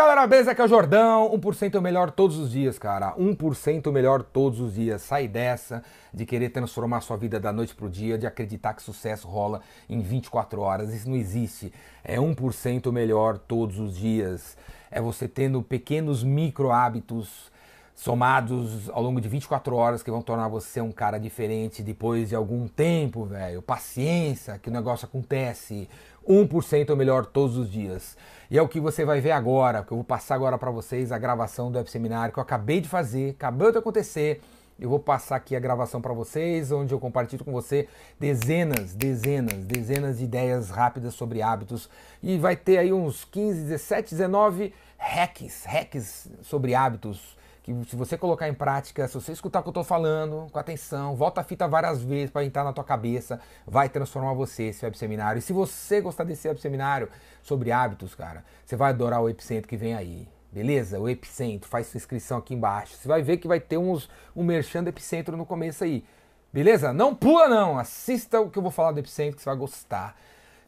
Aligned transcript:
galera, 0.00 0.26
beleza? 0.26 0.52
Aqui 0.52 0.62
é 0.62 0.64
o 0.64 0.68
Jordão, 0.68 1.30
1% 1.36 1.78
melhor 1.78 2.10
todos 2.10 2.38
os 2.38 2.50
dias, 2.50 2.78
cara. 2.78 3.14
1% 3.18 3.92
melhor 3.92 4.22
todos 4.22 4.58
os 4.58 4.72
dias. 4.72 5.02
Sai 5.02 5.28
dessa 5.28 5.82
de 6.12 6.24
querer 6.24 6.48
transformar 6.48 7.02
sua 7.02 7.18
vida 7.18 7.38
da 7.38 7.52
noite 7.52 7.74
pro 7.74 7.90
dia, 7.90 8.16
de 8.16 8.26
acreditar 8.26 8.72
que 8.72 8.82
sucesso 8.82 9.28
rola 9.28 9.60
em 9.90 10.00
24 10.00 10.58
horas. 10.62 10.94
Isso 10.94 11.06
não 11.06 11.16
existe. 11.16 11.70
É 12.02 12.16
1% 12.16 12.90
melhor 12.90 13.36
todos 13.36 13.78
os 13.78 13.94
dias. 13.94 14.56
É 14.90 15.02
você 15.02 15.28
tendo 15.28 15.62
pequenos 15.62 16.24
micro 16.24 16.70
hábitos 16.70 17.50
somados 17.94 18.88
ao 18.88 19.02
longo 19.02 19.20
de 19.20 19.28
24 19.28 19.76
horas 19.76 20.02
que 20.02 20.10
vão 20.10 20.22
tornar 20.22 20.48
você 20.48 20.80
um 20.80 20.90
cara 20.90 21.18
diferente 21.18 21.82
depois 21.82 22.30
de 22.30 22.34
algum 22.34 22.66
tempo, 22.66 23.26
velho. 23.26 23.60
Paciência, 23.60 24.58
que 24.58 24.70
o 24.70 24.72
negócio 24.72 25.04
acontece. 25.04 25.86
1% 26.30 26.94
melhor 26.94 27.26
todos 27.26 27.56
os 27.56 27.68
dias. 27.68 28.16
E 28.48 28.56
é 28.56 28.62
o 28.62 28.68
que 28.68 28.78
você 28.78 29.04
vai 29.04 29.20
ver 29.20 29.32
agora, 29.32 29.82
que 29.82 29.92
eu 29.92 29.96
vou 29.96 30.04
passar 30.04 30.36
agora 30.36 30.56
para 30.56 30.70
vocês 30.70 31.10
a 31.10 31.18
gravação 31.18 31.70
do 31.70 31.76
Web 31.76 31.90
Seminário 31.90 32.32
que 32.32 32.38
eu 32.38 32.42
acabei 32.42 32.80
de 32.80 32.88
fazer, 32.88 33.30
acabou 33.30 33.72
de 33.72 33.78
acontecer. 33.78 34.40
Eu 34.78 34.88
vou 34.88 34.98
passar 34.98 35.36
aqui 35.36 35.54
a 35.54 35.60
gravação 35.60 36.00
para 36.00 36.14
vocês, 36.14 36.72
onde 36.72 36.94
eu 36.94 37.00
compartilho 37.00 37.44
com 37.44 37.52
você 37.52 37.86
dezenas, 38.18 38.94
dezenas, 38.94 39.64
dezenas 39.64 40.18
de 40.18 40.24
ideias 40.24 40.70
rápidas 40.70 41.14
sobre 41.14 41.42
hábitos. 41.42 41.90
E 42.22 42.38
vai 42.38 42.56
ter 42.56 42.78
aí 42.78 42.92
uns 42.92 43.24
15, 43.24 43.62
17, 43.62 44.14
19 44.14 44.72
hacks, 44.96 45.64
hacks 45.64 46.30
sobre 46.42 46.74
hábitos 46.74 47.39
que 47.72 47.90
se 47.90 47.96
você 47.96 48.18
colocar 48.18 48.48
em 48.48 48.54
prática, 48.54 49.06
se 49.06 49.14
você 49.14 49.32
escutar 49.32 49.60
o 49.60 49.62
que 49.62 49.68
eu 49.68 49.72
estou 49.72 49.84
falando 49.84 50.46
com 50.50 50.58
atenção, 50.58 51.14
volta 51.14 51.40
a 51.40 51.44
fita 51.44 51.68
várias 51.68 52.02
vezes 52.02 52.30
para 52.30 52.44
entrar 52.44 52.64
na 52.64 52.72
tua 52.72 52.84
cabeça, 52.84 53.40
vai 53.66 53.88
transformar 53.88 54.34
você 54.34 54.64
esse 54.64 54.84
web 54.84 54.96
seminário. 54.96 55.38
E 55.38 55.42
se 55.42 55.52
você 55.52 56.00
gostar 56.00 56.24
desse 56.24 56.48
web 56.48 56.60
seminário 56.60 57.08
sobre 57.42 57.72
hábitos, 57.72 58.14
cara, 58.14 58.44
você 58.64 58.76
vai 58.76 58.90
adorar 58.90 59.22
o 59.22 59.28
Epicentro 59.28 59.68
que 59.68 59.76
vem 59.76 59.94
aí. 59.94 60.28
Beleza? 60.52 60.98
O 60.98 61.08
Epicentro, 61.08 61.68
faz 61.68 61.86
sua 61.86 61.98
inscrição 61.98 62.38
aqui 62.38 62.54
embaixo. 62.54 62.96
Você 62.96 63.06
vai 63.06 63.22
ver 63.22 63.36
que 63.36 63.46
vai 63.46 63.60
ter 63.60 63.78
uns, 63.78 64.10
um 64.34 64.42
merchan 64.42 64.82
do 64.82 64.88
Epicentro 64.88 65.36
no 65.36 65.46
começo 65.46 65.84
aí. 65.84 66.04
Beleza? 66.52 66.92
Não 66.92 67.14
pula 67.14 67.48
não, 67.48 67.78
assista 67.78 68.40
o 68.40 68.50
que 68.50 68.58
eu 68.58 68.62
vou 68.62 68.72
falar 68.72 68.90
do 68.90 68.98
Epicentro 68.98 69.36
que 69.36 69.42
você 69.42 69.48
vai 69.48 69.56
gostar. 69.56 70.16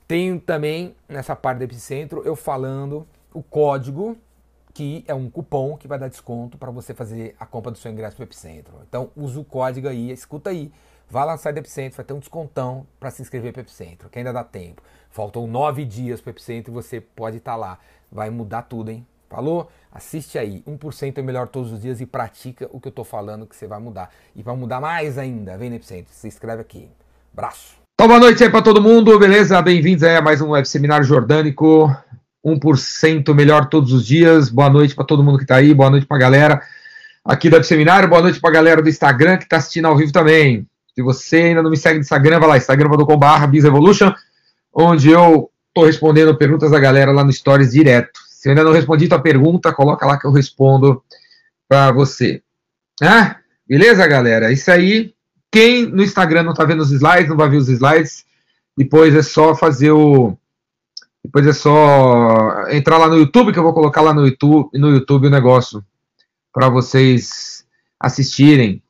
Tem 0.07 0.39
também 0.39 0.95
nessa 1.09 1.35
parte 1.35 1.59
do 1.59 1.65
Epicentro 1.65 2.23
eu 2.25 2.37
falando 2.37 3.07
o 3.35 3.43
código 3.43 4.17
que 4.75 5.05
é 5.07 5.15
um 5.15 5.29
cupom 5.29 5.77
que 5.77 5.87
vai 5.87 5.99
dar 5.99 6.09
desconto 6.09 6.57
para 6.57 6.71
você 6.71 6.95
fazer 6.95 7.35
a 7.39 7.45
compra 7.45 7.71
do 7.71 7.79
seu 7.79 7.91
ingresso 7.91 8.17
para 8.17 8.23
o 8.23 8.27
Epicentro. 8.27 8.75
Então, 8.89 9.11
usa 9.17 9.41
o 9.41 9.45
código 9.45 9.89
aí, 9.89 10.11
escuta 10.11 10.51
aí. 10.51 10.73
Vá 11.09 11.25
lá 11.25 11.33
no 11.33 11.39
site 11.39 11.57
do 11.57 11.59
Epicentro, 11.59 11.97
vai 11.97 12.07
ter 12.07 12.15
um 12.15 12.19
descontão 12.19 12.87
para 12.99 13.11
se 13.11 13.21
inscrever 13.21 13.53
para 13.53 13.61
o 13.61 13.63
Epicentro, 13.63 14.09
que 14.09 14.19
ainda 14.19 14.33
dá 14.33 14.43
tempo. 14.43 14.83
Faltam 15.11 15.47
nove 15.47 15.85
dias 15.85 16.21
para 16.21 16.31
o 16.31 16.33
Epicentro 16.33 16.73
e 16.73 16.75
você 16.75 17.01
pode 17.01 17.37
estar 17.37 17.53
tá 17.53 17.57
lá. 17.57 17.79
Vai 18.11 18.31
mudar 18.31 18.63
tudo, 18.63 18.91
hein? 18.91 19.07
Falou? 19.29 19.71
Assiste 19.91 20.39
aí. 20.39 20.63
1% 20.67 21.19
é 21.19 21.23
melhor 21.23 21.49
todos 21.49 21.73
os 21.73 21.83
dias 21.83 22.01
e 22.01 22.07
pratica 22.07 22.69
o 22.73 22.81
que 22.81 22.89
eu 22.89 22.91
estou 22.91 23.05
falando 23.05 23.47
que 23.47 23.55
você 23.55 23.67
vai 23.67 23.79
mudar. 23.79 24.11
E 24.35 24.43
vai 24.43 24.57
mudar 24.57 24.81
mais 24.81 25.19
ainda, 25.19 25.57
vem 25.59 25.69
no 25.69 25.77
Epicentro. 25.77 26.13
Se 26.15 26.27
inscreve 26.27 26.63
aqui. 26.63 26.89
Braço. 27.33 27.77
Então, 27.95 28.09
boa 28.09 28.19
noite 28.19 28.43
aí 28.43 28.51
para 28.51 28.63
todo 28.63 28.81
mundo, 28.81 29.19
beleza? 29.19 29.61
Bem-vindos 29.61 30.03
a 30.03 30.21
mais 30.21 30.41
um 30.41 30.51
Web 30.51 30.67
Seminário 30.67 31.05
Jordânico. 31.05 31.95
1% 32.45 33.35
melhor 33.35 33.69
todos 33.69 33.93
os 33.93 34.07
dias. 34.07 34.49
Boa 34.49 34.69
noite 34.69 34.95
para 34.95 35.05
todo 35.05 35.23
mundo 35.23 35.39
que 35.39 35.45
está 35.45 35.57
aí, 35.57 35.73
boa 35.73 35.91
noite 35.91 36.07
para 36.07 36.17
a 36.17 36.21
galera 36.21 36.63
aqui 37.25 37.49
Web 37.49 37.65
Seminário, 37.65 38.09
boa 38.09 38.23
noite 38.23 38.41
para 38.41 38.51
a 38.51 38.53
galera 38.53 38.83
do 38.83 38.89
Instagram 38.89 39.39
que 39.39 39.45
está 39.45 39.57
assistindo 39.59 39.87
ao 39.87 39.97
vivo 39.97 40.13
também. 40.13 40.67
Se 40.95 41.03
você 41.03 41.37
ainda 41.37 41.63
não 41.63 41.71
me 41.71 41.77
segue 41.77 41.97
no 41.97 42.03
Instagram, 42.03 42.41
vai 42.41 42.49
lá, 42.49 42.57
instagram.com.br 42.57 43.47
BizEvolution, 43.49 44.13
onde 44.75 45.11
eu 45.11 45.51
estou 45.69 45.87
respondendo 45.87 46.37
perguntas 46.37 46.71
da 46.71 46.79
galera 46.79 47.13
lá 47.13 47.25
no 47.25 47.33
Stories 47.33 47.73
direto. 47.73 48.21
Se 48.29 48.49
eu 48.49 48.51
ainda 48.51 48.65
não 48.65 48.73
respondi 48.73 49.09
tua 49.09 49.21
pergunta, 49.21 49.73
coloca 49.73 50.05
lá 50.05 50.19
que 50.19 50.27
eu 50.27 50.33
respondo 50.33 51.03
para 51.69 51.93
você. 51.93 52.43
Ah, 53.01 53.37
beleza, 53.67 54.07
galera? 54.07 54.53
Isso 54.53 54.71
aí. 54.71 55.15
Quem 55.51 55.87
no 55.87 56.03
Instagram 56.03 56.43
não 56.43 56.53
está 56.53 56.65
vendo 56.65 56.81
os 56.81 56.91
slides, 56.91 57.29
não 57.29 57.37
vai 57.37 57.49
ver 57.49 57.59
os 57.59 57.69
slides, 57.69 58.25
depois 58.77 59.15
é 59.15 59.23
só 59.23 59.55
fazer 59.55 59.93
o 59.93 60.37
depois 61.25 61.47
é 61.47 61.53
só 61.53 62.67
entrar 62.71 62.99
lá 62.99 63.09
no 63.09 63.17
YouTube, 63.17 63.53
que 63.53 63.59
eu 63.59 63.63
vou 63.63 63.73
colocar 63.73 64.01
lá 64.01 64.13
no 64.13 64.27
YouTube, 64.27 64.71
no 64.75 64.91
YouTube 64.91 65.29
o 65.29 65.31
negócio 65.31 65.85
para 66.53 66.69
vocês 66.69 67.65
assistirem. 67.99 68.83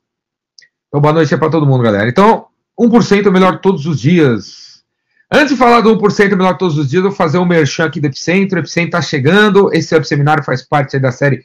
Então, 0.87 0.99
boa 0.99 1.13
noite 1.13 1.37
para 1.37 1.49
todo 1.49 1.65
mundo, 1.65 1.83
galera. 1.83 2.09
Então, 2.09 2.47
1% 2.79 3.31
melhor 3.31 3.59
todos 3.59 3.85
os 3.85 3.99
dias. 3.99 4.83
Antes 5.31 5.49
de 5.49 5.55
falar 5.55 5.81
do 5.81 5.97
1% 5.97 6.35
melhor 6.35 6.57
todos 6.57 6.77
os 6.77 6.89
dias, 6.89 7.03
eu 7.03 7.09
vou 7.09 7.17
fazer 7.17 7.37
um 7.37 7.45
merchan 7.45 7.85
aqui 7.85 7.99
do 7.99 8.07
Epicentro. 8.07 8.57
O 8.57 8.61
Epicentro 8.61 8.89
está 8.89 9.01
chegando. 9.01 9.73
Esse 9.73 9.93
web 9.93 10.07
seminário 10.07 10.43
faz 10.43 10.61
parte 10.61 10.99
da 10.99 11.11
série 11.11 11.43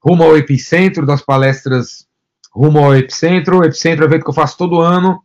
Rumo 0.00 0.22
ao 0.22 0.36
Epicentro, 0.36 1.06
das 1.06 1.22
palestras 1.22 2.06
Rumo 2.50 2.78
ao 2.78 2.94
Epicentro. 2.94 3.58
O 3.58 3.64
Epicentro 3.64 4.04
é 4.04 4.06
um 4.06 4.10
evento 4.10 4.24
que 4.24 4.30
eu 4.30 4.34
faço 4.34 4.56
todo 4.56 4.80
ano. 4.80 5.22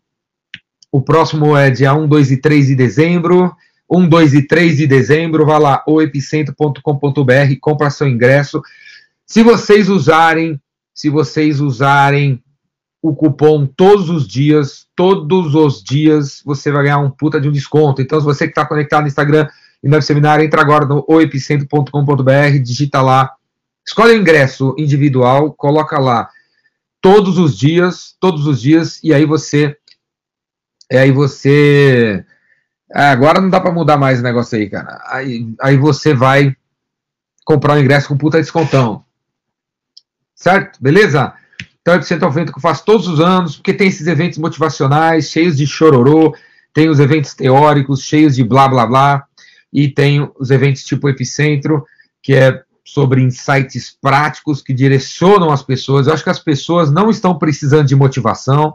O 0.91 1.01
próximo 1.01 1.55
é 1.55 1.69
dia 1.69 1.93
1, 1.93 2.07
2 2.07 2.31
e 2.31 2.37
3 2.37 2.67
de 2.67 2.75
dezembro. 2.75 3.55
1, 3.89 4.07
2 4.07 4.33
e 4.33 4.47
3 4.47 4.77
de 4.77 4.87
dezembro, 4.87 5.45
vá 5.45 5.57
lá, 5.57 5.83
oepicentro.com.br, 5.87 7.55
compra 7.59 7.89
seu 7.89 8.07
ingresso. 8.07 8.61
Se 9.25 9.41
vocês 9.41 9.89
usarem, 9.89 10.61
se 10.93 11.09
vocês 11.09 11.59
usarem 11.59 12.43
o 13.01 13.15
cupom 13.15 13.65
todos 13.65 14.09
os 14.09 14.27
dias, 14.27 14.85
todos 14.95 15.55
os 15.55 15.81
dias, 15.81 16.41
você 16.45 16.71
vai 16.71 16.83
ganhar 16.83 16.99
um 16.99 17.09
puta 17.09 17.39
de 17.39 17.47
um 17.47 17.51
desconto. 17.51 18.01
Então, 18.01 18.19
se 18.19 18.25
você 18.25 18.45
que 18.45 18.51
está 18.51 18.65
conectado 18.65 19.03
no 19.03 19.07
Instagram 19.07 19.47
e 19.81 19.87
no 19.87 20.01
seminário, 20.01 20.43
entra 20.43 20.61
agora 20.61 20.85
no 20.85 21.05
oepicentro.com.br, 21.07 22.59
digita 22.61 23.01
lá, 23.01 23.31
escolhe 23.87 24.13
o 24.13 24.17
ingresso 24.17 24.75
individual, 24.77 25.53
coloca 25.53 25.97
lá 25.97 26.29
todos 27.01 27.37
os 27.37 27.57
dias, 27.57 28.15
todos 28.19 28.45
os 28.45 28.61
dias, 28.61 28.99
e 29.03 29.13
aí 29.13 29.25
você, 29.25 29.77
e 30.91 30.97
aí 30.97 31.11
você 31.11 32.25
é, 32.93 33.03
agora 33.03 33.39
não 33.39 33.49
dá 33.49 33.59
para 33.59 33.71
mudar 33.71 33.97
mais 33.97 34.19
o 34.19 34.23
negócio 34.23 34.57
aí, 34.57 34.69
cara. 34.69 35.01
Aí, 35.07 35.47
aí 35.61 35.77
você 35.77 36.13
vai 36.13 36.55
comprar 37.45 37.75
um 37.75 37.79
ingresso 37.79 38.07
com 38.07 38.17
puta 38.17 38.39
descontão. 38.39 39.03
Certo? 40.35 40.81
Beleza? 40.81 41.33
Então, 41.81 41.93
é 41.93 42.25
um 42.25 42.29
evento 42.29 42.51
que 42.51 42.57
eu 42.57 42.61
faço 42.61 42.85
todos 42.85 43.07
os 43.07 43.19
anos, 43.19 43.55
porque 43.55 43.73
tem 43.73 43.87
esses 43.87 44.07
eventos 44.07 44.37
motivacionais, 44.37 45.29
cheios 45.29 45.57
de 45.57 45.65
chororô, 45.65 46.35
tem 46.73 46.89
os 46.89 46.99
eventos 46.99 47.33
teóricos, 47.33 48.03
cheios 48.03 48.35
de 48.35 48.43
blá 48.43 48.67
blá 48.67 48.85
blá, 48.85 49.25
e 49.71 49.87
tem 49.87 50.29
os 50.39 50.51
eventos 50.51 50.83
tipo 50.83 51.09
Epicentro, 51.09 51.85
que 52.21 52.33
é 52.33 52.61
sobre 52.83 53.21
insights 53.21 53.95
práticos 54.01 54.61
que 54.61 54.73
direcionam 54.73 55.51
as 55.51 55.61
pessoas. 55.61 56.07
Eu 56.07 56.13
acho 56.13 56.23
que 56.23 56.29
as 56.29 56.39
pessoas 56.39 56.91
não 56.91 57.09
estão 57.09 57.37
precisando 57.37 57.87
de 57.87 57.95
motivação, 57.95 58.73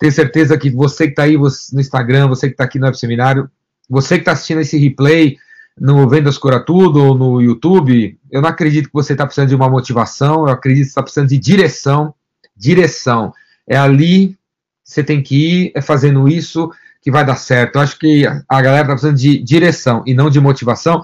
tenho 0.00 0.12
certeza 0.12 0.56
que 0.56 0.70
você 0.70 1.04
que 1.04 1.10
está 1.10 1.24
aí 1.24 1.36
no 1.36 1.80
Instagram, 1.80 2.26
você 2.26 2.46
que 2.46 2.54
está 2.54 2.64
aqui 2.64 2.78
no 2.78 2.92
Seminário, 2.94 3.50
você 3.88 4.14
que 4.14 4.22
está 4.22 4.32
assistindo 4.32 4.62
esse 4.62 4.78
replay 4.78 5.36
no 5.78 6.08
Vendas 6.08 6.38
Cura 6.38 6.58
Tudo 6.58 7.04
ou 7.04 7.14
no 7.14 7.40
YouTube, 7.40 8.18
eu 8.30 8.40
não 8.40 8.48
acredito 8.48 8.86
que 8.86 8.94
você 8.94 9.12
está 9.12 9.26
precisando 9.26 9.50
de 9.50 9.54
uma 9.54 9.68
motivação, 9.68 10.46
eu 10.46 10.48
acredito 10.48 10.84
que 10.84 10.86
você 10.86 10.90
está 10.92 11.02
precisando 11.02 11.28
de 11.28 11.38
direção. 11.38 12.14
Direção. 12.56 13.32
É 13.68 13.76
ali 13.76 14.38
você 14.82 15.04
tem 15.04 15.22
que 15.22 15.36
ir, 15.36 15.72
é 15.74 15.82
fazendo 15.82 16.26
isso 16.26 16.70
que 17.02 17.10
vai 17.10 17.24
dar 17.24 17.36
certo. 17.36 17.76
Eu 17.76 17.82
acho 17.82 17.98
que 17.98 18.26
a 18.26 18.62
galera 18.62 18.82
está 18.82 18.92
precisando 18.94 19.18
de 19.18 19.38
direção 19.42 20.02
e 20.06 20.14
não 20.14 20.30
de 20.30 20.40
motivação, 20.40 21.02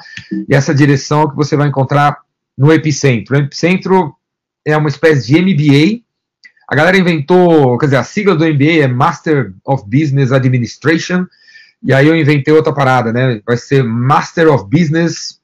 e 0.49 0.55
essa 0.55 0.75
direção 0.75 1.21
é 1.21 1.25
o 1.25 1.31
que 1.31 1.37
você 1.37 1.55
vai 1.55 1.69
encontrar 1.69 2.19
no 2.57 2.73
Epicentro. 2.73 3.37
O 3.37 3.39
Epicentro 3.39 4.15
é 4.65 4.75
uma 4.75 4.89
espécie 4.89 5.27
de 5.27 5.41
MBA 5.41 6.06
a 6.69 6.75
galera 6.75 6.99
inventou, 6.99 7.79
quer 7.79 7.87
dizer, 7.87 7.97
a 7.97 8.05
sigla 8.05 8.35
do 8.35 8.45
MBA 8.45 8.83
é 8.83 8.89
Master 8.89 9.55
of 9.65 9.85
Business 9.85 10.33
Administration, 10.33 11.27
e 11.83 11.93
aí 11.93 12.09
eu 12.09 12.17
inventei 12.17 12.53
outra 12.53 12.73
parada, 12.73 13.13
né? 13.13 13.41
Vai 13.47 13.57
ser 13.57 13.85
Master 13.85 14.53
of 14.53 14.65
Business 14.69 15.41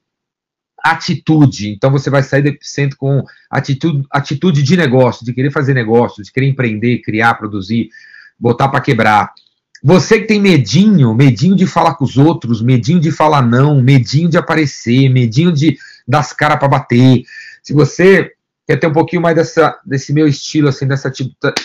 Atitude. 0.83 1.71
Então 1.71 1.93
você 1.93 2.11
vai 2.11 2.23
sair 2.25 2.43
do 2.43 2.49
epicentro 2.49 2.97
com 2.97 3.25
atitude, 3.49 4.05
atitude 4.11 4.63
de 4.63 4.77
negócio, 4.77 5.25
de 5.25 5.33
querer 5.33 5.53
fazer 5.53 5.75
negócio, 5.75 6.25
de 6.25 6.33
querer 6.33 6.49
empreender, 6.49 6.99
criar, 7.03 7.35
produzir, 7.35 7.89
botar 8.39 8.69
para 8.69 8.81
quebrar. 8.81 9.33
Você 9.85 10.21
que 10.21 10.27
tem 10.27 10.41
medinho, 10.41 11.15
medinho 11.15 11.55
de 11.55 11.67
falar 11.67 11.95
com 11.95 12.05
os 12.05 12.17
outros, 12.17 12.61
medinho 12.61 12.99
de 12.99 13.13
falar 13.13 13.43
não, 13.43 13.81
medinho 13.81 14.29
de 14.29 14.39
aparecer, 14.39 15.09
medinho 15.09 15.53
de 15.53 15.79
dar 16.07 16.21
as 16.21 16.33
caras 16.33 16.59
para 16.59 16.69
bater. 16.69 17.23
Se 17.63 17.73
você 17.73 18.33
quer 18.67 18.77
ter 18.77 18.87
um 18.87 18.93
pouquinho 18.93 19.23
mais 19.23 19.35
dessa, 19.35 19.79
desse 19.85 20.13
meu 20.13 20.27
estilo, 20.27 20.69
assim, 20.69 20.87
dessa 20.87 21.13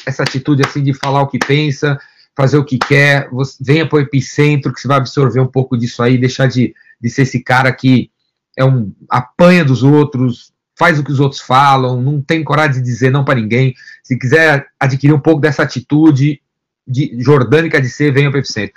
essa 0.06 0.24
atitude 0.24 0.64
assim 0.66 0.84
de 0.84 0.94
falar 0.94 1.22
o 1.22 1.28
que 1.28 1.40
pensa, 1.40 2.00
fazer 2.36 2.58
o 2.58 2.66
que 2.66 2.78
quer, 2.78 3.30
você, 3.30 3.58
venha 3.62 3.88
para 3.88 3.98
o 3.98 4.02
epicentro, 4.02 4.74
que 4.74 4.80
você 4.80 4.88
vai 4.88 4.98
absorver 4.98 5.40
um 5.40 5.48
pouco 5.48 5.78
disso 5.78 6.02
aí, 6.04 6.18
deixar 6.18 6.48
de, 6.48 6.74
de 7.00 7.10
ser 7.10 7.24
esse 7.24 7.44
cara 7.44 7.72
que 7.72 8.12
é 8.58 8.66
um 8.66 8.92
apanha 9.10 9.64
dos 9.64 9.84
outros, 9.84 10.52
faz 10.78 11.00
o 11.00 11.04
que 11.04 11.12
os 11.12 11.20
outros 11.20 11.42
falam, 11.42 12.02
não 12.02 12.22
tem 12.22 12.44
coragem 12.44 12.82
de 12.82 12.88
dizer 12.88 13.12
não 13.12 13.26
para 13.26 13.40
ninguém. 13.40 13.74
Se 14.04 14.18
quiser 14.18 14.68
adquirir 14.80 15.14
um 15.14 15.20
pouco 15.20 15.42
dessa 15.42 15.64
atitude 15.64 16.42
de 16.88 17.18
jordânica 17.20 17.82
de 17.82 17.90
ser, 17.90 18.14
venha 18.14 18.30
para 18.30 18.38
o 18.38 18.42
epicentro. 18.42 18.74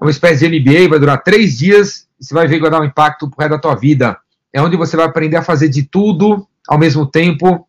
É 0.00 0.04
uma 0.04 0.10
espécie 0.10 0.48
de 0.48 0.60
MBA, 0.60 0.88
vai 0.88 0.98
durar 0.98 1.22
três 1.22 1.56
dias, 1.56 2.06
e 2.20 2.24
você 2.24 2.34
vai 2.34 2.46
ver 2.46 2.56
que 2.56 2.62
vai 2.62 2.70
dar 2.70 2.80
um 2.80 2.84
impacto 2.84 3.28
pro 3.28 3.38
resto 3.38 3.52
da 3.52 3.58
tua 3.58 3.74
vida 3.74 4.18
é 4.56 4.62
onde 4.62 4.74
você 4.74 4.96
vai 4.96 5.04
aprender 5.04 5.36
a 5.36 5.42
fazer 5.42 5.68
de 5.68 5.82
tudo 5.82 6.48
ao 6.66 6.78
mesmo 6.78 7.04
tempo 7.04 7.68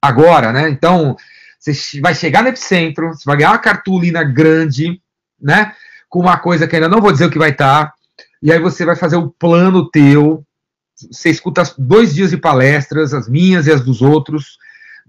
agora, 0.00 0.52
né? 0.52 0.68
Então, 0.68 1.16
você 1.58 1.72
vai 2.02 2.14
chegar 2.14 2.42
no 2.42 2.50
epicentro, 2.50 3.08
você 3.08 3.22
vai 3.24 3.38
ganhar 3.38 3.52
uma 3.52 3.58
cartolina 3.58 4.22
grande, 4.22 5.00
né? 5.40 5.72
Com 6.06 6.20
uma 6.20 6.36
coisa 6.36 6.68
que 6.68 6.76
ainda 6.76 6.86
não 6.86 7.00
vou 7.00 7.12
dizer 7.12 7.24
o 7.24 7.30
que 7.30 7.38
vai 7.38 7.48
estar, 7.48 7.94
e 8.42 8.52
aí 8.52 8.58
você 8.58 8.84
vai 8.84 8.94
fazer 8.94 9.16
o 9.16 9.30
plano 9.30 9.90
teu. 9.90 10.44
Você 11.10 11.30
escuta 11.30 11.62
dois 11.78 12.14
dias 12.14 12.28
de 12.28 12.36
palestras, 12.36 13.14
as 13.14 13.26
minhas 13.26 13.66
e 13.66 13.72
as 13.72 13.80
dos 13.80 14.02
outros, 14.02 14.58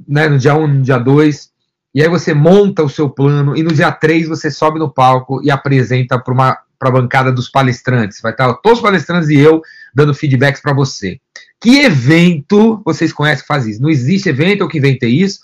né? 0.07 0.30
No 0.30 0.38
dia 0.38 0.56
1 0.56 0.63
um, 0.63 0.68
no 0.68 0.81
dia 0.81 0.98
2. 0.98 1.50
E 1.95 2.01
aí 2.01 2.07
você 2.07 2.33
monta 2.33 2.81
o 2.81 2.89
seu 2.89 3.10
plano, 3.10 3.57
e 3.57 3.62
no 3.62 3.74
dia 3.74 3.92
3 3.92 4.30
você 4.30 4.50
sobe 4.50 4.80
no 4.80 4.89
palco 4.89 5.44
e 5.44 5.51
apresenta 5.51 6.18
para 6.18 6.33
uma 6.33 6.57
para 6.80 6.90
a 6.90 6.94
bancada 6.94 7.31
dos 7.31 7.50
palestrantes. 7.50 8.22
Vai 8.22 8.31
estar 8.31 8.52
todos 8.56 8.80
os 8.80 8.84
palestrantes 8.84 9.30
e 9.30 9.38
eu 9.38 9.62
dando 9.94 10.14
feedbacks 10.14 10.62
para 10.62 10.74
você. 10.74 11.20
Que 11.62 11.81
evento 11.81 12.81
vocês 12.86 13.12
conhecem 13.12 13.42
que 13.42 13.48
faz 13.48 13.68
isso? 13.68 13.81
Não 13.81 13.90
existe 13.90 14.30
evento, 14.30 14.62
eu 14.62 14.68
que 14.70 14.78
inventei 14.78 15.12
isso. 15.12 15.40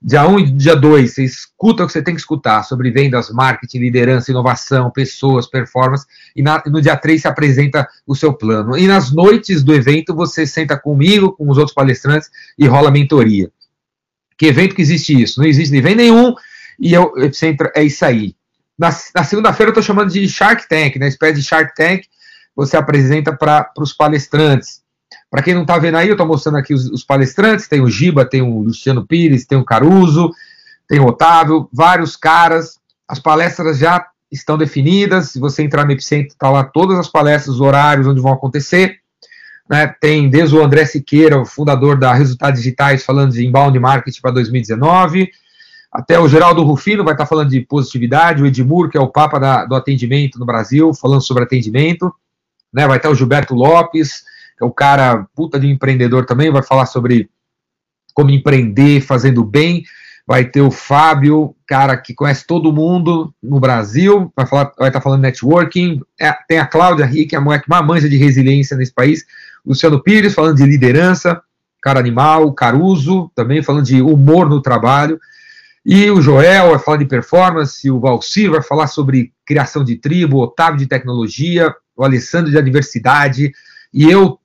Dia 0.00 0.28
1 0.28 0.30
um 0.30 0.38
e 0.38 0.50
dia 0.50 0.76
2, 0.76 1.12
você 1.12 1.24
escuta 1.24 1.82
o 1.82 1.86
que 1.86 1.92
você 1.92 2.02
tem 2.02 2.14
que 2.14 2.20
escutar 2.20 2.62
sobre 2.62 2.90
vendas, 2.90 3.30
marketing, 3.30 3.78
liderança, 3.78 4.30
inovação, 4.30 4.90
pessoas, 4.90 5.48
performance. 5.48 6.06
E 6.36 6.42
na, 6.42 6.62
no 6.66 6.80
dia 6.80 6.96
3 6.96 7.22
você 7.22 7.28
apresenta 7.28 7.88
o 8.06 8.14
seu 8.14 8.32
plano. 8.32 8.78
E 8.78 8.86
nas 8.86 9.10
noites 9.10 9.64
do 9.64 9.74
evento 9.74 10.14
você 10.14 10.46
senta 10.46 10.78
comigo, 10.78 11.32
com 11.32 11.48
os 11.50 11.58
outros 11.58 11.74
palestrantes 11.74 12.30
e 12.56 12.66
rola 12.66 12.90
mentoria. 12.90 13.50
Que 14.38 14.46
evento 14.46 14.74
que 14.74 14.82
existe 14.82 15.20
isso? 15.20 15.40
Não 15.40 15.46
existe 15.48 15.72
nem 15.80 15.96
nenhum. 15.96 16.34
E 16.78 16.92
eu, 16.92 17.14
eu 17.16 17.30
é 17.74 17.82
isso 17.82 18.04
aí. 18.04 18.36
Na, 18.78 18.90
na 19.14 19.24
segunda-feira 19.24 19.70
eu 19.70 19.72
estou 19.72 19.82
chamando 19.82 20.10
de 20.10 20.28
Shark 20.28 20.68
Tank, 20.68 20.96
né? 20.96 21.08
Espécie 21.08 21.40
de 21.40 21.42
Shark 21.42 21.74
Tank. 21.74 22.04
Você 22.54 22.76
apresenta 22.76 23.34
para 23.34 23.70
os 23.78 23.92
palestrantes. 23.92 24.82
Para 25.30 25.42
quem 25.42 25.54
não 25.54 25.62
está 25.62 25.78
vendo 25.78 25.96
aí, 25.96 26.08
eu 26.08 26.12
estou 26.12 26.26
mostrando 26.26 26.58
aqui 26.58 26.74
os, 26.74 26.86
os, 26.90 27.04
palestrantes. 27.04 27.68
Tem 27.68 27.80
o 27.80 27.88
Giba, 27.88 28.24
tem 28.24 28.42
o 28.42 28.60
Luciano 28.60 29.06
Pires, 29.06 29.46
tem 29.46 29.58
o 29.58 29.64
Caruso, 29.64 30.30
tem 30.88 31.00
o 31.00 31.06
Otávio, 31.06 31.68
vários 31.72 32.16
caras. 32.16 32.78
As 33.08 33.18
palestras 33.18 33.78
já 33.78 34.06
estão 34.30 34.58
definidas. 34.58 35.30
Se 35.30 35.38
você 35.38 35.62
entrar 35.62 35.84
no 35.84 35.92
Epicentro, 35.92 36.28
está 36.28 36.50
lá 36.50 36.64
todas 36.64 36.98
as 36.98 37.08
palestras, 37.08 37.56
os 37.56 37.60
horários 37.60 38.06
onde 38.06 38.20
vão 38.20 38.32
acontecer. 38.32 38.98
Né? 39.68 39.86
Tem 40.00 40.28
desde 40.28 40.54
o 40.54 40.62
André 40.62 40.84
Siqueira, 40.84 41.40
o 41.40 41.46
fundador 41.46 41.98
da 41.98 42.12
Resultados 42.12 42.60
Digitais, 42.60 43.04
falando 43.04 43.32
de 43.32 43.44
inbound 43.44 43.78
marketing 43.78 44.20
para 44.20 44.32
2019 44.32 45.30
até 45.96 46.20
o 46.20 46.28
Geraldo 46.28 46.62
Rufino 46.62 47.02
vai 47.02 47.14
estar 47.14 47.24
falando 47.24 47.48
de 47.48 47.62
positividade, 47.62 48.42
o 48.42 48.46
Edmur, 48.46 48.90
que 48.90 48.98
é 48.98 49.00
o 49.00 49.08
papa 49.08 49.38
da, 49.38 49.64
do 49.64 49.74
atendimento 49.74 50.38
no 50.38 50.44
Brasil, 50.44 50.92
falando 50.92 51.22
sobre 51.22 51.44
atendimento. 51.44 52.14
Né? 52.70 52.86
Vai 52.86 52.98
estar 52.98 53.08
o 53.08 53.14
Gilberto 53.14 53.54
Lopes, 53.54 54.22
que 54.58 54.62
é 54.62 54.66
o 54.66 54.70
cara 54.70 55.26
puta 55.34 55.58
de 55.58 55.66
empreendedor 55.66 56.26
também, 56.26 56.50
vai 56.50 56.62
falar 56.62 56.84
sobre 56.84 57.30
como 58.12 58.30
empreender 58.30 59.00
fazendo 59.00 59.42
bem. 59.42 59.84
Vai 60.26 60.44
ter 60.44 60.60
o 60.60 60.70
Fábio, 60.70 61.56
cara 61.66 61.96
que 61.96 62.12
conhece 62.12 62.46
todo 62.46 62.72
mundo 62.72 63.32
no 63.42 63.58
Brasil, 63.58 64.30
vai, 64.36 64.44
falar, 64.44 64.72
vai 64.78 64.88
estar 64.88 65.00
falando 65.00 65.22
networking. 65.22 66.02
É, 66.20 66.30
tem 66.46 66.58
a 66.58 66.66
Cláudia 66.66 67.06
Rick, 67.06 67.34
a 67.34 67.40
mulher 67.40 67.62
que 67.62 67.70
mais 67.70 67.86
manja 67.86 68.06
de 68.06 68.18
resiliência 68.18 68.76
nesse 68.76 68.92
país. 68.92 69.24
Luciano 69.64 70.02
Pires, 70.02 70.34
falando 70.34 70.56
de 70.56 70.66
liderança. 70.66 71.40
Cara 71.80 72.00
animal, 72.00 72.52
Caruso, 72.52 73.30
também 73.34 73.62
falando 73.62 73.86
de 73.86 74.02
humor 74.02 74.46
no 74.46 74.60
trabalho. 74.60 75.18
E 75.88 76.10
o 76.10 76.20
Joel 76.20 76.70
vai 76.70 76.80
falar 76.80 76.96
de 76.96 77.04
performance, 77.04 77.88
o 77.88 78.00
Valcir 78.00 78.50
vai 78.50 78.60
falar 78.60 78.88
sobre 78.88 79.32
criação 79.46 79.84
de 79.84 79.94
tribo, 79.94 80.38
o 80.38 80.40
Otávio 80.40 80.80
de 80.80 80.86
tecnologia, 80.88 81.72
o 81.96 82.02
Alessandro 82.02 82.50
de 82.50 82.60
diversidade, 82.60 83.52
e 83.94 84.10
eu, 84.10 84.36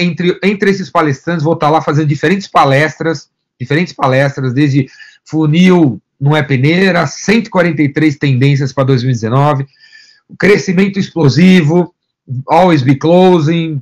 entre, 0.00 0.36
entre 0.42 0.68
esses 0.68 0.90
palestrantes, 0.90 1.44
vou 1.44 1.54
estar 1.54 1.70
lá 1.70 1.80
fazendo 1.80 2.08
diferentes 2.08 2.48
palestras, 2.48 3.30
diferentes 3.56 3.92
palestras, 3.92 4.52
desde 4.52 4.88
funil 5.24 6.02
não 6.20 6.36
é 6.36 6.42
peneira, 6.42 7.06
143 7.06 8.16
tendências 8.16 8.72
para 8.72 8.82
2019, 8.82 9.64
crescimento 10.36 10.98
explosivo, 10.98 11.94
always 12.48 12.82
be 12.82 12.96
closing, 12.96 13.80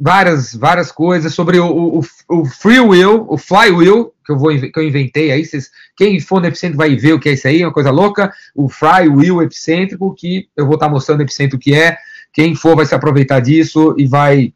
várias, 0.00 0.54
várias 0.54 0.90
coisas 0.90 1.34
sobre 1.34 1.58
o, 1.58 1.98
o, 1.98 2.02
o 2.30 2.44
free 2.46 2.80
will, 2.80 3.26
o 3.28 3.36
flywheel, 3.36 4.14
que 4.26 4.32
eu, 4.32 4.38
vou, 4.38 4.50
que 4.50 4.78
eu 4.78 4.82
inventei 4.82 5.30
aí, 5.30 5.44
vocês, 5.44 5.70
quem 5.96 6.18
for 6.18 6.40
no 6.40 6.48
Epicentro 6.48 6.76
vai 6.76 6.96
ver 6.96 7.12
o 7.12 7.20
que 7.20 7.28
é 7.28 7.32
isso 7.32 7.46
aí, 7.46 7.62
é 7.62 7.66
uma 7.66 7.72
coisa 7.72 7.90
louca, 7.90 8.32
o 8.54 8.68
flywheel 8.68 9.40
epicêntrico, 9.40 10.14
que 10.14 10.48
eu 10.56 10.66
vou 10.66 10.74
estar 10.74 10.88
mostrando 10.88 11.18
no 11.18 11.24
Epicentro 11.24 11.56
o 11.56 11.60
que 11.60 11.74
é, 11.74 11.96
quem 12.32 12.54
for 12.54 12.74
vai 12.74 12.84
se 12.84 12.94
aproveitar 12.94 13.40
disso 13.40 13.94
e 13.96 14.06
vai, 14.06 14.52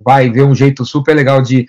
vai 0.00 0.30
ver 0.30 0.44
um 0.44 0.54
jeito 0.54 0.84
super 0.84 1.14
legal 1.14 1.42
de, 1.42 1.66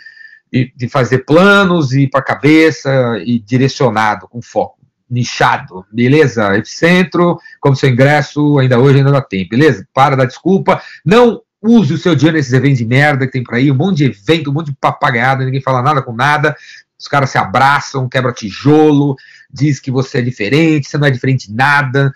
de, 0.54 0.72
de 0.76 0.88
fazer 0.88 1.26
planos 1.26 1.94
e 1.94 2.08
para 2.08 2.20
a 2.20 2.24
cabeça 2.24 3.20
e 3.26 3.40
direcionado, 3.40 4.28
com 4.28 4.42
foco 4.42 4.78
nichado, 5.12 5.84
beleza? 5.92 6.56
Epicentro, 6.56 7.40
como 7.60 7.76
seu 7.76 7.90
ingresso, 7.90 8.60
ainda 8.60 8.78
hoje 8.78 9.00
ainda 9.00 9.12
dá 9.12 9.22
tempo, 9.24 9.50
beleza? 9.50 9.88
Para 9.92 10.16
da 10.16 10.24
desculpa, 10.24 10.80
não 11.04 11.42
Use 11.62 11.94
o 11.94 11.98
seu 11.98 12.16
dinheiro 12.16 12.38
nesses 12.38 12.54
eventos 12.54 12.78
de 12.78 12.86
merda 12.86 13.26
que 13.26 13.34
tem 13.34 13.44
por 13.44 13.56
aí, 13.56 13.70
um 13.70 13.76
monte 13.76 13.98
de 13.98 14.06
evento, 14.06 14.50
um 14.50 14.54
monte 14.54 14.68
de 14.68 14.78
papagaiada, 14.80 15.44
ninguém 15.44 15.62
fala 15.62 15.82
nada 15.82 16.02
com 16.02 16.14
nada, 16.14 16.56
os 17.00 17.08
caras 17.08 17.30
se 17.30 17.38
abraçam, 17.38 18.10
quebra 18.10 18.34
tijolo, 18.34 19.16
diz 19.50 19.80
que 19.80 19.90
você 19.90 20.18
é 20.18 20.22
diferente, 20.22 20.90
você 20.90 20.98
não 20.98 21.08
é 21.08 21.12
diferente 21.12 21.48
de 21.48 21.56
nada. 21.56 22.14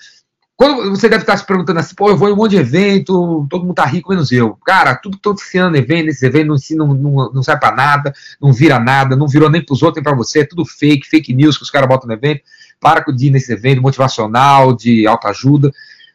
Quando 0.56 0.92
você 0.92 1.10
deve 1.10 1.24
estar 1.24 1.36
se 1.36 1.46
perguntando 1.46 1.80
assim, 1.80 1.96
pô, 1.96 2.10
eu 2.10 2.18
vou 2.18 2.30
em 2.30 2.34
um 2.34 2.36
monte 2.36 2.52
de 2.52 2.58
evento, 2.58 3.48
todo 3.50 3.64
mundo 3.64 3.76
tá 3.76 3.86
rico 3.86 4.10
menos 4.10 4.32
eu. 4.32 4.56
Cara, 4.66 4.96
tudo 4.96 5.14
que 5.14 5.20
estou 5.20 5.34
ensinando 5.34 5.78
evento, 5.78 6.06
nesses 6.06 6.22
eventos 6.22 6.70
não, 6.72 6.94
não, 6.94 7.32
não, 7.34 7.44
serve 7.44 7.60
para 7.60 7.76
nada, 7.76 8.14
não 8.40 8.54
vira 8.54 8.80
nada, 8.80 9.16
não 9.16 9.28
virou 9.28 9.50
nem 9.50 9.66
para 9.66 9.74
os 9.74 9.82
outros 9.82 9.98
nem 9.98 10.04
para 10.04 10.16
você, 10.16 10.42
é 10.42 10.46
tudo 10.46 10.66
fake, 10.66 11.08
fake 11.08 11.34
news 11.34 11.58
que 11.58 11.64
os 11.64 11.72
caras 11.72 11.88
botam 11.90 12.08
no 12.08 12.14
evento. 12.14 12.42
Para 12.80 13.02
de 13.12 13.28
ir 13.28 13.30
nesse 13.32 13.52
evento 13.52 13.82
motivacional, 13.82 14.76
de 14.76 15.08
autoajuda, 15.08 15.72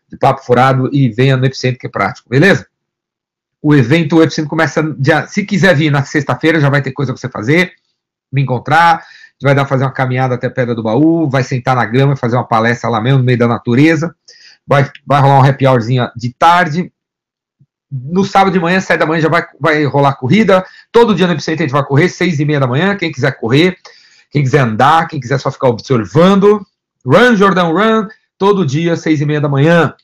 de 0.08 0.16
papo 0.16 0.44
furado 0.44 0.88
e 0.92 1.08
venha 1.08 1.36
no 1.36 1.44
Epicentro 1.44 1.80
que 1.80 1.86
é 1.86 1.90
prático, 1.90 2.28
beleza? 2.28 2.66
O 3.60 3.74
evento 3.74 4.16
o 4.16 4.22
Epicentro 4.22 4.48
começa, 4.48 4.82
se 5.26 5.44
quiser 5.44 5.74
vir 5.74 5.90
na 5.90 6.04
sexta-feira, 6.04 6.60
já 6.60 6.70
vai 6.70 6.80
ter 6.80 6.92
coisa 6.92 7.12
para 7.12 7.20
você 7.20 7.28
fazer, 7.28 7.72
me 8.32 8.42
encontrar, 8.42 9.04
vai 9.42 9.54
dar 9.54 9.66
fazer 9.66 9.84
uma 9.84 9.92
caminhada 9.92 10.34
até 10.34 10.46
a 10.46 10.50
Pedra 10.50 10.74
do 10.74 10.82
Baú, 10.82 11.28
vai 11.28 11.42
sentar 11.42 11.76
na 11.76 11.84
grama 11.84 12.14
e 12.14 12.18
fazer 12.18 12.36
uma 12.36 12.46
palestra 12.46 12.90
lá 12.90 13.00
mesmo, 13.00 13.18
no 13.18 13.24
meio 13.24 13.38
da 13.38 13.48
natureza, 13.48 14.14
vai, 14.66 14.90
vai 15.06 15.20
rolar 15.20 15.40
um 15.40 15.44
happy 15.44 15.66
hourzinho 15.66 16.10
de 16.16 16.32
tarde, 16.32 16.92
no 17.90 18.24
sábado 18.24 18.52
de 18.52 18.60
manhã, 18.60 18.80
sete 18.80 19.00
da 19.00 19.06
manhã, 19.06 19.22
já 19.22 19.28
vai, 19.28 19.46
vai 19.58 19.84
rolar 19.84 20.14
corrida, 20.14 20.64
todo 20.92 21.14
dia 21.14 21.26
no 21.26 21.32
Epicentro 21.32 21.62
a 21.62 21.66
gente 21.66 21.72
vai 21.72 21.84
correr, 21.84 22.08
seis 22.08 22.38
e 22.38 22.44
meia 22.44 22.60
da 22.60 22.66
manhã, 22.66 22.96
quem 22.96 23.10
quiser 23.10 23.32
correr, 23.32 23.76
quem 24.30 24.42
quiser 24.42 24.60
andar, 24.60 25.08
quem 25.08 25.20
quiser 25.20 25.38
só 25.38 25.50
ficar 25.50 25.68
observando, 25.68 26.60
run, 27.06 27.34
Jordão, 27.34 27.72
run, 27.72 28.08
todo 28.36 28.66
dia, 28.66 28.96
seis 28.96 29.20
e 29.20 29.24
meia 29.24 29.40
da 29.40 29.48
manhã, 29.48 29.94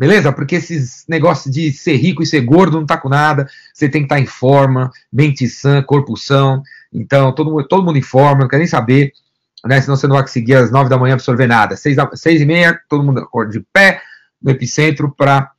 Beleza? 0.00 0.32
Porque 0.32 0.54
esses 0.54 1.04
negócios 1.06 1.54
de 1.54 1.70
ser 1.72 1.96
rico 1.96 2.22
e 2.22 2.26
ser 2.26 2.40
gordo 2.40 2.78
não 2.78 2.86
tá 2.86 2.96
com 2.96 3.10
nada. 3.10 3.46
Você 3.74 3.86
tem 3.86 4.00
que 4.00 4.06
estar 4.06 4.14
tá 4.14 4.20
em 4.22 4.24
forma, 4.24 4.90
mente 5.12 5.46
sã, 5.46 5.82
corpo 5.82 6.16
são. 6.16 6.62
Então, 6.92 7.32
todo 7.32 7.50
mundo, 7.50 7.66
todo 7.66 7.84
mundo 7.84 7.98
em 7.98 8.02
forma, 8.02 8.42
não 8.42 8.48
quer 8.48 8.58
nem 8.58 8.66
saber. 8.66 9.12
Né? 9.64 9.80
Senão 9.80 9.96
você 9.96 10.06
não 10.06 10.14
vai 10.16 10.24
conseguir 10.24 10.54
às 10.54 10.70
nove 10.70 10.88
da 10.88 10.98
manhã 10.98 11.14
absorver 11.14 11.46
nada. 11.46 11.76
Seis, 11.76 11.96
seis 12.14 12.40
e 12.40 12.46
meia, 12.46 12.80
todo 12.88 13.04
mundo 13.04 13.20
acorda 13.20 13.52
de 13.52 13.60
pé 13.72 14.02
no 14.42 14.50
epicentro 14.50 15.12
para 15.16 15.50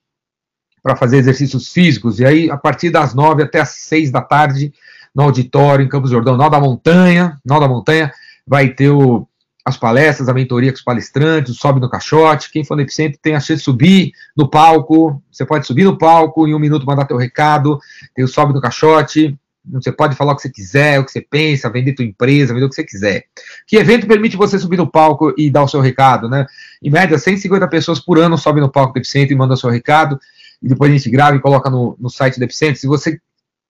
para 0.83 0.95
fazer 0.95 1.17
exercícios 1.17 1.71
físicos. 1.71 2.19
E 2.19 2.25
aí, 2.25 2.49
a 2.49 2.57
partir 2.57 2.89
das 2.89 3.13
nove 3.13 3.43
até 3.43 3.59
as 3.59 3.69
seis 3.69 4.09
da 4.09 4.19
tarde, 4.19 4.73
no 5.13 5.21
auditório, 5.21 5.85
em 5.85 5.87
Campos 5.87 6.09
Jordão, 6.09 6.35
Nó 6.35 6.49
da 6.49 6.59
Montanha, 6.59 7.37
Nó 7.45 7.59
da 7.59 7.67
Montanha, 7.67 8.11
vai 8.47 8.69
ter 8.69 8.89
o 8.89 9.27
as 9.63 9.77
palestras, 9.77 10.27
a 10.27 10.33
mentoria 10.33 10.71
com 10.71 10.77
os 10.77 10.83
palestrantes, 10.83 11.55
sobe 11.57 11.79
no 11.79 11.89
caixote. 11.89 12.51
Quem 12.51 12.63
for 12.63 12.75
no 12.75 12.81
Epicentro 12.81 13.19
tem 13.21 13.35
a 13.35 13.39
chance 13.39 13.59
de 13.59 13.63
subir 13.63 14.11
no 14.35 14.49
palco. 14.49 15.21
Você 15.31 15.45
pode 15.45 15.67
subir 15.67 15.83
no 15.83 15.97
palco, 15.97 16.47
em 16.47 16.55
um 16.55 16.59
minuto 16.59 16.85
mandar 16.85 17.05
teu 17.05 17.17
recado. 17.17 17.79
Tem 18.15 18.25
o 18.25 18.27
sobe 18.27 18.53
no 18.53 18.61
caixote. 18.61 19.37
Você 19.69 19.91
pode 19.91 20.15
falar 20.15 20.33
o 20.33 20.35
que 20.35 20.41
você 20.41 20.49
quiser, 20.49 20.99
o 20.99 21.05
que 21.05 21.11
você 21.11 21.21
pensa, 21.21 21.69
vender 21.69 21.93
tua 21.93 22.05
empresa, 22.05 22.53
vender 22.53 22.65
o 22.65 22.69
que 22.69 22.75
você 22.75 22.83
quiser. 22.83 23.25
Que 23.67 23.77
evento 23.77 24.07
permite 24.07 24.35
você 24.35 24.57
subir 24.57 24.77
no 24.77 24.89
palco 24.89 25.33
e 25.37 25.51
dar 25.51 25.63
o 25.63 25.67
seu 25.67 25.79
recado, 25.79 26.27
né? 26.27 26.47
Em 26.81 26.89
média, 26.89 27.17
150 27.17 27.67
pessoas 27.67 27.99
por 27.99 28.17
ano 28.17 28.37
sobem 28.37 28.61
no 28.61 28.71
palco 28.71 28.93
do 28.93 28.97
Epicentro 28.97 29.33
e 29.33 29.37
mandam 29.37 29.53
o 29.53 29.57
seu 29.57 29.69
recado. 29.69 30.19
E 30.61 30.67
depois 30.67 30.91
a 30.91 30.95
gente 30.95 31.09
grava 31.09 31.35
e 31.35 31.39
coloca 31.39 31.69
no, 31.69 31.95
no 31.99 32.09
site 32.09 32.39
do 32.39 32.43
Epicentro. 32.43 32.79
Se 32.79 32.87
você, 32.87 33.19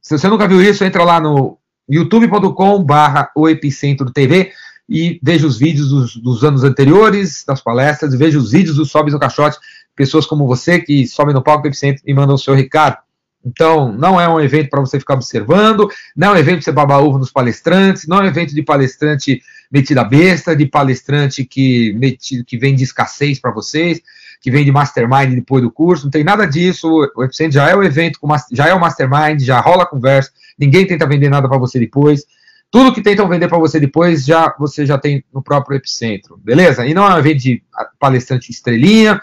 se 0.01 0.17
você 0.17 0.27
nunca 0.27 0.47
viu 0.47 0.61
isso, 0.61 0.83
entra 0.83 1.03
lá 1.03 1.19
no 1.19 1.57
youtube.com 1.89 2.83
barra 2.83 3.29
o 3.35 3.49
Epicentro 3.49 4.11
TV 4.11 4.51
e 4.87 5.19
veja 5.21 5.45
os 5.45 5.57
vídeos 5.57 5.89
dos, 5.89 6.15
dos, 6.17 6.43
anos 6.43 6.63
anteriores, 6.63 7.43
das 7.45 7.61
palestras, 7.61 8.13
veja 8.13 8.37
os 8.37 8.51
vídeos 8.51 8.77
do 8.77 8.85
Sobe 8.85 9.11
no 9.11 9.19
Caixote, 9.19 9.57
pessoas 9.95 10.25
como 10.25 10.47
você 10.47 10.79
que 10.79 11.05
sobem 11.07 11.33
no 11.33 11.41
palco 11.41 11.63
do 11.63 11.67
Epicentro 11.67 12.03
e 12.05 12.13
mandam 12.13 12.35
o 12.35 12.39
seu 12.39 12.53
recado. 12.53 12.97
Então, 13.43 13.91
não 13.91 14.21
é 14.21 14.27
um 14.27 14.39
evento 14.39 14.69
para 14.69 14.79
você 14.79 14.99
ficar 14.99 15.15
observando, 15.15 15.89
não 16.15 16.29
é 16.29 16.31
um 16.31 16.37
evento 16.37 16.57
para 16.57 16.63
você 16.65 16.71
babar 16.71 17.03
ovo 17.03 17.17
nos 17.17 17.31
palestrantes, 17.31 18.07
não 18.07 18.17
é 18.19 18.23
um 18.23 18.27
evento 18.27 18.53
de 18.53 18.61
palestrante 18.61 19.41
metida 19.71 20.03
besta, 20.03 20.55
de 20.55 20.65
palestrante 20.65 21.43
que, 21.45 21.93
metido, 21.93 22.45
que 22.45 22.57
vem 22.57 22.75
de 22.75 22.83
escassez 22.83 23.39
para 23.39 23.51
vocês, 23.51 24.01
que 24.41 24.51
vem 24.51 24.65
de 24.65 24.71
mastermind 24.71 25.33
depois 25.33 25.63
do 25.63 25.71
curso, 25.71 26.05
não 26.05 26.11
tem 26.11 26.23
nada 26.23 26.45
disso. 26.45 26.87
O 27.15 27.23
Epicentro 27.23 27.53
já 27.53 27.69
é 27.69 27.75
o 27.75 27.83
evento, 27.83 28.19
já 28.51 28.67
é 28.67 28.73
o 28.73 28.79
mastermind, 28.79 29.41
já 29.41 29.59
rola 29.59 29.83
a 29.83 29.87
conversa, 29.87 30.31
ninguém 30.57 30.85
tenta 30.85 31.07
vender 31.07 31.29
nada 31.29 31.47
para 31.47 31.57
você 31.57 31.79
depois. 31.79 32.25
Tudo 32.69 32.93
que 32.93 33.01
tentam 33.01 33.27
vender 33.27 33.47
para 33.47 33.57
você 33.57 33.79
depois, 33.79 34.25
já 34.25 34.53
você 34.57 34.85
já 34.85 34.97
tem 34.97 35.23
no 35.33 35.41
próprio 35.41 35.75
Epicentro, 35.75 36.37
beleza? 36.37 36.85
E 36.85 36.93
não 36.93 37.05
é 37.05 37.13
um 37.13 37.19
evento 37.19 37.39
de 37.39 37.61
palestrante 37.99 38.49
estrelinha, 38.49 39.19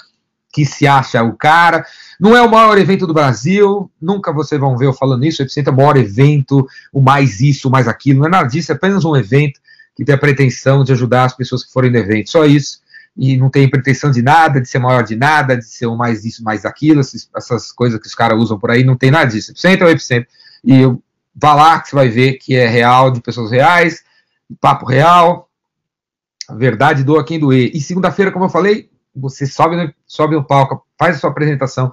que 0.53 0.65
se 0.65 0.87
acha 0.87 1.23
o 1.23 1.37
cara. 1.37 1.85
Não 2.19 2.37
é 2.37 2.43
o 2.43 2.51
maior 2.51 2.79
evento 2.79 3.07
do 3.07 3.15
Brasil, 3.15 3.91
nunca 4.01 4.33
vocês 4.33 4.61
vão 4.61 4.77
ver 4.77 4.87
eu 4.87 4.93
falando 4.93 5.25
isso. 5.25 5.43
O 5.43 5.45
Epicentro 5.45 5.71
é 5.71 5.75
o 5.75 5.77
maior 5.77 5.97
evento, 5.97 6.67
o 6.93 7.01
mais 7.01 7.41
isso, 7.41 7.69
o 7.69 7.71
mais 7.71 7.87
aquilo. 7.87 8.21
Não 8.21 8.27
é 8.27 8.31
nada 8.31 8.49
disso, 8.49 8.73
é 8.73 8.75
apenas 8.75 9.05
um 9.05 9.17
evento 9.17 9.61
que 9.95 10.05
tem 10.05 10.15
a 10.15 10.19
pretensão 10.19 10.85
de 10.85 10.93
ajudar 10.93 11.25
as 11.25 11.37
pessoas 11.37 11.65
que 11.65 11.73
forem 11.73 11.91
no 11.91 11.99
evento. 11.99 12.31
Só 12.31 12.45
isso. 12.45 12.81
E 13.17 13.37
não 13.37 13.51
tem 13.51 13.69
pretensão 13.69 14.11
de 14.11 14.23
nada, 14.23 14.61
de 14.61 14.69
ser 14.69 14.79
maior 14.79 15.03
de 15.03 15.17
nada, 15.17 15.57
de 15.57 15.65
ser 15.65 15.87
o 15.87 15.97
mais 15.97 16.25
isso, 16.25 16.45
mais 16.45 16.65
aquilo, 16.65 17.01
essas, 17.01 17.73
coisas 17.73 18.01
que 18.01 18.07
os 18.07 18.15
caras 18.15 18.39
usam 18.39 18.59
por 18.59 18.71
aí, 18.71 18.85
não 18.85 18.97
tem 18.97 19.11
nada 19.11 19.27
disso. 19.27 19.51
Epicentro 19.51 19.87
é 19.87 19.91
o 19.91 19.93
Epicentro. 19.93 20.29
E 20.65 20.81
eu, 20.81 21.03
vá 21.35 21.55
lá 21.55 21.81
que 21.81 21.89
você 21.89 21.97
vai 21.97 22.09
ver 22.09 22.35
que 22.35 22.55
é 22.55 22.69
real, 22.69 23.11
de 23.11 23.21
pessoas 23.21 23.51
reais, 23.51 24.05
papo 24.61 24.87
real, 24.87 25.49
a 26.49 26.55
verdade 26.55 27.03
doa 27.03 27.25
quem 27.25 27.39
doer. 27.41 27.71
E 27.75 27.81
segunda-feira, 27.81 28.31
como 28.31 28.45
eu 28.45 28.49
falei, 28.49 28.89
você 29.19 29.47
sobe 29.47 29.77
no, 29.77 29.93
sobe 30.07 30.35
no 30.35 30.45
palco, 30.45 30.85
faz 30.99 31.17
a 31.17 31.21
sua 31.21 31.31
apresentação 31.31 31.91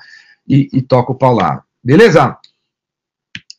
e, 0.47 0.69
e 0.71 0.81
toca 0.81 1.11
o 1.11 1.15
pau 1.15 1.33
lá. 1.33 1.63
Beleza? 1.83 2.37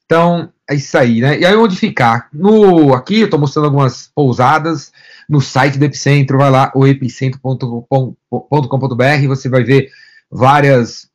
Então, 0.05 0.53
é 0.69 0.75
isso 0.75 0.97
aí, 0.97 1.21
né? 1.21 1.39
E 1.39 1.47
aí 1.47 1.57
onde 1.57 1.77
ficar? 1.77 2.29
No, 2.33 2.95
aqui 2.95 3.21
eu 3.21 3.25
estou 3.27 3.39
mostrando 3.39 3.67
algumas 3.67 4.11
pousadas 4.15 4.93
no 5.29 5.41
site 5.41 5.79
do 5.79 5.85
Epicentro, 5.85 6.39
vai 6.39 6.51
lá, 6.51 6.73
o 6.75 6.87
epicentro.com.br, 6.87 9.27
você 9.27 9.49
vai 9.49 9.65
ver 9.65 9.91
várias, 10.31 11.09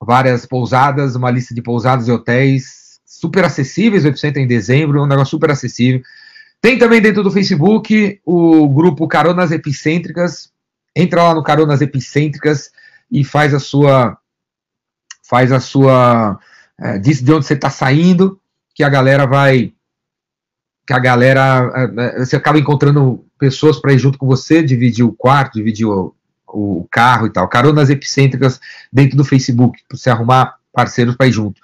várias 0.00 0.44
pousadas, 0.44 1.16
uma 1.16 1.30
lista 1.30 1.54
de 1.54 1.62
pousadas 1.62 2.08
e 2.08 2.12
hotéis 2.12 3.00
super 3.04 3.44
acessíveis, 3.44 4.04
o 4.04 4.08
Epicentro 4.08 4.40
é 4.40 4.44
em 4.44 4.46
dezembro, 4.46 5.02
um 5.02 5.06
negócio 5.06 5.30
super 5.30 5.50
acessível. 5.50 6.02
Tem 6.60 6.78
também 6.78 7.00
dentro 7.00 7.22
do 7.22 7.30
Facebook 7.30 8.20
o 8.24 8.68
grupo 8.68 9.06
Caronas 9.06 9.52
Epicêntricas, 9.52 10.50
entra 10.94 11.22
lá 11.22 11.34
no 11.34 11.42
Caronas 11.42 11.80
Epicêntricas 11.80 12.70
e 13.10 13.24
faz 13.24 13.54
a 13.54 13.60
sua 13.60 14.18
faz 15.22 15.52
a 15.52 15.60
sua 15.60 16.38
é, 16.78 16.98
diz 16.98 17.22
de 17.22 17.32
onde 17.32 17.46
você 17.46 17.54
está 17.54 17.70
saindo 17.70 18.40
que 18.74 18.82
a 18.82 18.88
galera 18.88 19.26
vai 19.26 19.72
que 20.86 20.92
a 20.92 20.98
galera 20.98 21.72
é, 21.74 22.20
é, 22.20 22.24
você 22.24 22.36
acaba 22.36 22.58
encontrando 22.58 23.24
pessoas 23.38 23.78
para 23.78 23.92
ir 23.92 23.98
junto 23.98 24.18
com 24.18 24.26
você 24.26 24.62
dividir 24.62 25.04
o 25.04 25.12
quarto 25.12 25.54
dividir 25.54 25.86
o, 25.86 26.14
o 26.48 26.86
carro 26.90 27.26
e 27.26 27.30
tal 27.30 27.48
Caronas 27.48 27.90
Epicêntricas 27.90 28.60
dentro 28.92 29.16
do 29.16 29.24
Facebook 29.24 29.82
para 29.88 29.96
você 29.96 30.10
arrumar 30.10 30.56
parceiros 30.72 31.16
para 31.16 31.26
ir 31.26 31.32
junto 31.32 31.60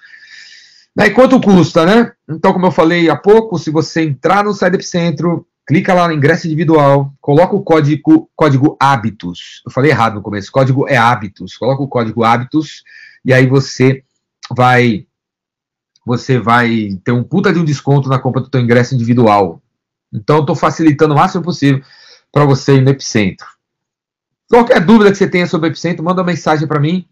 e 0.98 1.10
quanto 1.10 1.40
custa, 1.40 1.86
né? 1.86 2.12
Então, 2.28 2.52
como 2.52 2.66
eu 2.66 2.70
falei 2.70 3.08
há 3.08 3.16
pouco, 3.16 3.58
se 3.58 3.70
você 3.70 4.02
entrar 4.02 4.44
no 4.44 4.52
site 4.52 4.74
Epicentro, 4.74 5.46
clica 5.66 5.94
lá 5.94 6.08
no 6.08 6.14
ingresso 6.14 6.46
individual, 6.46 7.12
coloca 7.20 7.54
o 7.54 7.62
código, 7.62 8.30
código 8.34 8.76
hábitos. 8.80 9.62
Eu 9.64 9.72
falei 9.72 9.90
errado 9.90 10.14
no 10.14 10.22
começo, 10.22 10.50
código 10.50 10.88
é 10.88 10.96
hábitos. 10.96 11.56
Coloca 11.56 11.82
o 11.82 11.88
código 11.88 12.24
hábitos 12.24 12.82
e 13.24 13.32
aí 13.32 13.46
você 13.46 14.04
vai 14.54 15.06
você 16.04 16.38
vai 16.38 16.98
ter 17.04 17.12
um 17.12 17.22
puta 17.22 17.52
de 17.52 17.58
um 17.58 17.64
desconto 17.64 18.08
na 18.08 18.18
compra 18.18 18.40
do 18.40 18.48
teu 18.48 18.60
ingresso 18.60 18.94
individual. 18.94 19.62
Então, 20.12 20.40
estou 20.40 20.56
facilitando 20.56 21.14
o 21.14 21.16
máximo 21.16 21.44
possível 21.44 21.84
para 22.32 22.44
você 22.44 22.76
ir 22.76 22.80
no 22.80 22.90
Epicentro. 22.90 23.46
Qualquer 24.48 24.84
dúvida 24.84 25.10
que 25.12 25.16
você 25.16 25.28
tenha 25.28 25.46
sobre 25.46 25.68
o 25.68 25.70
Epicentro, 25.70 26.04
manda 26.04 26.20
uma 26.20 26.26
mensagem 26.26 26.66
para 26.66 26.80
mim, 26.80 27.06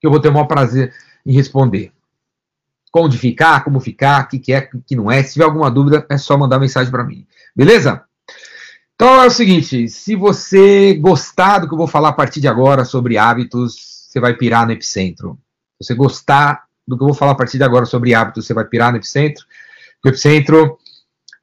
que 0.00 0.06
eu 0.06 0.10
vou 0.10 0.20
ter 0.20 0.28
o 0.28 0.32
maior 0.32 0.46
prazer 0.46 0.94
em 1.26 1.32
responder. 1.32 1.92
Onde 2.96 3.18
ficar, 3.18 3.62
como 3.62 3.78
ficar, 3.78 4.24
o 4.24 4.28
que, 4.28 4.38
que 4.38 4.52
é, 4.52 4.70
o 4.74 4.80
que 4.80 4.96
não 4.96 5.10
é. 5.10 5.22
Se 5.22 5.34
tiver 5.34 5.44
alguma 5.44 5.70
dúvida, 5.70 6.06
é 6.08 6.16
só 6.16 6.36
mandar 6.36 6.58
mensagem 6.58 6.90
para 6.90 7.04
mim. 7.04 7.26
Beleza? 7.58 8.04
Então 8.94 9.20
é 9.20 9.26
o 9.26 9.30
seguinte: 9.30 9.88
se 9.88 10.14
você 10.14 10.94
gostar 10.94 11.58
do 11.58 11.66
que 11.66 11.74
eu 11.74 11.78
vou 11.78 11.88
falar 11.88 12.10
a 12.10 12.12
partir 12.12 12.40
de 12.40 12.46
agora 12.46 12.84
sobre 12.84 13.18
hábitos, 13.18 13.74
você 14.08 14.20
vai 14.20 14.32
pirar 14.32 14.64
no 14.64 14.70
epicentro. 14.70 15.36
Se 15.82 15.88
você 15.88 15.94
gostar 15.96 16.62
do 16.86 16.96
que 16.96 17.02
eu 17.02 17.08
vou 17.08 17.16
falar 17.16 17.32
a 17.32 17.34
partir 17.34 17.58
de 17.58 17.64
agora 17.64 17.84
sobre 17.84 18.14
hábitos, 18.14 18.46
você 18.46 18.54
vai 18.54 18.64
pirar 18.64 18.92
no 18.92 18.98
epicentro. 18.98 19.44
O 20.04 20.08
epicentro 20.08 20.78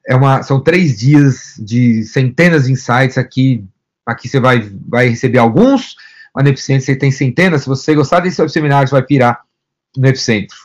é 0.08 0.16
uma, 0.16 0.42
são 0.42 0.58
três 0.58 0.98
dias 0.98 1.54
de 1.58 2.02
centenas 2.04 2.64
de 2.64 2.72
insights 2.72 3.18
aqui. 3.18 3.62
Aqui 4.06 4.26
você 4.26 4.40
vai, 4.40 4.60
vai 4.88 5.08
receber 5.08 5.38
alguns, 5.38 5.96
mas 6.34 6.44
no 6.44 6.50
epicentro 6.50 6.86
você 6.86 6.96
tem 6.96 7.10
centenas. 7.10 7.62
Se 7.62 7.68
você 7.68 7.94
gostar 7.94 8.20
desse 8.20 8.48
seminário, 8.48 8.88
você 8.88 8.94
vai 8.94 9.02
pirar 9.02 9.42
no 9.94 10.06
epicentro. 10.06 10.56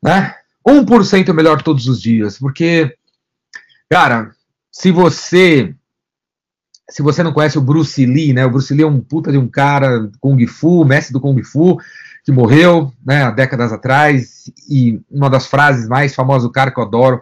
Né? 0.00 0.32
1% 0.64 1.32
melhor 1.32 1.60
todos 1.60 1.88
os 1.88 2.00
dias, 2.00 2.38
porque, 2.38 2.96
cara, 3.90 4.35
se 4.78 4.90
você 4.90 5.74
se 6.88 7.02
você 7.02 7.22
não 7.22 7.32
conhece 7.32 7.56
o 7.56 7.62
Bruce 7.62 8.04
Lee, 8.04 8.34
né? 8.34 8.44
O 8.44 8.50
Bruce 8.50 8.72
Lee 8.72 8.84
é 8.84 8.86
um 8.86 9.00
puta 9.00 9.32
de 9.32 9.38
um 9.38 9.48
cara 9.48 10.08
Kung 10.20 10.46
Fu, 10.46 10.84
mestre 10.84 11.14
do 11.14 11.20
Kung 11.20 11.42
Fu, 11.42 11.78
que 12.22 12.30
morreu, 12.30 12.92
né, 13.04 13.24
há 13.24 13.30
décadas 13.30 13.72
atrás, 13.72 14.50
e 14.68 15.00
uma 15.10 15.28
das 15.28 15.46
frases 15.46 15.88
mais 15.88 16.14
famosas 16.14 16.42
do 16.44 16.52
cara 16.52 16.70
que 16.70 16.78
eu 16.78 16.84
adoro 16.84 17.20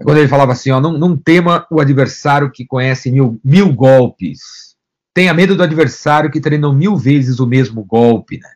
é 0.00 0.02
quando 0.02 0.18
ele 0.18 0.26
falava 0.26 0.52
assim, 0.52 0.70
ó, 0.70 0.80
não, 0.80 0.98
não 0.98 1.16
tema 1.16 1.66
o 1.70 1.80
adversário 1.80 2.50
que 2.50 2.66
conhece 2.66 3.10
mil, 3.10 3.38
mil 3.44 3.72
golpes. 3.72 4.74
Tenha 5.14 5.34
medo 5.34 5.54
do 5.54 5.62
adversário 5.62 6.30
que 6.30 6.40
treinou 6.40 6.72
mil 6.72 6.96
vezes 6.96 7.38
o 7.38 7.46
mesmo 7.46 7.84
golpe, 7.84 8.38
né? 8.38 8.48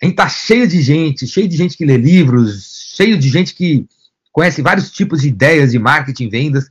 A 0.00 0.06
gente 0.06 0.16
tá 0.16 0.28
cheio 0.28 0.68
de 0.68 0.80
gente, 0.82 1.26
cheio 1.26 1.48
de 1.48 1.56
gente 1.56 1.76
que 1.76 1.84
lê 1.84 1.96
livros, 1.96 2.92
cheio 2.94 3.18
de 3.18 3.28
gente 3.28 3.54
que 3.54 3.86
conhece 4.30 4.62
vários 4.62 4.90
tipos 4.90 5.22
de 5.22 5.28
ideias 5.28 5.72
de 5.72 5.78
marketing, 5.78 6.28
vendas, 6.28 6.68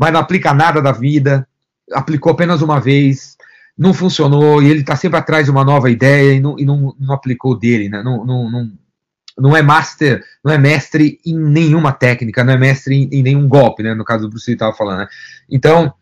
mas 0.00 0.14
não 0.14 0.20
aplica 0.20 0.54
nada 0.54 0.80
da 0.80 0.92
vida, 0.92 1.46
aplicou 1.92 2.32
apenas 2.32 2.62
uma 2.62 2.80
vez, 2.80 3.36
não 3.76 3.92
funcionou, 3.92 4.62
e 4.62 4.70
ele 4.70 4.80
está 4.80 4.96
sempre 4.96 5.18
atrás 5.18 5.44
de 5.44 5.50
uma 5.50 5.62
nova 5.62 5.90
ideia 5.90 6.32
e 6.32 6.40
não, 6.40 6.58
e 6.58 6.64
não, 6.64 6.96
não 6.98 7.14
aplicou 7.14 7.54
dele, 7.54 7.90
né? 7.90 8.02
Não, 8.02 8.24
não, 8.24 8.50
não, 8.50 8.72
não, 9.38 9.54
é 9.54 9.60
master, 9.60 10.24
não 10.42 10.50
é 10.50 10.56
mestre 10.56 11.20
em 11.26 11.36
nenhuma 11.36 11.92
técnica, 11.92 12.42
não 12.42 12.54
é 12.54 12.56
mestre 12.56 12.94
em, 12.94 13.10
em 13.12 13.22
nenhum 13.22 13.46
golpe, 13.46 13.82
né? 13.82 13.92
No 13.92 14.02
caso 14.02 14.22
do 14.22 14.30
Bruce 14.30 14.50
Lee 14.50 14.54
estava 14.54 14.74
falando, 14.74 15.00
né? 15.00 15.08
Então, 15.50 15.92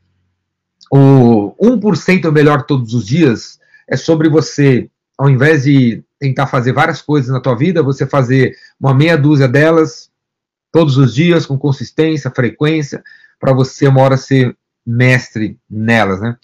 o 0.93 1.53
1% 1.61 2.31
melhor 2.31 2.63
todos 2.63 2.95
os 2.95 3.05
dias 3.05 3.59
é 3.89 3.97
sobre 3.97 4.29
você, 4.29 4.89
ao 5.19 5.29
invés 5.29 5.65
de 5.65 6.05
tentar 6.21 6.47
fazer 6.47 6.73
várias 6.73 7.03
coisas 7.03 7.31
na 7.31 7.41
tua 7.41 7.57
vida, 7.57 7.83
você 7.83 8.07
fazer 8.07 8.55
uma 8.81 8.95
meia 8.95 9.19
dúzia 9.19 9.49
delas 9.49 10.09
todos 10.71 10.97
os 10.97 11.13
dias, 11.13 11.47
com 11.47 11.59
consistência, 11.59 12.31
frequência, 12.31 13.03
para 13.39 13.53
você 13.53 13.87
uma 13.87 14.01
hora 14.03 14.17
ser 14.17 14.57
mestre 14.87 15.59
nelas, 15.69 16.21
né? 16.21 16.37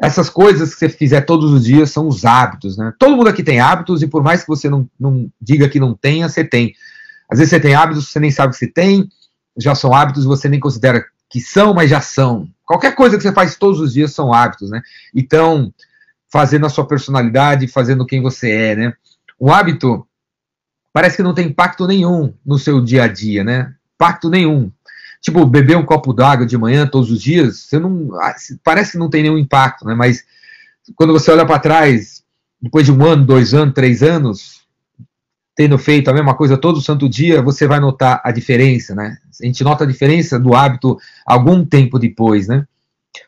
Essas 0.00 0.30
coisas 0.30 0.72
que 0.72 0.80
você 0.80 0.88
fizer 0.88 1.20
todos 1.22 1.52
os 1.52 1.64
dias 1.64 1.90
são 1.90 2.08
os 2.08 2.24
hábitos, 2.24 2.78
né? 2.78 2.92
Todo 2.98 3.16
mundo 3.16 3.28
aqui 3.28 3.42
tem 3.42 3.60
hábitos 3.60 4.02
e 4.02 4.06
por 4.06 4.22
mais 4.22 4.42
que 4.42 4.48
você 4.48 4.70
não, 4.70 4.88
não 4.98 5.30
diga 5.40 5.68
que 5.68 5.78
não 5.78 5.94
tenha, 5.94 6.28
você 6.28 6.42
tem. 6.42 6.74
Às 7.30 7.38
vezes 7.38 7.50
você 7.50 7.60
tem 7.60 7.74
hábitos, 7.74 8.08
você 8.08 8.18
nem 8.18 8.30
sabe 8.30 8.52
que 8.52 8.58
você 8.58 8.66
tem, 8.66 9.08
já 9.58 9.74
são 9.74 9.94
hábitos, 9.94 10.24
você 10.24 10.48
nem 10.48 10.58
considera 10.58 11.04
que 11.28 11.40
são, 11.40 11.74
mas 11.74 11.90
já 11.90 12.00
são. 12.00 12.48
Qualquer 12.64 12.94
coisa 12.94 13.16
que 13.16 13.22
você 13.22 13.32
faz 13.32 13.56
todos 13.56 13.80
os 13.80 13.92
dias 13.92 14.12
são 14.12 14.32
hábitos, 14.32 14.70
né? 14.70 14.80
Então, 15.14 15.72
fazendo 16.32 16.66
a 16.66 16.70
sua 16.70 16.86
personalidade, 16.86 17.68
fazendo 17.68 18.06
quem 18.06 18.22
você 18.22 18.50
é, 18.50 18.76
né? 18.76 18.92
O 19.38 19.52
hábito 19.52 20.06
parece 20.92 21.16
que 21.16 21.22
não 21.22 21.34
tem 21.34 21.48
impacto 21.48 21.86
nenhum 21.86 22.34
no 22.44 22.58
seu 22.58 22.80
dia 22.80 23.04
a 23.04 23.08
dia, 23.08 23.44
né? 23.44 23.74
Impacto 23.94 24.30
nenhum. 24.30 24.72
Tipo, 25.20 25.44
beber 25.44 25.76
um 25.76 25.84
copo 25.84 26.12
d'água 26.12 26.46
de 26.46 26.56
manhã 26.56 26.86
todos 26.86 27.10
os 27.10 27.20
dias, 27.20 27.60
você 27.60 27.78
não. 27.78 28.08
Ah, 28.20 28.34
parece 28.64 28.92
que 28.92 28.98
não 28.98 29.10
tem 29.10 29.22
nenhum 29.22 29.38
impacto, 29.38 29.84
né? 29.84 29.94
Mas 29.94 30.24
quando 30.96 31.12
você 31.12 31.30
olha 31.30 31.44
para 31.44 31.58
trás, 31.58 32.22
depois 32.60 32.86
de 32.86 32.92
um 32.92 33.04
ano, 33.04 33.24
dois 33.24 33.52
anos, 33.52 33.74
três 33.74 34.02
anos, 34.02 34.60
tendo 35.54 35.76
feito 35.78 36.08
a 36.08 36.14
mesma 36.14 36.34
coisa 36.34 36.56
todo 36.56 36.80
santo 36.80 37.08
dia, 37.08 37.42
você 37.42 37.66
vai 37.66 37.80
notar 37.80 38.20
a 38.24 38.30
diferença, 38.30 38.94
né? 38.94 39.18
A 39.42 39.46
gente 39.46 39.62
nota 39.62 39.84
a 39.84 39.86
diferença 39.86 40.38
do 40.38 40.54
hábito 40.54 40.96
algum 41.26 41.64
tempo 41.64 41.98
depois, 41.98 42.48
né? 42.48 42.66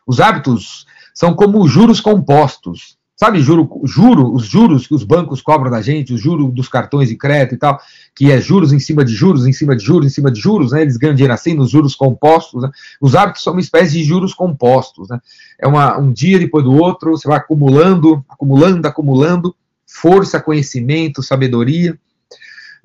Os 0.07 0.21
hábitos 0.21 0.87
são 1.15 1.35
como 1.35 1.67
juros 1.69 2.01
compostos. 2.01 2.97
Sabe, 3.23 3.41
juro, 3.41 3.71
juro, 3.85 4.35
os 4.35 4.45
juros 4.45 4.85
que 4.85 4.95
os 4.97 5.05
bancos 5.05 5.41
cobram 5.41 5.71
da 5.71 5.81
gente, 5.81 6.13
os 6.13 6.21
juros 6.21 6.53
dos 6.53 6.67
cartões 6.67 7.09
de 7.09 7.15
crédito 7.15 7.55
e 7.55 7.57
tal, 7.57 7.81
que 8.17 8.33
é 8.33 8.41
juros 8.41 8.73
em 8.73 8.81
cima 8.81 9.05
de 9.05 9.15
juros, 9.15 9.47
em 9.47 9.53
cima 9.53 9.77
de 9.77 9.85
juros, 9.85 10.07
em 10.09 10.11
cima 10.11 10.29
de 10.29 10.41
juros, 10.41 10.73
né? 10.73 10.83
Eles 10.83 10.97
ganham 10.97 11.15
dinheiro 11.15 11.33
assim 11.33 11.55
nos 11.55 11.71
juros 11.71 11.95
compostos, 11.95 12.65
né? 12.65 12.71
Os 13.01 13.15
hábitos 13.15 13.45
são 13.45 13.53
uma 13.53 13.61
espécie 13.61 13.93
de 13.93 14.03
juros 14.03 14.35
compostos, 14.35 15.09
né? 15.09 15.21
É 15.57 15.69
uma, 15.69 15.97
um 15.99 16.13
dia 16.13 16.37
depois 16.37 16.65
do 16.65 16.75
outro, 16.75 17.13
você 17.13 17.29
vai 17.29 17.37
acumulando, 17.37 18.25
acumulando, 18.29 18.89
acumulando 18.89 19.55
força, 19.87 20.41
conhecimento, 20.41 21.23
sabedoria. 21.23 21.97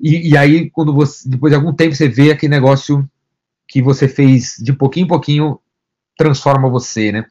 E, 0.00 0.30
e 0.30 0.36
aí, 0.36 0.70
quando 0.70 0.94
você, 0.94 1.28
depois 1.28 1.50
de 1.50 1.56
algum 1.56 1.72
tempo, 1.72 1.96
você 1.96 2.06
vê 2.06 2.30
aquele 2.30 2.54
negócio 2.54 3.04
que 3.66 3.82
você 3.82 4.06
fez 4.06 4.54
de 4.56 4.72
pouquinho 4.72 5.06
em 5.06 5.08
pouquinho 5.08 5.58
transforma 6.16 6.68
você, 6.68 7.10
né? 7.10 7.26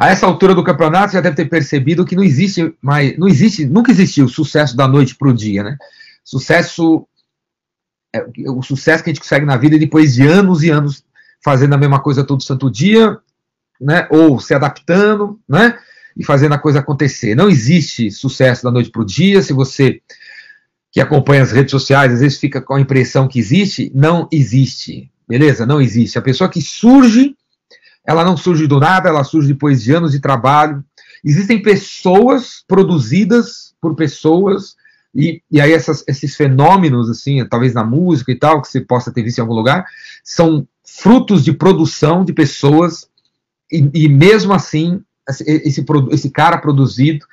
A 0.00 0.08
essa 0.08 0.24
altura 0.24 0.54
do 0.54 0.64
campeonato, 0.64 1.12
já 1.12 1.20
deve 1.20 1.36
ter 1.36 1.44
percebido 1.44 2.06
que 2.06 2.16
não 2.16 2.24
existe 2.24 2.74
mais, 2.80 3.18
não 3.18 3.28
existe, 3.28 3.66
nunca 3.66 3.92
existiu 3.92 4.26
sucesso 4.30 4.74
da 4.74 4.88
noite 4.88 5.14
para 5.14 5.28
o 5.28 5.34
dia, 5.34 5.62
né? 5.62 5.76
Sucesso, 6.24 7.06
é, 8.14 8.24
o 8.48 8.62
sucesso 8.62 9.04
que 9.04 9.10
a 9.10 9.12
gente 9.12 9.20
consegue 9.20 9.44
na 9.44 9.58
vida 9.58 9.78
depois 9.78 10.14
de 10.14 10.26
anos 10.26 10.62
e 10.62 10.70
anos 10.70 11.04
fazendo 11.44 11.74
a 11.74 11.76
mesma 11.76 12.00
coisa 12.00 12.24
todo 12.24 12.42
santo 12.42 12.70
dia, 12.70 13.18
né? 13.78 14.08
Ou 14.10 14.40
se 14.40 14.54
adaptando, 14.54 15.38
né? 15.46 15.78
E 16.16 16.24
fazendo 16.24 16.54
a 16.54 16.58
coisa 16.58 16.78
acontecer. 16.78 17.34
Não 17.34 17.50
existe 17.50 18.10
sucesso 18.10 18.64
da 18.64 18.70
noite 18.70 18.88
para 18.88 19.02
o 19.02 19.06
dia. 19.06 19.42
Se 19.42 19.52
você 19.52 20.00
que 20.90 20.98
acompanha 20.98 21.42
as 21.42 21.52
redes 21.52 21.72
sociais 21.72 22.14
às 22.14 22.20
vezes 22.20 22.38
fica 22.38 22.62
com 22.62 22.72
a 22.72 22.80
impressão 22.80 23.28
que 23.28 23.38
existe, 23.38 23.92
não 23.94 24.26
existe. 24.32 25.12
Beleza? 25.28 25.66
Não 25.66 25.78
existe. 25.78 26.18
A 26.18 26.22
pessoa 26.22 26.48
que 26.48 26.62
surge 26.62 27.36
ela 28.10 28.24
não 28.24 28.36
surge 28.36 28.66
do 28.66 28.80
nada, 28.80 29.08
ela 29.08 29.22
surge 29.22 29.46
depois 29.46 29.80
de 29.80 29.92
anos 29.92 30.10
de 30.10 30.18
trabalho. 30.18 30.84
Existem 31.24 31.62
pessoas 31.62 32.64
produzidas 32.66 33.72
por 33.80 33.94
pessoas, 33.94 34.74
e, 35.14 35.40
e 35.48 35.60
aí 35.60 35.72
essas, 35.72 36.02
esses 36.08 36.34
fenômenos, 36.34 37.08
assim, 37.08 37.46
talvez 37.46 37.72
na 37.72 37.84
música 37.84 38.32
e 38.32 38.34
tal, 38.34 38.60
que 38.60 38.66
você 38.66 38.80
possa 38.80 39.12
ter 39.12 39.22
visto 39.22 39.38
em 39.38 39.42
algum 39.42 39.54
lugar, 39.54 39.86
são 40.24 40.66
frutos 40.84 41.44
de 41.44 41.52
produção 41.52 42.24
de 42.24 42.32
pessoas, 42.32 43.08
e, 43.70 43.88
e 43.94 44.08
mesmo 44.08 44.52
assim, 44.52 45.00
esse, 45.28 45.84
esse 46.10 46.30
cara 46.30 46.58
produzido, 46.58 47.24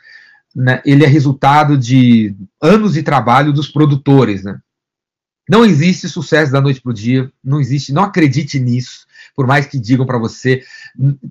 né, 0.55 0.79
ele 0.85 1.03
é 1.03 1.07
resultado 1.07 1.75
de 1.75 2.35
anos 2.61 2.93
de 2.93 3.01
trabalho 3.01 3.51
dos 3.51 3.67
produtores, 3.67 4.43
né? 4.43 4.59
Não 5.49 5.65
existe 5.65 6.07
sucesso 6.07 6.51
da 6.51 6.61
noite 6.61 6.81
para 6.81 6.91
o 6.91 6.93
dia, 6.93 7.31
não 7.43 7.59
existe, 7.59 7.91
não 7.91 8.03
acredite 8.03 8.59
nisso 8.59 9.06
por 9.37 9.45
mais 9.45 9.67
que 9.67 9.79
digam 9.79 10.03
para 10.03 10.17
você 10.17 10.63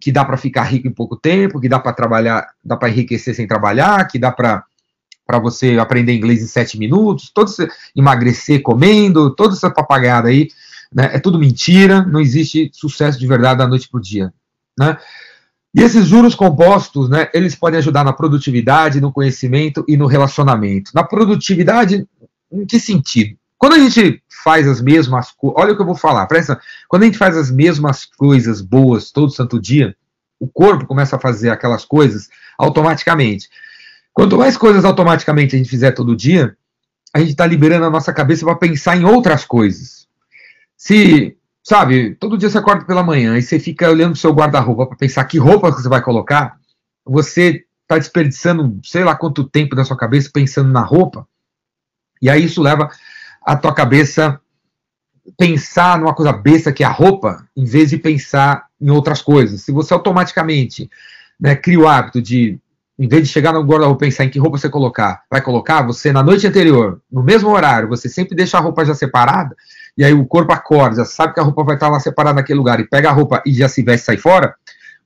que 0.01 0.13
dá 0.13 0.25
para 0.25 0.37
ficar 0.37 0.63
rico 0.63 0.87
em 0.87 0.93
pouco 0.93 1.17
tempo, 1.17 1.61
que 1.61 1.69
dá 1.69 1.81
para 1.81 1.93
trabalhar, 1.93 2.47
dá 2.65 2.77
para 2.77 2.89
enriquecer 2.89 3.35
sem 3.35 3.49
trabalhar, 3.49 4.07
que 4.07 4.17
dá 4.17 4.31
para 4.31 4.65
para 5.27 5.41
você 5.41 5.77
aprender 5.77 6.15
inglês 6.15 6.41
em 6.41 6.47
sete 6.47 6.79
minutos, 6.79 7.33
todo 7.35 7.49
esse, 7.49 7.69
emagrecer 7.97 8.63
comendo, 8.63 9.35
toda 9.35 9.55
essa 9.55 9.69
papagaiada 9.69 10.29
aí, 10.29 10.47
né, 10.95 11.11
é 11.15 11.19
tudo 11.19 11.37
mentira, 11.37 12.03
não 12.03 12.21
existe 12.21 12.71
sucesso 12.73 13.19
de 13.19 13.27
verdade 13.27 13.59
da 13.59 13.67
noite 13.67 13.89
para 13.89 13.99
o 13.99 14.01
dia. 14.01 14.33
Né? 14.79 14.97
E 15.75 15.83
esses 15.83 16.07
juros 16.07 16.37
compostos, 16.37 17.09
né, 17.09 17.29
eles 17.35 17.57
podem 17.57 17.79
ajudar 17.79 18.05
na 18.05 18.13
produtividade, 18.13 19.01
no 19.01 19.13
conhecimento 19.13 19.85
e 19.89 19.97
no 19.97 20.07
relacionamento. 20.07 20.93
Na 20.95 21.03
produtividade, 21.03 22.07
em 22.53 22.65
que 22.65 22.79
sentido? 22.79 23.37
Quando 23.59 23.75
a 23.75 23.79
gente 23.79 24.23
faz 24.29 24.69
as 24.69 24.81
mesmas 24.81 25.31
coisas, 25.31 25.61
olha 25.61 25.73
o 25.73 25.77
que 25.77 25.83
eu 25.83 25.87
vou 25.87 25.95
falar, 25.95 26.27
presta, 26.27 26.61
quando 26.89 27.03
a 27.03 27.07
gente 27.07 27.19
faz 27.19 27.37
as 27.37 27.51
mesmas 27.51 28.05
coisas 28.05 28.61
boas 28.61 29.11
todo 29.11 29.31
santo 29.31 29.61
dia, 29.61 29.97
o 30.39 30.47
corpo 30.47 30.87
começa 30.87 31.17
a 31.17 31.21
fazer 31.21 31.51
aquelas 31.51 31.85
coisas 31.85 32.29
automaticamente. 32.59 33.49
Quanto 34.13 34.37
mais 34.37 34.57
coisas 34.57 34.85
automaticamente 34.85 35.55
a 35.55 35.59
gente 35.59 35.71
fizer 35.71 35.93
todo 35.93 36.17
dia, 36.17 36.57
a 37.13 37.21
gente 37.21 37.31
está 37.31 37.47
liberando 37.47 37.87
a 37.87 37.91
nossa 37.91 38.13
cabeça 38.13 38.45
para 38.45 38.55
pensar 38.57 38.97
em 38.97 39.05
outras 39.05 39.45
coisas. 39.45 40.07
Se, 40.77 41.37
sabe, 41.63 42.15
todo 42.17 42.37
dia 42.37 42.51
você 42.51 42.59
acorda 42.59 42.85
pela 42.85 43.03
manhã 43.03 43.39
e 43.39 43.43
você 43.43 43.59
fica 43.59 43.91
olhando 43.91 44.13
o 44.13 44.19
seu 44.19 44.33
guarda-roupa 44.33 44.87
para 44.87 44.99
pensar 44.99 45.25
que 45.25 45.39
roupa 45.39 45.71
você 45.71 45.89
vai 45.89 46.03
colocar, 46.03 46.59
você 47.05 47.65
está 47.83 47.97
desperdiçando 47.97 48.79
sei 48.85 49.05
lá 49.05 49.15
quanto 49.15 49.49
tempo 49.49 49.75
da 49.75 49.85
sua 49.85 49.97
cabeça 49.97 50.31
pensando 50.33 50.71
na 50.71 50.83
roupa, 50.83 51.27
e 52.21 52.29
aí 52.29 52.45
isso 52.45 52.61
leva 52.61 52.91
a 53.47 53.55
tua 53.55 53.73
cabeça 53.73 54.41
pensar 55.39 55.99
numa 56.01 56.13
coisa 56.13 56.33
besta 56.33 56.73
que 56.73 56.83
é 56.83 56.87
a 56.87 56.91
roupa, 56.91 57.47
em 57.57 57.65
vez 57.65 57.91
de 57.91 57.97
pensar 57.97 58.67
em 58.81 58.91
outras 58.91 59.23
coisas. 59.23 59.63
Se 59.63 59.71
você 59.71 59.95
automaticamente 59.95 60.91
né, 61.39 61.55
cria 61.55 61.79
o 61.79 61.87
hábito 61.87 62.21
de, 62.21 62.59
em 62.99 63.07
vez 63.07 63.23
de 63.23 63.33
chegar 63.33 63.53
no 63.53 63.63
guarda-roupa 63.63 64.01
pensar 64.01 64.25
em 64.25 64.31
que 64.31 64.39
roupa 64.39 64.59
você 64.59 64.69
colocar, 64.69 65.23
vai 65.31 65.41
colocar, 65.41 65.83
você 65.83 66.13
na 66.13 66.25
noite 66.25 66.47
anterior, 66.47 67.01
no 67.11 67.23
mesmo 67.23 67.51
horário, 67.51 67.89
você 67.89 68.09
sempre 68.09 68.35
deixa 68.35 68.59
a 68.59 68.61
roupa 68.61 68.85
já 68.85 68.95
separada, 68.95 69.55
e 69.97 70.05
aí 70.05 70.13
o 70.13 70.27
corpo 70.27 70.53
acorda, 70.53 70.97
já 70.97 71.05
sabe 71.05 71.35
que 71.35 71.41
a 71.41 71.45
roupa 71.45 71.63
vai 71.63 71.77
estar 71.77 71.89
lá 71.89 72.01
separada 72.01 72.37
naquele 72.37 72.59
lugar, 72.59 72.81
e 72.81 72.89
pega 72.89 73.11
a 73.11 73.13
roupa 73.13 73.43
e 73.47 73.53
já 73.53 73.69
se 73.69 73.83
veste 73.83 74.03
e 74.03 74.07
sai 74.07 74.17
fora, 74.17 74.55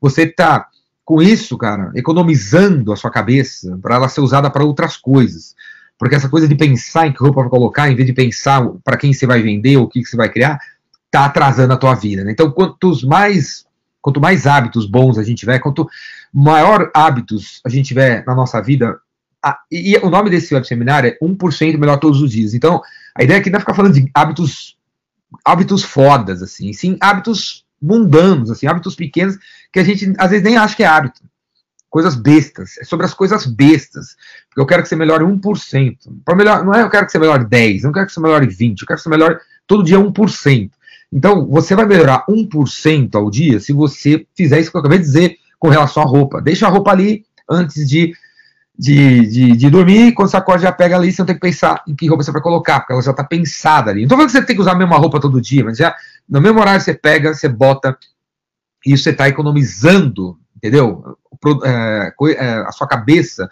você 0.00 0.23
está 0.23 0.66
com 1.04 1.20
isso, 1.20 1.59
cara, 1.59 1.90
economizando 1.94 2.93
a 2.93 2.97
sua 2.97 3.10
cabeça 3.10 3.78
para 3.82 3.97
ela 3.97 4.08
ser 4.08 4.21
usada 4.21 4.49
para 4.49 4.65
outras 4.65 4.97
coisas. 4.97 5.56
Porque 6.00 6.15
essa 6.15 6.30
coisa 6.30 6.49
de 6.49 6.54
pensar 6.54 7.06
em 7.06 7.13
que 7.13 7.23
roupa 7.23 7.43
vai 7.43 7.50
colocar, 7.50 7.91
em 7.91 7.95
vez 7.95 8.06
de 8.06 8.15
pensar 8.15 8.67
para 8.82 8.97
quem 8.97 9.13
você 9.13 9.26
vai 9.26 9.43
vender 9.43 9.76
ou 9.76 9.84
o 9.84 9.86
que, 9.89 10.00
que 10.00 10.08
você 10.08 10.17
vai 10.17 10.30
criar, 10.30 10.58
tá 11.10 11.26
atrasando 11.26 11.75
a 11.75 11.76
tua 11.76 11.95
vida. 11.95 12.25
Né? 12.25 12.32
Então, 12.32 12.50
quantos 12.50 13.04
mais, 13.04 13.67
quanto 14.00 14.19
mais 14.19 14.47
hábitos 14.47 14.86
bons 14.86 15.19
a 15.19 15.23
gente 15.23 15.41
tiver, 15.41 15.58
quanto 15.58 15.86
maior 16.32 16.91
hábitos 16.95 17.60
a 17.67 17.69
gente 17.69 17.89
tiver 17.89 18.25
na 18.26 18.34
nossa 18.34 18.63
vida, 18.63 18.99
a, 19.45 19.58
e, 19.71 19.93
e, 19.93 19.99
o 19.99 20.08
nome 20.08 20.30
desse 20.30 20.54
web 20.54 20.67
seminário 20.67 21.10
é 21.10 21.23
1% 21.23 21.76
melhor 21.76 21.99
todos 21.99 22.23
os 22.23 22.30
dias. 22.30 22.54
Então, 22.54 22.80
a 23.15 23.23
ideia 23.23 23.39
aqui 23.39 23.50
não 23.50 23.58
é 23.58 23.60
ficar 23.60 23.75
falando 23.75 23.93
de 23.93 24.10
hábitos 24.15 24.78
hábitos 25.45 25.84
fodas, 25.84 26.43
assim, 26.43 26.73
sim 26.73 26.97
hábitos 26.99 27.65
mundanos, 27.80 28.50
assim, 28.50 28.67
hábitos 28.67 28.97
pequenos 28.97 29.36
que 29.71 29.78
a 29.78 29.84
gente 29.84 30.13
às 30.19 30.30
vezes 30.30 30.45
nem 30.45 30.56
acha 30.56 30.75
que 30.75 30.82
é 30.82 30.86
hábito 30.86 31.21
coisas 31.91 32.15
bestas, 32.15 32.78
é 32.78 32.84
sobre 32.84 33.04
as 33.04 33.13
coisas 33.13 33.45
bestas. 33.45 34.17
Eu 34.56 34.67
quero 34.67 34.82
que 34.82 34.89
você 34.89 34.97
melhore 34.97 35.25
1%. 35.25 35.97
Para 36.25 36.34
melhor, 36.34 36.65
não 36.65 36.75
é 36.75 36.82
eu 36.82 36.91
quero 36.91 37.06
que 37.06 37.13
você 37.13 37.19
melhore 37.19 37.45
10, 37.45 37.82
não 37.82 37.93
quero 37.93 38.06
que 38.06 38.13
você 38.13 38.21
melhore 38.21 38.47
20, 38.47 38.80
eu 38.80 38.86
quero 38.86 38.97
que 38.99 39.02
você 39.02 39.08
melhore 39.08 39.39
todo 39.67 39.84
dia 39.84 39.99
1%. 39.99 40.71
Então, 41.13 41.47
você 41.47 41.75
vai 41.75 41.86
melhorar 41.86 42.25
1% 42.28 43.15
ao 43.15 43.30
dia 43.30 43.58
se 43.60 43.73
você 43.73 44.26
fizer 44.36 44.60
isso 44.60 44.71
que 44.71 44.76
eu 44.76 44.80
acabei 44.80 44.99
de 44.99 45.04
dizer 45.04 45.36
com 45.58 45.69
relação 45.69 46.02
à 46.02 46.06
roupa. 46.06 46.41
Deixa 46.41 46.67
a 46.67 46.71
roupa 46.71 46.91
ali 46.91 47.25
antes 47.49 47.89
de, 47.89 48.13
de, 48.78 49.26
de, 49.26 49.56
de 49.56 49.71
dormir, 49.71 50.13
quando 50.13 50.30
você 50.30 50.36
acorda 50.36 50.63
já 50.63 50.73
pega 50.73 50.97
ali, 50.97 51.13
você 51.13 51.23
não 51.23 51.26
tem 51.26 51.34
que 51.34 51.41
pensar 51.41 51.82
em 51.86 51.95
que 51.95 52.08
roupa 52.08 52.23
você 52.23 52.32
vai 52.32 52.43
colocar, 52.43 52.80
porque 52.80 52.93
ela 52.93 53.02
já 53.02 53.10
está 53.10 53.25
pensada 53.25 53.91
ali. 53.91 54.00
Não 54.00 54.04
estou 54.04 54.19
falando 54.19 54.30
que 54.30 54.39
você 54.39 54.47
tem 54.47 54.56
que 54.56 54.63
usar 54.63 54.73
a 54.73 54.78
mesma 54.78 54.97
roupa 54.97 55.21
todo 55.21 55.41
dia, 55.41 55.65
mas 55.65 55.78
já 55.78 55.95
no 56.28 56.41
mesmo 56.41 56.60
horário 56.60 56.80
você 56.80 56.95
pega, 56.95 57.34
você 57.34 57.49
bota, 57.49 57.97
e 58.86 58.97
você 58.97 59.10
está 59.10 59.28
economizando 59.28 60.39
entendeu? 60.60 61.17
É, 61.65 62.13
é, 62.36 62.50
a 62.67 62.73
sua 62.73 62.86
cabeça 62.86 63.49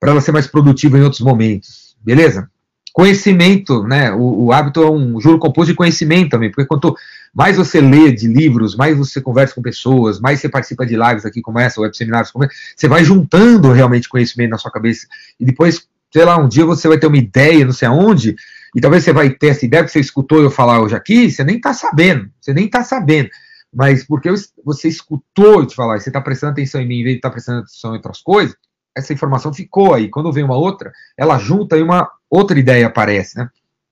para 0.00 0.10
ela 0.10 0.20
ser 0.20 0.32
mais 0.32 0.46
produtiva 0.46 0.98
em 0.98 1.02
outros 1.02 1.20
momentos, 1.20 1.96
beleza? 2.02 2.48
Conhecimento, 2.92 3.82
né? 3.82 4.10
O, 4.12 4.44
o, 4.44 4.52
hábito 4.52 4.82
é 4.82 4.90
um 4.90 5.20
juro 5.20 5.38
composto 5.38 5.70
de 5.70 5.76
conhecimento 5.76 6.30
também, 6.30 6.50
porque 6.50 6.66
quanto 6.66 6.94
mais 7.34 7.56
você 7.56 7.80
lê 7.80 8.10
de 8.10 8.26
livros, 8.26 8.74
mais 8.74 8.96
você 8.96 9.20
conversa 9.20 9.54
com 9.54 9.60
pessoas, 9.60 10.18
mais 10.18 10.40
você 10.40 10.48
participa 10.48 10.86
de 10.86 10.96
lives 10.96 11.26
aqui 11.26 11.42
como 11.42 11.58
essa, 11.58 11.80
web 11.80 11.94
seminários 11.94 12.30
como 12.30 12.44
essa, 12.44 12.54
você 12.74 12.88
vai 12.88 13.04
juntando 13.04 13.72
realmente 13.72 14.08
conhecimento 14.08 14.50
na 14.50 14.58
sua 14.58 14.70
cabeça 14.70 15.06
e 15.38 15.44
depois, 15.44 15.86
sei 16.10 16.24
lá, 16.24 16.38
um 16.38 16.48
dia 16.48 16.64
você 16.64 16.88
vai 16.88 16.98
ter 16.98 17.06
uma 17.06 17.18
ideia, 17.18 17.66
não 17.66 17.72
sei 17.72 17.86
aonde, 17.86 18.34
e 18.74 18.80
talvez 18.80 19.04
você 19.04 19.12
vai 19.12 19.28
ter 19.28 19.48
essa 19.48 19.66
ideia 19.66 19.84
que 19.84 19.90
você 19.90 20.00
escutou 20.00 20.40
eu 20.42 20.50
falar 20.50 20.80
hoje 20.80 20.94
aqui, 20.94 21.30
você 21.30 21.44
nem 21.44 21.56
está 21.56 21.74
sabendo, 21.74 22.30
você 22.40 22.54
nem 22.54 22.64
está 22.64 22.82
sabendo 22.82 23.28
mas 23.76 24.04
porque 24.04 24.30
você 24.64 24.88
escutou 24.88 25.60
eu 25.60 25.66
te 25.66 25.74
falar, 25.74 26.00
você 26.00 26.08
está 26.08 26.18
prestando 26.18 26.52
atenção 26.52 26.80
em 26.80 26.88
mim 26.88 27.00
em 27.00 27.04
vez 27.04 27.14
de 27.14 27.18
estar 27.18 27.28
tá 27.28 27.32
prestando 27.34 27.58
atenção 27.58 27.90
em 27.90 27.96
outras 27.96 28.22
coisas, 28.22 28.56
essa 28.96 29.12
informação 29.12 29.52
ficou 29.52 29.94
aí. 29.94 30.08
Quando 30.08 30.32
vem 30.32 30.42
uma 30.42 30.56
outra, 30.56 30.92
ela 31.16 31.38
junta 31.38 31.76
e 31.76 31.82
uma 31.82 32.10
outra 32.30 32.58
ideia 32.58 32.86
aparece, 32.86 33.36
né? 33.36 33.48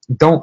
Então, 0.08 0.42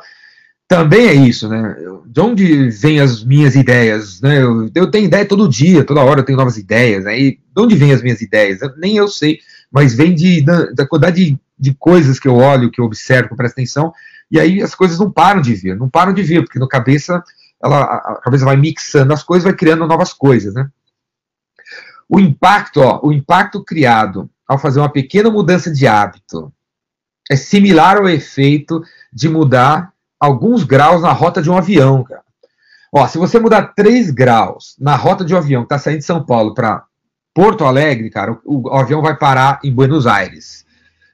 também 0.67 1.07
é 1.07 1.13
isso, 1.13 1.49
né? 1.49 1.75
De 2.05 2.21
onde 2.21 2.69
vêm 2.69 3.01
as 3.01 3.23
minhas 3.23 3.55
ideias? 3.55 4.21
Né? 4.21 4.41
Eu, 4.41 4.69
eu, 4.73 4.89
tenho 4.89 5.05
ideia 5.05 5.25
todo 5.25 5.49
dia, 5.49 5.83
toda 5.83 5.99
hora 5.99 6.21
eu 6.21 6.23
tenho 6.23 6.37
novas 6.37 6.57
ideias, 6.57 7.03
né? 7.03 7.19
E 7.19 7.31
de 7.31 7.61
onde 7.61 7.75
vêm 7.75 7.91
as 7.91 8.01
minhas 8.01 8.21
ideias? 8.21 8.59
Nem 8.77 8.95
eu 8.95 9.07
sei, 9.07 9.39
mas 9.69 9.93
vem 9.93 10.15
de, 10.15 10.41
da, 10.41 10.71
da 10.71 10.87
quantidade 10.87 11.25
de, 11.25 11.39
de, 11.59 11.73
coisas 11.73 12.19
que 12.19 12.27
eu 12.27 12.35
olho, 12.35 12.71
que 12.71 12.79
eu 12.79 12.85
observo, 12.85 13.27
que 13.27 13.33
eu 13.33 13.37
presto 13.37 13.55
atenção, 13.55 13.91
e 14.31 14.39
aí 14.39 14.61
as 14.61 14.73
coisas 14.73 14.97
não 14.97 15.11
param 15.11 15.41
de 15.41 15.53
vir, 15.53 15.75
não 15.75 15.89
param 15.89 16.13
de 16.13 16.23
vir, 16.23 16.43
porque 16.43 16.57
no 16.59 16.69
cabeça 16.69 17.21
ela, 17.61 17.83
a 17.83 18.21
cabeça 18.23 18.45
vai 18.45 18.55
mixando 18.55 19.11
as 19.13 19.23
coisas, 19.23 19.43
vai 19.43 19.53
criando 19.53 19.85
novas 19.85 20.13
coisas, 20.13 20.53
né? 20.53 20.69
O 22.07 22.19
impacto, 22.19 22.81
ó, 22.81 22.99
o 23.03 23.11
impacto 23.11 23.63
criado 23.63 24.29
ao 24.51 24.57
fazer 24.57 24.81
uma 24.81 24.91
pequena 24.91 25.29
mudança 25.29 25.71
de 25.71 25.87
hábito 25.87 26.51
é 27.29 27.37
similar 27.37 27.95
ao 27.95 28.09
efeito 28.09 28.83
de 29.13 29.29
mudar 29.29 29.93
alguns 30.19 30.65
graus 30.65 31.01
na 31.01 31.13
rota 31.13 31.41
de 31.41 31.49
um 31.49 31.55
avião, 31.57 32.03
cara. 32.03 32.21
Ó, 32.93 33.07
se 33.07 33.17
você 33.17 33.39
mudar 33.39 33.73
3 33.73 34.11
graus 34.11 34.75
na 34.77 34.97
rota 34.97 35.23
de 35.23 35.33
um 35.33 35.37
avião 35.37 35.61
que 35.61 35.67
está 35.67 35.79
saindo 35.79 35.99
de 35.99 36.05
São 36.05 36.25
Paulo 36.25 36.53
para 36.53 36.83
Porto 37.33 37.63
Alegre, 37.63 38.09
cara, 38.09 38.37
o, 38.43 38.67
o, 38.67 38.75
avião 38.75 39.01
vai 39.01 39.15
parar 39.15 39.61
em 39.63 39.71
Buenos 39.71 40.05
Aires. 40.05 40.65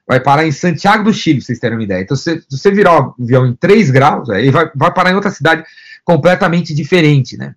Vai 0.04 0.18
parar 0.18 0.44
em 0.44 0.50
Santiago 0.50 1.04
do 1.04 1.12
Chile, 1.12 1.38
pra 1.38 1.46
vocês 1.46 1.60
terem 1.60 1.78
uma 1.78 1.84
ideia. 1.84 2.02
Então, 2.02 2.16
se, 2.16 2.40
se 2.40 2.58
você 2.58 2.72
virar 2.72 3.00
o 3.00 3.14
avião 3.22 3.46
em 3.46 3.54
3 3.54 3.92
graus, 3.92 4.28
aí 4.30 4.50
vai, 4.50 4.68
vai 4.74 4.92
parar 4.92 5.12
em 5.12 5.14
outra 5.14 5.30
cidade 5.30 5.62
completamente 6.04 6.74
diferente, 6.74 7.36
né? 7.36 7.54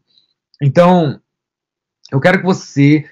Então, 0.61 1.19
eu 2.11 2.19
quero 2.19 2.37
que 2.37 2.45
você 2.45 3.03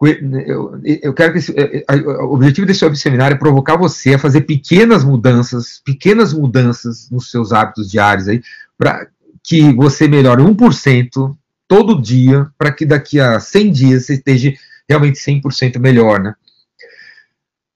eu, 0.00 0.80
eu 0.84 1.14
quero 1.14 1.32
que 1.32 1.38
esse, 1.38 1.52
é, 1.58 1.84
é, 1.88 1.96
o 1.96 2.34
objetivo 2.34 2.66
desse 2.66 2.96
seminário 2.96 3.34
é 3.34 3.38
provocar 3.38 3.76
você 3.76 4.14
a 4.14 4.18
fazer 4.18 4.42
pequenas 4.42 5.04
mudanças, 5.04 5.80
pequenas 5.84 6.32
mudanças 6.32 7.08
nos 7.10 7.30
seus 7.30 7.52
hábitos 7.52 7.90
diários 7.90 8.28
aí, 8.28 8.42
para 8.76 9.06
que 9.42 9.72
você 9.72 10.08
melhore 10.08 10.42
1% 10.42 11.36
todo 11.68 12.00
dia, 12.00 12.46
para 12.58 12.72
que 12.72 12.84
daqui 12.84 13.20
a 13.20 13.38
100 13.38 13.72
dias 13.72 14.06
você 14.06 14.14
esteja 14.14 14.52
realmente 14.88 15.18
100% 15.18 15.78
melhor, 15.78 16.20
né? 16.20 16.34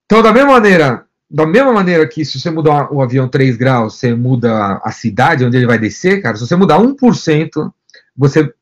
Então, 0.04 0.22
da 0.22 0.32
mesma 0.32 0.52
maneira, 0.52 1.04
da 1.30 1.46
mesma 1.46 1.72
maneira 1.72 2.06
que 2.06 2.24
se 2.24 2.40
você 2.40 2.50
mudar 2.50 2.92
o 2.92 3.02
avião 3.02 3.28
3 3.28 3.56
graus, 3.56 3.94
você 3.94 4.14
muda 4.14 4.80
a 4.82 4.90
cidade 4.90 5.44
onde 5.44 5.56
ele 5.56 5.66
vai 5.66 5.78
descer, 5.78 6.22
cara, 6.22 6.36
se 6.36 6.46
você 6.46 6.56
mudar 6.56 6.78
1%, 6.78 7.72
você 8.16 8.52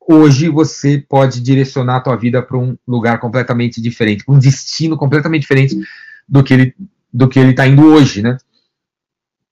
hoje 0.00 0.48
você 0.48 0.98
pode 0.98 1.40
direcionar 1.40 1.96
a 1.96 2.00
tua 2.00 2.16
vida 2.16 2.42
para 2.42 2.58
um 2.58 2.76
lugar 2.86 3.20
completamente 3.20 3.80
diferente, 3.80 4.24
um 4.26 4.38
destino 4.38 4.96
completamente 4.96 5.42
diferente 5.42 5.76
do 6.28 6.42
que 6.42 6.54
ele 6.54 6.74
do 7.12 7.28
que 7.28 7.40
ele 7.40 7.50
está 7.50 7.66
indo 7.66 7.84
hoje, 7.86 8.22
né? 8.22 8.38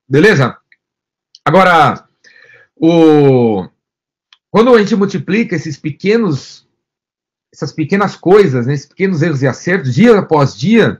Beleza? 0.07 0.57
Agora, 1.43 2.05
o 2.75 3.67
quando 4.49 4.73
a 4.73 4.79
gente 4.79 4.95
multiplica 4.95 5.55
esses 5.55 5.77
pequenos 5.77 6.67
essas 7.53 7.71
pequenas 7.71 8.15
coisas, 8.15 8.67
né, 8.67 8.73
esses 8.73 8.85
pequenos 8.85 9.21
erros 9.21 9.41
e 9.41 9.47
acertos, 9.47 9.93
dia 9.93 10.17
após 10.17 10.55
dia, 10.55 10.99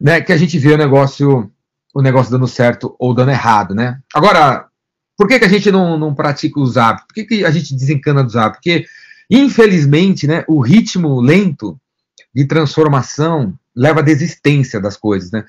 né, 0.00 0.20
que 0.20 0.32
a 0.32 0.36
gente 0.36 0.58
vê 0.58 0.72
o 0.72 0.78
negócio 0.78 1.50
o 1.94 2.02
negócio 2.02 2.32
dando 2.32 2.48
certo 2.48 2.96
ou 2.98 3.14
dando 3.14 3.30
errado, 3.30 3.74
né? 3.74 4.00
Agora, 4.12 4.68
por 5.16 5.28
que, 5.28 5.38
que 5.38 5.44
a 5.44 5.48
gente 5.48 5.70
não, 5.70 5.98
não 5.98 6.14
pratica 6.14 6.60
os 6.60 6.76
hábitos? 6.76 7.06
Por 7.06 7.14
que, 7.14 7.24
que 7.24 7.44
a 7.44 7.50
gente 7.50 7.74
desencana 7.74 8.22
dos 8.22 8.36
hábitos? 8.36 8.58
Porque, 8.58 8.86
infelizmente, 9.30 10.26
né, 10.26 10.44
o 10.48 10.60
ritmo 10.60 11.20
lento 11.20 11.78
de 12.34 12.44
transformação 12.46 13.54
leva 13.74 14.00
à 14.00 14.02
desistência 14.02 14.80
das 14.80 14.96
coisas, 14.96 15.30
né? 15.30 15.44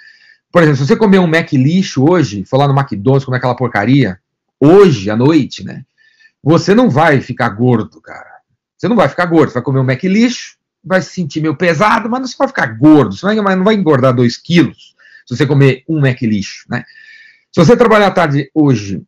Por 0.51 0.61
exemplo, 0.61 0.77
se 0.77 0.87
você 0.87 0.95
comer 0.95 1.19
um 1.19 1.27
Mac 1.27 1.51
lixo 1.51 2.09
hoje, 2.09 2.45
for 2.45 2.57
lá 2.57 2.67
no 2.67 2.79
McDonald's 2.79 3.25
comer 3.25 3.37
aquela 3.37 3.55
porcaria, 3.55 4.19
hoje 4.59 5.09
à 5.09 5.15
noite, 5.15 5.63
né? 5.65 5.83
Você 6.41 6.73
não 6.73 6.89
vai 6.89 7.19
ficar 7.19 7.49
gordo, 7.49 7.99
cara. 7.99 8.29
Você 8.77 8.87
não 8.87 8.95
vai 8.95 9.09
ficar 9.09 9.25
gordo. 9.25 9.49
Você 9.49 9.55
vai 9.55 9.63
comer 9.63 9.79
um 9.79 9.83
Mac 9.83 10.01
lixo, 10.03 10.57
vai 10.83 11.01
se 11.01 11.09
sentir 11.09 11.41
meio 11.41 11.55
pesado, 11.55 12.09
mas 12.09 12.21
não 12.21 12.37
vai 12.37 12.47
ficar 12.47 12.67
gordo. 12.67 13.15
Você 13.15 13.25
não 13.33 13.63
vai 13.63 13.75
engordar 13.75 14.13
2 14.13 14.37
quilos 14.37 14.95
se 15.25 15.35
você 15.35 15.45
comer 15.45 15.83
um 15.89 15.99
Mac 15.99 16.21
lixo, 16.21 16.65
né? 16.69 16.83
Se 17.51 17.59
você 17.59 17.75
trabalhar 17.75 18.07
à 18.07 18.11
tarde 18.11 18.49
hoje 18.53 19.03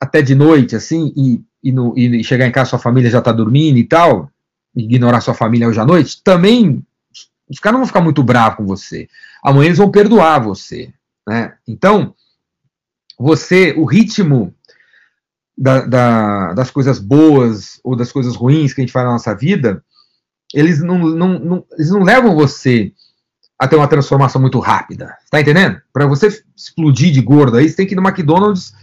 até 0.00 0.22
de 0.22 0.34
noite, 0.34 0.76
assim, 0.76 1.12
e, 1.16 1.42
e, 1.62 1.72
no, 1.72 1.96
e 1.96 2.22
chegar 2.22 2.46
em 2.46 2.52
casa, 2.52 2.70
sua 2.70 2.78
família 2.78 3.10
já 3.10 3.18
está 3.18 3.32
dormindo 3.32 3.78
e 3.78 3.84
tal, 3.84 4.30
ignorar 4.74 5.20
sua 5.20 5.34
família 5.34 5.68
hoje 5.68 5.80
à 5.80 5.84
noite, 5.84 6.22
também 6.22 6.84
os 7.48 7.58
caras 7.58 7.74
não 7.74 7.80
vão 7.80 7.86
ficar 7.86 8.00
muito 8.00 8.22
bravos 8.22 8.56
com 8.56 8.66
você. 8.66 9.08
Amanhã 9.42 9.66
eles 9.66 9.78
vão 9.78 9.90
perdoar 9.90 10.40
você. 10.40 10.92
Né? 11.26 11.54
Então, 11.66 12.14
você, 13.18 13.72
o 13.76 13.84
ritmo 13.84 14.54
da, 15.56 15.86
da, 15.86 16.52
das 16.52 16.70
coisas 16.70 16.98
boas 16.98 17.80
ou 17.82 17.96
das 17.96 18.12
coisas 18.12 18.36
ruins 18.36 18.74
que 18.74 18.80
a 18.80 18.84
gente 18.84 18.92
faz 18.92 19.06
na 19.06 19.12
nossa 19.12 19.34
vida, 19.34 19.82
eles 20.52 20.82
não, 20.82 20.98
não, 20.98 21.38
não, 21.38 21.64
eles 21.72 21.90
não 21.90 22.02
levam 22.02 22.34
você 22.34 22.92
a 23.58 23.66
ter 23.66 23.76
uma 23.76 23.88
transformação 23.88 24.40
muito 24.40 24.58
rápida. 24.58 25.16
Está 25.24 25.40
entendendo? 25.40 25.80
Para 25.92 26.06
você 26.06 26.28
explodir 26.54 27.12
de 27.12 27.22
gordo 27.22 27.56
aí, 27.56 27.68
você 27.68 27.76
tem 27.76 27.86
que 27.86 27.94
ir 27.94 27.96
no 27.96 28.06
McDonald's 28.06 28.74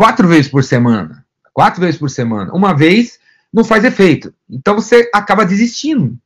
quatro 0.00 0.26
vezes 0.26 0.50
por 0.50 0.64
semana. 0.64 1.26
Quatro 1.52 1.78
vezes 1.78 1.98
por 2.00 2.08
semana. 2.08 2.50
Uma 2.54 2.74
vez 2.74 3.18
não 3.52 3.62
faz 3.62 3.84
efeito. 3.84 4.32
Então 4.48 4.74
você 4.74 5.10
acaba 5.12 5.44
desistindo 5.44 6.16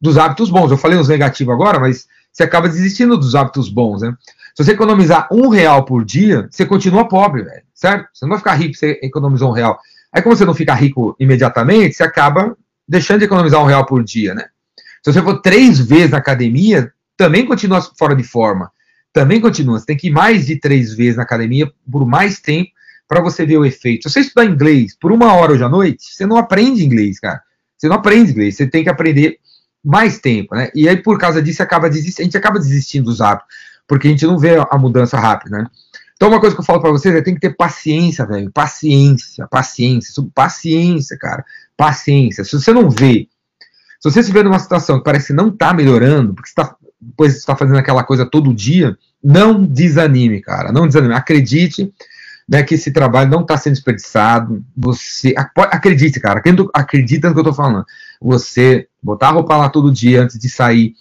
dos 0.00 0.18
hábitos 0.18 0.50
bons. 0.50 0.72
Eu 0.72 0.76
falei 0.76 0.98
os 0.98 1.06
negativos 1.06 1.54
agora, 1.54 1.78
mas 1.78 2.08
você 2.32 2.42
acaba 2.42 2.68
desistindo 2.68 3.16
dos 3.16 3.36
hábitos 3.36 3.68
bons, 3.68 4.02
né? 4.02 4.16
Se 4.56 4.64
você 4.64 4.72
economizar 4.72 5.28
um 5.30 5.48
real 5.48 5.84
por 5.84 6.04
dia, 6.04 6.48
você 6.50 6.66
continua 6.66 7.06
pobre, 7.06 7.44
velho. 7.44 7.62
Certo? 7.72 8.08
Você 8.12 8.24
não 8.24 8.30
vai 8.30 8.38
ficar 8.38 8.54
rico 8.54 8.74
se 8.74 8.80
você 8.80 9.00
economizar 9.00 9.48
um 9.48 9.52
real. 9.52 9.78
Aí, 10.12 10.20
como 10.22 10.34
você 10.34 10.44
não 10.44 10.52
fica 10.54 10.74
rico 10.74 11.14
imediatamente, 11.20 11.94
você 11.94 12.02
acaba 12.02 12.56
deixando 12.88 13.20
de 13.20 13.26
economizar 13.26 13.62
um 13.62 13.66
real 13.66 13.86
por 13.86 14.02
dia, 14.02 14.34
né? 14.34 14.46
Se 15.04 15.12
você 15.12 15.22
for 15.22 15.40
três 15.40 15.78
vezes 15.78 16.10
na 16.10 16.18
academia, 16.18 16.92
também 17.16 17.46
continua 17.46 17.80
fora 17.96 18.16
de 18.16 18.24
forma. 18.24 18.72
Também 19.12 19.40
continua. 19.40 19.78
Você 19.78 19.86
tem 19.86 19.96
que 19.96 20.08
ir 20.08 20.10
mais 20.10 20.46
de 20.46 20.56
três 20.56 20.92
vezes 20.92 21.14
na 21.14 21.22
academia 21.22 21.70
por 21.88 22.04
mais 22.04 22.40
tempo 22.40 22.70
para 23.10 23.20
você 23.20 23.44
ver 23.44 23.58
o 23.58 23.64
efeito. 23.64 24.08
Se 24.08 24.14
você 24.14 24.20
estudar 24.20 24.44
inglês 24.44 24.96
por 24.96 25.10
uma 25.10 25.34
hora 25.34 25.50
hoje 25.50 25.64
à 25.64 25.68
noite, 25.68 26.14
você 26.14 26.24
não 26.24 26.36
aprende 26.36 26.84
inglês, 26.84 27.18
cara. 27.18 27.42
Você 27.76 27.88
não 27.88 27.96
aprende 27.96 28.30
inglês, 28.30 28.54
você 28.54 28.68
tem 28.68 28.84
que 28.84 28.88
aprender 28.88 29.40
mais 29.84 30.20
tempo, 30.20 30.54
né? 30.54 30.70
E 30.76 30.88
aí, 30.88 30.96
por 30.96 31.18
causa 31.18 31.42
disso, 31.42 31.60
acaba 31.60 31.88
a 31.88 31.90
gente 31.90 32.36
acaba 32.36 32.60
desistindo 32.60 33.06
dos 33.06 33.20
hábitos, 33.20 33.52
porque 33.88 34.06
a 34.06 34.10
gente 34.12 34.24
não 34.24 34.38
vê 34.38 34.64
a 34.70 34.78
mudança 34.78 35.18
rápida, 35.18 35.58
né? 35.58 35.66
Então, 36.14 36.28
uma 36.28 36.38
coisa 36.38 36.54
que 36.54 36.60
eu 36.60 36.64
falo 36.64 36.80
para 36.80 36.92
vocês 36.92 37.12
é 37.12 37.20
tem 37.20 37.34
que 37.34 37.40
ter 37.40 37.56
paciência, 37.56 38.24
velho. 38.24 38.48
Paciência, 38.52 39.44
paciência, 39.48 40.22
paciência, 40.32 41.18
cara. 41.18 41.44
Paciência. 41.76 42.44
Se 42.44 42.60
você 42.60 42.72
não 42.72 42.88
vê, 42.88 43.26
se 43.98 44.08
você 44.08 44.22
vê 44.30 44.44
numa 44.44 44.58
situação 44.60 44.98
que 44.98 45.04
parece 45.04 45.28
que 45.28 45.32
não 45.32 45.50
tá 45.50 45.74
melhorando, 45.74 46.32
porque 46.32 46.48
você 46.48 46.54
tá, 46.54 46.76
está 47.22 47.56
fazendo 47.56 47.78
aquela 47.78 48.04
coisa 48.04 48.24
todo 48.24 48.54
dia, 48.54 48.96
não 49.24 49.64
desanime, 49.64 50.40
cara. 50.40 50.70
Não 50.70 50.86
desanime. 50.86 51.14
Acredite 51.14 51.92
né, 52.50 52.64
que 52.64 52.74
esse 52.74 52.90
trabalho 52.90 53.30
não 53.30 53.42
está 53.42 53.56
sendo 53.56 53.74
desperdiçado. 53.74 54.64
Você 54.76 55.32
acredite, 55.36 56.18
cara, 56.18 56.42
acredita 56.74 57.28
no 57.28 57.34
que 57.34 57.38
eu 57.38 57.42
estou 57.42 57.54
falando. 57.54 57.86
Você 58.20 58.88
botar 59.00 59.28
a 59.28 59.30
roupa 59.30 59.56
lá 59.56 59.68
todo 59.68 59.92
dia 59.92 60.22
antes 60.22 60.36
de 60.36 60.48
sair, 60.48 60.94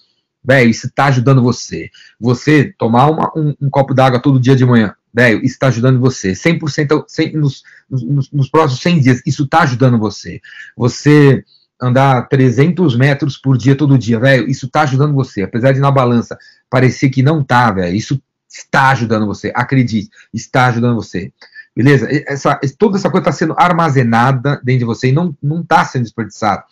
velho, 0.45 0.69
isso 0.69 0.85
está 0.85 1.05
ajudando 1.05 1.41
você. 1.41 1.89
Você 2.19 2.71
tomar 2.77 3.07
uma, 3.09 3.31
um, 3.35 3.55
um, 3.59 3.69
copo 3.69 3.95
d'água 3.95 4.21
todo 4.21 4.39
dia 4.39 4.55
de 4.55 4.63
manhã, 4.63 4.93
velho, 5.11 5.39
isso 5.39 5.55
está 5.55 5.67
ajudando 5.69 5.99
você. 5.99 6.33
100%, 6.33 7.05
100 7.07 7.33
nos, 7.33 7.63
nos, 7.89 8.31
nos 8.31 8.47
próximos 8.47 8.83
100 8.83 8.99
dias, 8.99 9.21
isso 9.25 9.43
está 9.45 9.61
ajudando 9.63 9.97
você. 9.97 10.39
Você 10.77 11.43
andar 11.81 12.27
300 12.27 12.95
metros 12.95 13.37
por 13.37 13.57
dia 13.57 13.75
todo 13.75 13.97
dia, 13.97 14.19
velho, 14.19 14.47
isso 14.47 14.67
está 14.67 14.81
ajudando 14.81 15.15
você. 15.15 15.41
Apesar 15.41 15.71
de 15.71 15.79
na 15.79 15.89
balança 15.89 16.37
parecer 16.69 17.09
que 17.09 17.23
não 17.23 17.43
tá, 17.43 17.71
velho, 17.71 17.95
isso 17.95 18.21
está 18.49 18.89
ajudando 18.89 19.27
você, 19.27 19.51
acredite, 19.55 20.09
está 20.33 20.67
ajudando 20.67 20.95
você. 20.95 21.31
Beleza? 21.75 22.07
Essa, 22.27 22.59
toda 22.77 22.97
essa 22.97 23.09
coisa 23.09 23.29
está 23.29 23.31
sendo 23.31 23.55
armazenada 23.57 24.59
dentro 24.63 24.79
de 24.79 24.85
você 24.85 25.09
e 25.09 25.11
não 25.11 25.35
está 25.61 25.85
sendo 25.85 26.03
desperdiçada. 26.03 26.63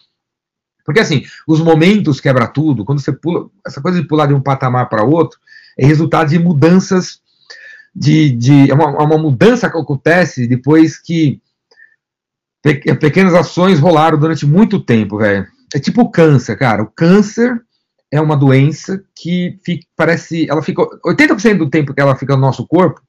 Porque 0.84 1.02
assim, 1.02 1.26
os 1.46 1.60
momentos 1.60 2.22
quebra 2.22 2.48
tudo, 2.48 2.86
quando 2.86 3.00
você 3.00 3.12
pula, 3.12 3.50
essa 3.66 3.82
coisa 3.82 4.02
de 4.02 4.08
pular 4.08 4.26
de 4.26 4.34
um 4.34 4.42
patamar 4.42 4.88
para 4.88 5.04
outro, 5.04 5.38
é 5.78 5.86
resultado 5.86 6.30
de 6.30 6.40
mudanças, 6.40 7.22
de, 7.94 8.32
de 8.32 8.72
é 8.72 8.74
uma, 8.74 8.86
é 8.86 9.04
uma 9.04 9.18
mudança 9.18 9.70
que 9.70 9.78
acontece 9.78 10.48
depois 10.48 10.98
que 10.98 11.42
pe, 12.62 12.96
pequenas 12.96 13.34
ações 13.34 13.80
rolaram 13.80 14.18
durante 14.18 14.46
muito 14.46 14.80
tempo, 14.80 15.18
velho. 15.18 15.46
É 15.74 15.80
tipo 15.80 16.02
o 16.02 16.10
câncer, 16.10 16.58
cara. 16.58 16.84
O 16.84 16.88
câncer 16.88 17.62
é 18.12 18.22
uma 18.22 18.38
doença 18.38 19.04
que 19.16 19.60
fica, 19.64 19.86
parece. 19.96 20.50
Ela 20.50 20.62
fica. 20.62 20.82
80% 21.06 21.58
do 21.58 21.70
tempo 21.70 21.94
que 21.94 22.02
ela 22.02 22.16
fica 22.16 22.36
no 22.36 22.42
nosso 22.42 22.66
corpo, 22.66 23.02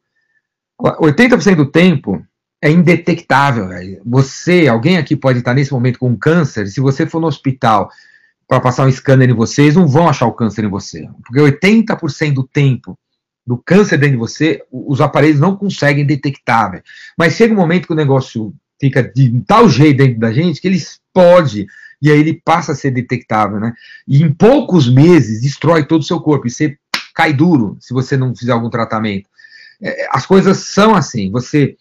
80% 0.80 1.56
do 1.56 1.66
tempo 1.66 2.24
é 2.62 2.70
indetectável. 2.70 3.68
Véio. 3.68 4.02
Você, 4.04 4.66
alguém 4.68 4.96
aqui 4.96 5.16
pode 5.16 5.38
estar 5.38 5.54
nesse 5.54 5.72
momento 5.72 5.98
com 5.98 6.16
câncer, 6.16 6.66
se 6.66 6.80
você 6.80 7.06
for 7.06 7.20
no 7.20 7.26
hospital 7.26 7.90
para 8.46 8.61
passar 8.61 8.87
um 8.87 8.90
scanner 8.90 9.28
em 9.28 9.34
vocês, 9.34 9.74
não 9.74 9.87
vão 9.87 10.08
achar 10.08 10.26
o 10.26 10.32
câncer 10.32 10.64
em 10.64 10.70
você. 10.70 11.06
Porque 11.24 11.40
80% 11.40 12.32
do 12.32 12.44
tempo 12.44 12.98
do 13.46 13.56
câncer 13.56 13.98
dentro 13.98 14.16
de 14.16 14.18
você, 14.18 14.62
os 14.70 15.00
aparelhos 15.00 15.40
não 15.40 15.56
conseguem 15.56 16.04
detectar. 16.04 16.70
Véio. 16.70 16.82
Mas 17.16 17.34
chega 17.34 17.52
um 17.52 17.56
momento 17.56 17.87
que 17.87 17.92
o 17.92 17.96
negócio 17.96 18.54
fica 18.80 19.02
de 19.02 19.42
tal 19.46 19.68
jeito 19.68 19.98
dentro 19.98 20.18
da 20.18 20.32
gente 20.32 20.61
que 20.61 20.68
ele 20.68 20.76
explode 20.76 21.66
e 22.00 22.11
aí 22.11 22.18
ele 22.18 22.40
passa 22.44 22.72
a 22.72 22.74
ser 22.74 22.90
detectável, 22.90 23.58
né? 23.58 23.72
E 24.06 24.22
em 24.22 24.32
poucos 24.32 24.88
meses 24.88 25.42
destrói 25.42 25.84
todo 25.84 26.00
o 26.00 26.04
seu 26.04 26.20
corpo 26.20 26.46
e 26.46 26.50
você 26.50 26.76
cai 27.14 27.32
duro 27.32 27.76
se 27.80 27.92
você 27.92 28.16
não 28.16 28.34
fizer 28.34 28.52
algum 28.52 28.70
tratamento. 28.70 29.28
É, 29.82 30.08
as 30.11 30.24
coisas 30.24 30.58
são 30.58 30.94
assim, 30.94 31.30
você 31.30 31.76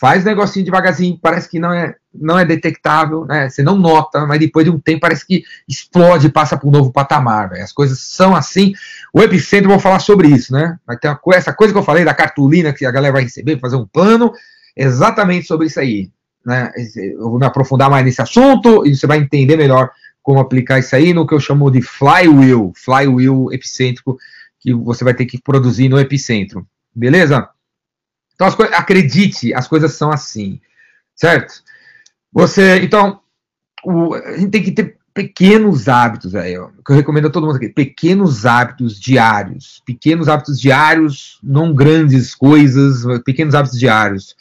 faz 0.00 0.24
negocinho 0.24 0.64
devagarzinho, 0.64 1.16
parece 1.20 1.48
que 1.48 1.60
não 1.60 1.72
é, 1.72 1.94
não 2.12 2.36
é 2.36 2.44
detectável, 2.44 3.24
né? 3.24 3.48
Você 3.48 3.62
não 3.62 3.78
nota, 3.78 4.26
mas 4.26 4.40
depois 4.40 4.64
de 4.64 4.70
um 4.70 4.80
tempo 4.80 5.02
parece 5.02 5.24
que 5.24 5.44
explode 5.68 6.26
e 6.26 6.32
passa 6.32 6.56
para 6.56 6.68
um 6.68 6.72
novo 6.72 6.92
patamar, 6.92 7.50
véio. 7.50 7.62
As 7.62 7.72
coisas 7.72 8.00
são 8.00 8.34
assim. 8.34 8.72
O 9.14 9.22
Epicentro, 9.22 9.70
vou 9.70 9.78
falar 9.78 10.00
sobre 10.00 10.26
isso, 10.26 10.52
né? 10.52 10.76
Vai 10.84 10.96
ter 10.96 11.08
uma, 11.08 11.20
essa 11.34 11.52
coisa 11.52 11.72
que 11.72 11.78
eu 11.78 11.84
falei 11.84 12.04
da 12.04 12.14
cartolina 12.14 12.72
que 12.72 12.84
a 12.84 12.90
galera 12.90 13.12
vai 13.12 13.22
receber, 13.22 13.60
fazer 13.60 13.76
um 13.76 13.86
plano, 13.86 14.32
exatamente 14.76 15.46
sobre 15.46 15.68
isso 15.68 15.78
aí 15.78 16.10
né, 16.44 16.70
eu 16.96 17.30
vou 17.30 17.38
me 17.38 17.46
aprofundar 17.46 17.90
mais 17.90 18.04
nesse 18.04 18.20
assunto 18.20 18.86
e 18.86 18.94
você 18.94 19.06
vai 19.06 19.18
entender 19.18 19.56
melhor 19.56 19.90
como 20.22 20.38
aplicar 20.38 20.78
isso 20.78 20.94
aí 20.94 21.12
no 21.12 21.26
que 21.26 21.34
eu 21.34 21.40
chamo 21.40 21.70
de 21.70 21.82
flywheel, 21.82 22.72
flywheel 22.76 23.52
epicêntrico, 23.52 24.16
que 24.60 24.72
você 24.72 25.02
vai 25.02 25.14
ter 25.14 25.26
que 25.26 25.40
produzir 25.40 25.88
no 25.88 25.98
epicentro, 25.98 26.66
beleza? 26.94 27.48
Então, 28.34 28.46
as 28.46 28.58
acredite, 28.72 29.52
as 29.52 29.66
coisas 29.66 29.94
são 29.94 30.10
assim, 30.10 30.60
certo? 31.14 31.62
Você, 32.32 32.80
então, 32.80 33.20
o, 33.84 34.14
a 34.14 34.36
gente 34.36 34.50
tem 34.50 34.62
que 34.62 34.70
ter 34.70 34.96
pequenos 35.12 35.88
hábitos 35.88 36.34
aí, 36.34 36.56
ó, 36.56 36.68
que 36.84 36.92
eu 36.92 36.96
recomendo 36.96 37.26
a 37.26 37.30
todo 37.30 37.46
mundo 37.46 37.56
aqui, 37.56 37.68
pequenos 37.68 38.46
hábitos 38.46 38.98
diários, 38.98 39.82
pequenos 39.84 40.28
hábitos 40.28 40.60
diários, 40.60 41.38
não 41.42 41.74
grandes 41.74 42.34
coisas, 42.34 43.04
pequenos 43.24 43.54
hábitos 43.54 43.78
diários. 43.78 44.34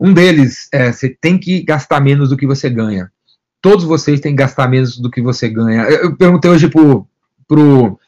Um 0.00 0.14
deles 0.14 0.66
é 0.72 0.90
você 0.90 1.10
tem 1.10 1.36
que 1.36 1.62
gastar 1.62 2.00
menos 2.00 2.30
do 2.30 2.36
que 2.36 2.46
você 2.46 2.70
ganha. 2.70 3.12
Todos 3.60 3.84
vocês 3.84 4.18
têm 4.18 4.32
que 4.32 4.38
gastar 4.38 4.66
menos 4.66 4.96
do 4.96 5.10
que 5.10 5.20
você 5.20 5.46
ganha. 5.46 5.82
Eu 5.82 6.16
perguntei 6.16 6.50
hoje 6.50 6.68
pro, 6.68 7.06
pro. 7.46 8.00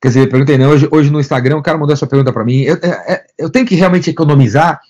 Quer 0.00 0.08
dizer, 0.08 0.30
perguntei, 0.30 0.56
né? 0.56 0.66
Hoje, 0.66 0.88
hoje 0.90 1.10
no 1.10 1.20
Instagram 1.20 1.58
o 1.58 1.62
cara 1.62 1.76
mandou 1.76 1.92
essa 1.92 2.06
pergunta 2.06 2.32
para 2.32 2.44
mim. 2.44 2.62
Eu, 2.62 2.76
é, 2.76 3.12
é, 3.12 3.26
eu 3.36 3.50
tenho 3.50 3.66
que 3.66 3.74
realmente 3.74 4.08
economizar? 4.08 4.80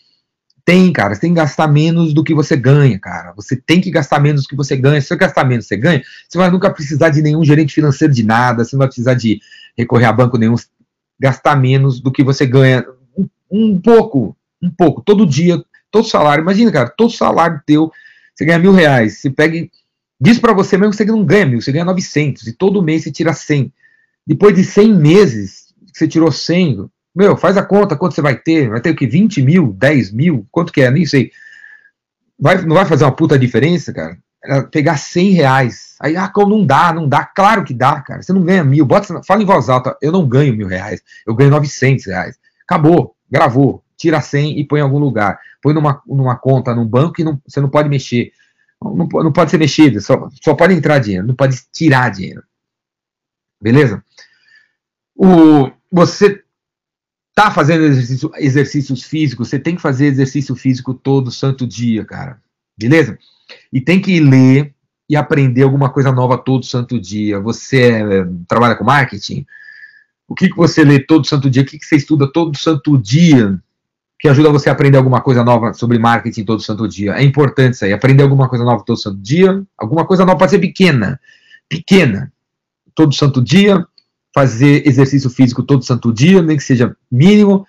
Tem, 0.65 0.93
cara. 0.93 1.15
Você 1.15 1.23
tem 1.23 1.31
que 1.31 1.41
gastar 1.41 1.67
menos 1.67 2.15
do 2.15 2.23
que 2.23 2.33
você 2.33 2.57
ganha, 2.57 2.99
cara. 3.01 3.33
Você 3.35 3.57
tem 3.57 3.81
que 3.81 3.91
gastar 3.91 4.21
menos 4.21 4.45
do 4.45 4.49
que 4.49 4.57
você 4.57 4.77
ganha. 4.77 5.01
Se 5.01 5.09
você 5.09 5.17
gastar 5.17 5.45
menos, 5.45 5.67
você 5.67 5.77
ganha. 5.77 6.03
Você 6.29 6.39
vai 6.39 6.51
nunca 6.51 6.71
precisar 6.71 7.11
de 7.11 7.21
nenhum 7.21 7.45
gerente 7.45 7.75
financeiro 7.75 8.15
de 8.15 8.23
nada. 8.23 8.65
Você 8.65 8.77
não 8.77 8.79
vai 8.79 8.89
precisar 8.89 9.15
de 9.15 9.41
recorrer 9.77 10.07
a 10.07 10.13
banco 10.13 10.39
nenhum. 10.39 10.55
Gastar 11.19 11.57
menos 11.57 12.01
do 12.01 12.13
que 12.13 12.23
você 12.23 12.47
ganha. 12.47 12.87
Um, 13.19 13.29
um 13.51 13.81
pouco, 13.81 14.37
um 14.63 14.71
pouco. 14.71 15.03
Todo 15.03 15.27
dia, 15.27 15.63
todo 15.95 16.09
salário. 16.09 16.43
Imagina, 16.43 16.73
cara, 16.73 16.89
todo 16.89 17.13
salário 17.13 17.63
teu. 17.65 17.93
Você 18.35 18.45
ganha 18.45 18.59
mil 18.59 18.73
reais. 18.73 19.19
Você 19.21 19.31
pega. 19.31 19.65
Diz 20.21 20.41
para 20.41 20.53
você 20.53 20.77
mesmo 20.77 20.91
que 20.91 20.97
você 20.97 21.05
não 21.05 21.25
ganha 21.25 21.47
mil, 21.47 21.61
você 21.61 21.71
ganha 21.71 21.85
900. 21.85 22.49
E 22.49 22.53
todo 22.53 22.83
mês 22.83 23.05
você 23.05 23.13
tira 23.13 23.33
100. 23.33 23.73
Depois 24.27 24.57
de 24.57 24.65
100 24.65 24.93
meses 24.93 25.73
você 25.93 26.09
tirou 26.09 26.33
100, 26.33 26.91
meu, 27.15 27.37
faz 27.37 27.57
a 27.57 27.63
conta, 27.63 27.95
quanto 27.95 28.17
você 28.17 28.23
vai 28.23 28.35
ter? 28.35 28.69
Vai 28.69 28.81
ter 28.81 28.91
o 28.91 28.97
que? 28.97 29.07
20 29.07 29.41
mil? 29.43 29.73
10 29.73 30.11
mil? 30.11 30.45
Quanto 30.51 30.73
que 30.73 30.81
é? 30.81 30.91
Nem 30.91 31.07
sei. 31.07 31.31
Vai, 32.37 32.61
não 32.63 32.75
vai 32.75 32.85
fazer 32.85 33.05
uma 33.05 33.15
puta 33.15 33.39
diferença, 33.39 33.93
cara? 33.93 34.19
Pegar 34.73 34.97
100 34.97 35.31
reais. 35.31 35.95
Aí, 36.01 36.17
ah, 36.17 36.31
não 36.37 36.67
dá, 36.67 36.93
não 36.93 37.09
dá. 37.09 37.25
Claro 37.25 37.63
que 37.63 37.73
dá, 37.73 38.01
cara. 38.01 38.21
Você 38.21 38.33
não 38.33 38.43
ganha 38.43 38.65
mil. 38.65 38.85
Bota, 38.85 39.23
fala 39.23 39.43
em 39.43 39.47
voz 39.47 39.69
alta. 39.69 39.97
Eu 40.03 40.11
não 40.11 40.27
ganho 40.27 40.57
mil 40.57 40.67
reais. 40.67 41.01
Eu 41.25 41.35
ganho 41.35 41.51
900 41.51 42.07
reais. 42.07 42.37
Acabou. 42.67 43.15
Gravou. 43.31 43.84
Tira 44.05 44.21
100 44.21 44.61
e 44.61 44.65
põe 44.67 44.81
em 44.81 44.83
algum 44.83 44.99
lugar. 44.99 45.41
Põe 45.63 45.73
numa, 45.73 46.03
numa 46.07 46.37
conta, 46.37 46.75
num 46.75 46.87
banco 46.87 47.15
que 47.15 47.25
não, 47.25 47.41
você 47.47 47.59
não 47.59 47.71
pode 47.71 47.89
mexer. 47.89 48.33
Não, 48.83 48.95
não 48.95 49.33
pode 49.33 49.51
ser 49.51 49.57
mexido. 49.57 49.99
Só, 49.99 50.29
só 50.43 50.53
pode 50.55 50.75
entrar 50.75 50.99
dinheiro. 50.99 51.27
Não 51.27 51.35
pode 51.35 51.59
tirar 51.73 52.11
dinheiro. 52.11 52.45
Beleza? 53.59 54.05
O, 55.17 55.71
você 55.91 56.43
tá 57.35 57.51
fazendo 57.51 57.85
exercício, 57.85 58.31
exercícios 58.37 59.03
físicos, 59.05 59.49
você 59.49 59.59
tem 59.59 59.75
que 59.75 59.81
fazer 59.81 60.05
exercício 60.05 60.55
físico 60.55 60.93
todo 60.93 61.31
santo 61.31 61.67
dia, 61.67 62.05
cara. 62.05 62.39
Beleza? 62.77 63.19
E 63.73 63.81
tem 63.81 64.03
que 64.03 64.21
ler 64.21 64.75
e 65.09 65.17
aprender 65.17 65.63
alguma 65.63 65.89
coisa 65.89 66.13
nova 66.13 66.37
todo 66.37 66.67
santo 66.67 67.01
dia. 67.01 67.41
Você 67.41 67.91
é, 67.91 68.27
trabalha 68.47 68.77
com 68.77 68.85
marketing? 68.85 69.47
O 70.29 70.35
que, 70.35 70.51
que 70.51 70.57
você 70.57 70.85
lê 70.85 70.99
todo 70.99 71.27
santo 71.27 71.49
dia? 71.49 71.63
O 71.63 71.65
que, 71.65 71.79
que 71.79 71.87
você 71.87 71.97
estuda 71.97 72.31
todo 72.31 72.59
santo 72.59 72.99
dia 72.99 73.59
que 74.25 74.29
ajuda 74.31 74.49
você 74.49 74.71
a 74.71 74.73
aprender 74.73 74.97
alguma 74.97 75.21
coisa 75.21 75.45
nova 75.45 75.75
sobre 75.75 75.99
marketing 75.99 76.47
todo 76.47 76.63
santo 76.63 76.89
dia? 76.89 77.13
É 77.13 77.23
importante 77.23 77.75
isso 77.75 77.85
aí, 77.85 77.93
aprender 77.93 78.23
alguma 78.23 78.49
coisa 78.49 78.65
nova 78.65 78.83
todo 78.83 78.97
santo 78.97 79.19
dia. 79.19 79.63
Alguma 79.77 80.07
coisa 80.07 80.25
nova 80.25 80.39
pode 80.39 80.51
ser 80.51 80.59
pequena. 80.59 81.21
Pequena. 81.69 82.33
Todo 82.95 83.15
santo 83.15 83.43
dia 83.43 83.87
fazer 84.35 84.89
exercício 84.89 85.29
físico 85.29 85.63
todo 85.63 85.85
santo 85.85 86.11
dia, 86.11 86.41
nem 86.41 86.57
que 86.57 86.63
seja 86.63 86.97
mínimo, 87.13 87.67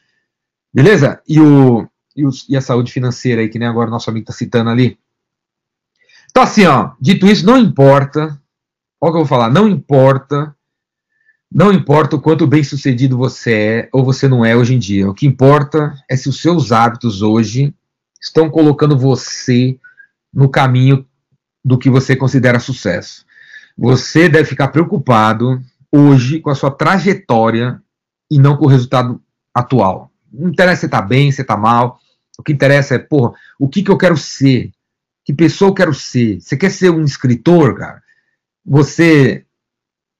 beleza? 0.73 1.21
E, 1.27 1.41
o, 1.41 1.89
e, 2.15 2.25
o, 2.25 2.29
e 2.47 2.55
a 2.55 2.61
saúde 2.61 2.89
financeira 2.89 3.41
aí, 3.41 3.49
que 3.49 3.59
nem 3.59 3.67
agora 3.67 3.91
nosso 3.91 4.09
amigo 4.09 4.23
está 4.23 4.31
citando 4.31 4.69
ali. 4.69 4.97
Então, 6.31 6.41
assim, 6.41 6.63
ó, 6.63 6.91
dito 7.01 7.27
isso, 7.27 7.45
não 7.45 7.57
importa, 7.57 8.41
olha 9.01 9.09
o 9.09 9.11
que 9.11 9.17
eu 9.17 9.25
vou 9.25 9.25
falar, 9.25 9.51
não 9.51 9.67
importa, 9.67 10.55
não 11.55 11.71
importa 11.71 12.17
o 12.17 12.21
quanto 12.21 12.45
bem 12.45 12.65
sucedido 12.65 13.17
você 13.17 13.53
é 13.53 13.89
ou 13.93 14.03
você 14.03 14.27
não 14.27 14.43
é 14.43 14.53
hoje 14.57 14.75
em 14.75 14.77
dia. 14.77 15.09
O 15.09 15.13
que 15.13 15.25
importa 15.25 15.95
é 16.09 16.17
se 16.17 16.27
os 16.27 16.41
seus 16.41 16.73
hábitos 16.73 17.21
hoje 17.21 17.73
estão 18.21 18.49
colocando 18.49 18.97
você 18.97 19.79
no 20.33 20.49
caminho 20.49 21.07
do 21.63 21.77
que 21.77 21.89
você 21.89 22.13
considera 22.13 22.59
sucesso. 22.59 23.25
Você 23.77 24.27
deve 24.27 24.43
ficar 24.43 24.67
preocupado 24.67 25.61
hoje 25.89 26.41
com 26.41 26.49
a 26.49 26.55
sua 26.55 26.69
trajetória 26.69 27.81
e 28.29 28.37
não 28.37 28.57
com 28.57 28.65
o 28.65 28.69
resultado 28.69 29.21
atual. 29.53 30.11
Não 30.29 30.49
interessa 30.49 30.81
se 30.81 30.89
tá 30.89 31.01
bem, 31.01 31.31
se 31.31 31.41
tá 31.41 31.55
mal. 31.55 32.01
O 32.37 32.43
que 32.43 32.51
interessa 32.51 32.95
é, 32.95 32.99
porra, 32.99 33.31
o 33.57 33.69
que, 33.69 33.81
que 33.81 33.89
eu 33.89 33.97
quero 33.97 34.17
ser? 34.17 34.71
Que 35.23 35.33
pessoa 35.33 35.69
eu 35.69 35.73
quero 35.73 35.93
ser? 35.93 36.41
Você 36.41 36.57
quer 36.57 36.69
ser 36.69 36.89
um 36.89 37.05
escritor, 37.05 37.77
cara? 37.77 38.03
Você 38.65 39.45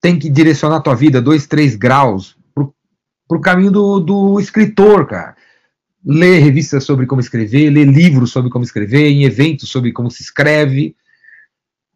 tem 0.06 0.20
que 0.20 0.30
direcionar 0.30 0.76
a 0.76 0.82
tua 0.82 0.94
vida 0.94 1.20
dois, 1.20 1.48
três 1.48 1.76
graus 1.76 2.38
pro, 2.54 2.72
pro 3.28 3.42
caminho 3.42 3.72
do, 3.72 4.00
do 4.00 4.40
escritor, 4.40 5.08
cara. 5.08 5.36
Ler 6.06 6.38
revistas 6.38 6.84
sobre 6.84 7.08
como 7.08 7.20
escrever, 7.20 7.72
ler 7.72 7.88
livros 7.88 8.30
sobre 8.30 8.52
como 8.52 8.64
escrever, 8.64 9.10
em 9.10 9.24
eventos 9.24 9.68
sobre 9.68 9.92
como 9.92 10.12
se 10.12 10.22
escreve, 10.22 10.96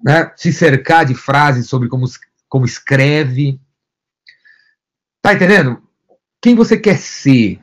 né? 0.03 0.31
se 0.35 0.51
cercar 0.51 1.05
de 1.05 1.13
frases 1.13 1.67
sobre 1.67 1.87
como, 1.87 2.07
como 2.47 2.65
escreve, 2.65 3.59
Tá 5.21 5.35
entendendo? 5.35 5.79
Quem 6.41 6.55
você 6.55 6.77
quer 6.77 6.97
ser 6.97 7.59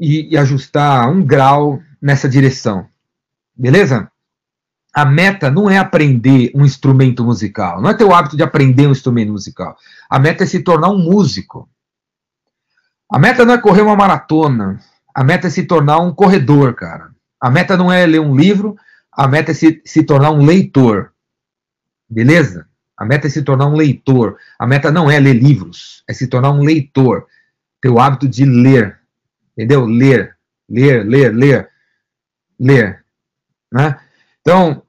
e, 0.00 0.32
e 0.32 0.38
ajustar 0.38 1.10
um 1.10 1.22
grau 1.22 1.82
nessa 2.00 2.26
direção. 2.26 2.88
Beleza? 3.54 4.10
A 4.94 5.04
meta 5.04 5.50
não 5.50 5.68
é 5.68 5.76
aprender 5.76 6.52
um 6.54 6.64
instrumento 6.64 7.24
musical, 7.24 7.82
não 7.82 7.90
é 7.90 7.94
ter 7.94 8.04
o 8.04 8.14
hábito 8.14 8.36
de 8.36 8.44
aprender 8.44 8.86
um 8.86 8.92
instrumento 8.92 9.32
musical. 9.32 9.76
A 10.08 10.20
meta 10.20 10.44
é 10.44 10.46
se 10.46 10.60
tornar 10.60 10.88
um 10.90 10.98
músico. 10.98 11.68
A 13.10 13.18
meta 13.18 13.44
não 13.44 13.54
é 13.54 13.58
correr 13.58 13.82
uma 13.82 13.96
maratona. 13.96 14.80
A 15.12 15.24
meta 15.24 15.48
é 15.48 15.50
se 15.50 15.64
tornar 15.64 15.98
um 15.98 16.14
corredor, 16.14 16.74
cara. 16.74 17.10
A 17.40 17.50
meta 17.50 17.76
não 17.76 17.92
é 17.92 18.06
ler 18.06 18.20
um 18.20 18.36
livro, 18.36 18.76
a 19.12 19.26
meta 19.26 19.50
é 19.50 19.54
se, 19.54 19.82
se 19.84 20.04
tornar 20.04 20.30
um 20.30 20.44
leitor. 20.44 21.12
Beleza? 22.08 22.66
A 22.96 23.04
meta 23.04 23.26
é 23.26 23.30
se 23.30 23.42
tornar 23.42 23.66
um 23.66 23.74
leitor. 23.74 24.38
A 24.58 24.66
meta 24.66 24.92
não 24.92 25.10
é 25.10 25.18
ler 25.18 25.34
livros, 25.34 26.04
é 26.08 26.12
se 26.12 26.28
tornar 26.28 26.52
um 26.52 26.62
leitor. 26.62 27.26
Ter 27.82 27.88
o 27.88 27.98
hábito 27.98 28.28
de 28.28 28.44
ler. 28.44 28.98
Entendeu? 29.52 29.84
Ler, 29.84 30.36
ler, 30.68 31.04
ler, 31.04 31.34
ler. 31.34 31.68
Ler. 32.58 33.04
Né? 33.72 33.98
Então, 34.40 34.83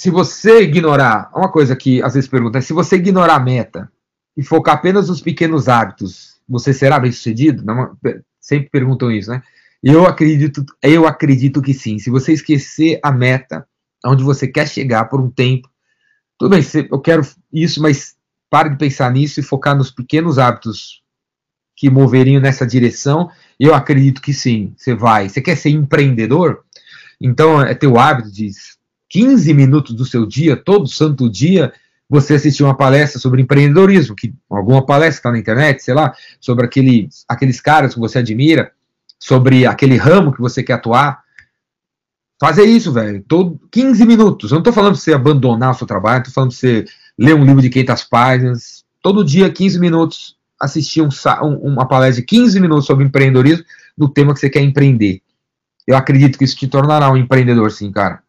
se 0.00 0.08
você 0.08 0.62
ignorar, 0.62 1.30
uma 1.36 1.52
coisa 1.52 1.76
que 1.76 2.02
às 2.02 2.14
vezes 2.14 2.26
pergunta 2.26 2.56
é 2.56 2.62
se 2.62 2.72
você 2.72 2.96
ignorar 2.96 3.34
a 3.34 3.38
meta 3.38 3.92
e 4.34 4.42
focar 4.42 4.76
apenas 4.76 5.10
nos 5.10 5.20
pequenos 5.20 5.68
hábitos, 5.68 6.40
você 6.48 6.72
será 6.72 6.98
bem 6.98 7.12
sucedido? 7.12 7.62
Não, 7.62 7.94
sempre 8.40 8.70
perguntam 8.70 9.10
isso, 9.12 9.28
né? 9.28 9.42
Eu 9.82 10.06
acredito, 10.06 10.64
eu 10.82 11.06
acredito 11.06 11.60
que 11.60 11.74
sim. 11.74 11.98
Se 11.98 12.08
você 12.08 12.32
esquecer 12.32 12.98
a 13.02 13.12
meta, 13.12 13.68
onde 14.02 14.24
você 14.24 14.48
quer 14.48 14.66
chegar 14.66 15.04
por 15.04 15.20
um 15.20 15.30
tempo, 15.30 15.68
tudo 16.38 16.52
bem, 16.52 16.62
eu 16.90 16.98
quero 16.98 17.20
isso, 17.52 17.82
mas 17.82 18.16
pare 18.48 18.70
de 18.70 18.78
pensar 18.78 19.12
nisso 19.12 19.38
e 19.38 19.42
focar 19.42 19.76
nos 19.76 19.90
pequenos 19.90 20.38
hábitos 20.38 21.02
que 21.76 21.90
moveriam 21.90 22.40
nessa 22.40 22.66
direção. 22.66 23.30
Eu 23.58 23.74
acredito 23.74 24.22
que 24.22 24.32
sim, 24.32 24.72
você 24.78 24.94
vai. 24.94 25.28
Você 25.28 25.42
quer 25.42 25.58
ser 25.58 25.68
empreendedor? 25.68 26.64
Então 27.20 27.60
é 27.60 27.74
ter 27.74 27.86
o 27.86 27.98
hábito 27.98 28.32
de 28.32 28.50
15 29.10 29.52
minutos 29.52 29.94
do 29.94 30.06
seu 30.06 30.24
dia, 30.24 30.56
todo 30.56 30.86
santo 30.86 31.28
dia, 31.28 31.72
você 32.08 32.34
assistir 32.34 32.62
uma 32.62 32.76
palestra 32.76 33.20
sobre 33.20 33.42
empreendedorismo, 33.42 34.16
que 34.16 34.32
alguma 34.48 34.86
palestra 34.86 35.18
está 35.18 35.32
na 35.32 35.38
internet, 35.38 35.82
sei 35.82 35.94
lá, 35.94 36.14
sobre 36.40 36.64
aquele, 36.64 37.08
aqueles 37.28 37.60
caras 37.60 37.92
que 37.92 38.00
você 38.00 38.18
admira, 38.20 38.72
sobre 39.18 39.66
aquele 39.66 39.96
ramo 39.96 40.32
que 40.32 40.40
você 40.40 40.62
quer 40.62 40.74
atuar. 40.74 41.22
Fazer 42.40 42.64
isso, 42.64 42.92
velho. 42.92 43.22
Todo 43.28 43.60
15 43.70 44.06
minutos. 44.06 44.50
Eu 44.50 44.56
não 44.56 44.62
tô 44.62 44.72
falando 44.72 44.94
pra 44.94 45.00
você 45.00 45.12
abandonar 45.12 45.72
o 45.72 45.74
seu 45.74 45.86
trabalho, 45.86 46.24
tô 46.24 46.30
falando 46.30 46.50
pra 46.50 46.58
você 46.58 46.84
ler 47.18 47.34
um 47.34 47.44
livro 47.44 47.60
de 47.60 47.68
500 47.68 48.04
páginas. 48.04 48.84
Todo 49.02 49.24
dia, 49.24 49.50
15 49.50 49.78
minutos, 49.78 50.36
assistir 50.60 51.02
um, 51.02 51.08
uma 51.62 51.86
palestra 51.86 52.22
de 52.22 52.26
15 52.26 52.58
minutos 52.60 52.86
sobre 52.86 53.04
empreendedorismo 53.04 53.64
no 53.96 54.08
tema 54.08 54.32
que 54.32 54.40
você 54.40 54.48
quer 54.48 54.62
empreender. 54.62 55.20
Eu 55.86 55.96
acredito 55.96 56.38
que 56.38 56.44
isso 56.44 56.56
te 56.56 56.66
tornará 56.66 57.10
um 57.10 57.16
empreendedor, 57.16 57.70
sim, 57.70 57.90
cara. 57.92 58.22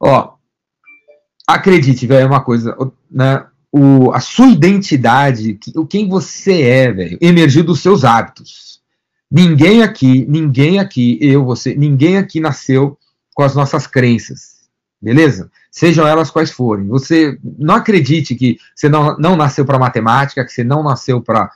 Ó, 0.00 0.34
acredite, 1.46 2.06
velho, 2.06 2.24
é 2.24 2.26
uma 2.26 2.42
coisa, 2.42 2.76
né? 3.10 3.46
O, 3.72 4.10
a 4.12 4.18
sua 4.18 4.48
identidade, 4.48 5.58
o 5.76 5.86
quem 5.86 6.08
você 6.08 6.62
é, 6.62 6.92
velho, 6.92 7.18
emergiu 7.20 7.62
dos 7.62 7.80
seus 7.80 8.04
hábitos. 8.04 8.80
Ninguém 9.30 9.82
aqui, 9.82 10.26
ninguém 10.28 10.80
aqui, 10.80 11.18
eu, 11.20 11.44
você, 11.44 11.74
ninguém 11.76 12.16
aqui 12.16 12.40
nasceu 12.40 12.98
com 13.32 13.44
as 13.44 13.54
nossas 13.54 13.86
crenças, 13.86 14.68
beleza? 15.00 15.50
Sejam 15.70 16.04
elas 16.06 16.30
quais 16.30 16.50
forem. 16.50 16.88
Você 16.88 17.38
não 17.56 17.76
acredite 17.76 18.34
que 18.34 18.58
você 18.74 18.88
não, 18.88 19.16
não 19.18 19.36
nasceu 19.36 19.64
para 19.64 19.78
matemática, 19.78 20.44
que 20.44 20.50
você 20.50 20.64
não 20.64 20.82
nasceu 20.82 21.20
para 21.20 21.48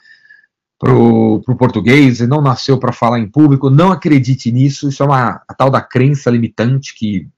pro, 0.78 1.42
português, 1.58 2.18
você 2.18 2.26
não 2.26 2.40
nasceu 2.40 2.78
para 2.78 2.92
falar 2.92 3.18
em 3.18 3.28
público. 3.28 3.70
Não 3.70 3.90
acredite 3.90 4.52
nisso. 4.52 4.88
Isso 4.88 5.02
é 5.02 5.06
uma 5.06 5.42
a 5.48 5.54
tal 5.54 5.68
da 5.68 5.80
crença 5.80 6.30
limitante 6.30 6.94
que 6.94 7.28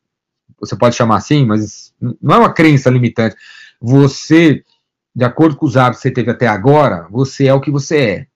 você 0.59 0.77
pode 0.77 0.97
chamar 0.97 1.17
assim, 1.17 1.45
mas 1.45 1.93
não 2.01 2.37
é 2.37 2.39
uma 2.39 2.53
crença 2.53 2.91
limitante. 2.91 3.37
Você, 3.81 4.65
de 5.15 5.25
acordo 5.25 5.57
com 5.57 5.67
os 5.67 5.77
hábitos 5.77 6.03
que 6.03 6.09
você 6.09 6.15
teve 6.15 6.31
até 6.31 6.47
agora, 6.47 7.07
você 7.11 7.47
é 7.47 7.55
o 7.55 7.61
que 7.61 7.71
você 7.71 7.97
é 7.97 8.27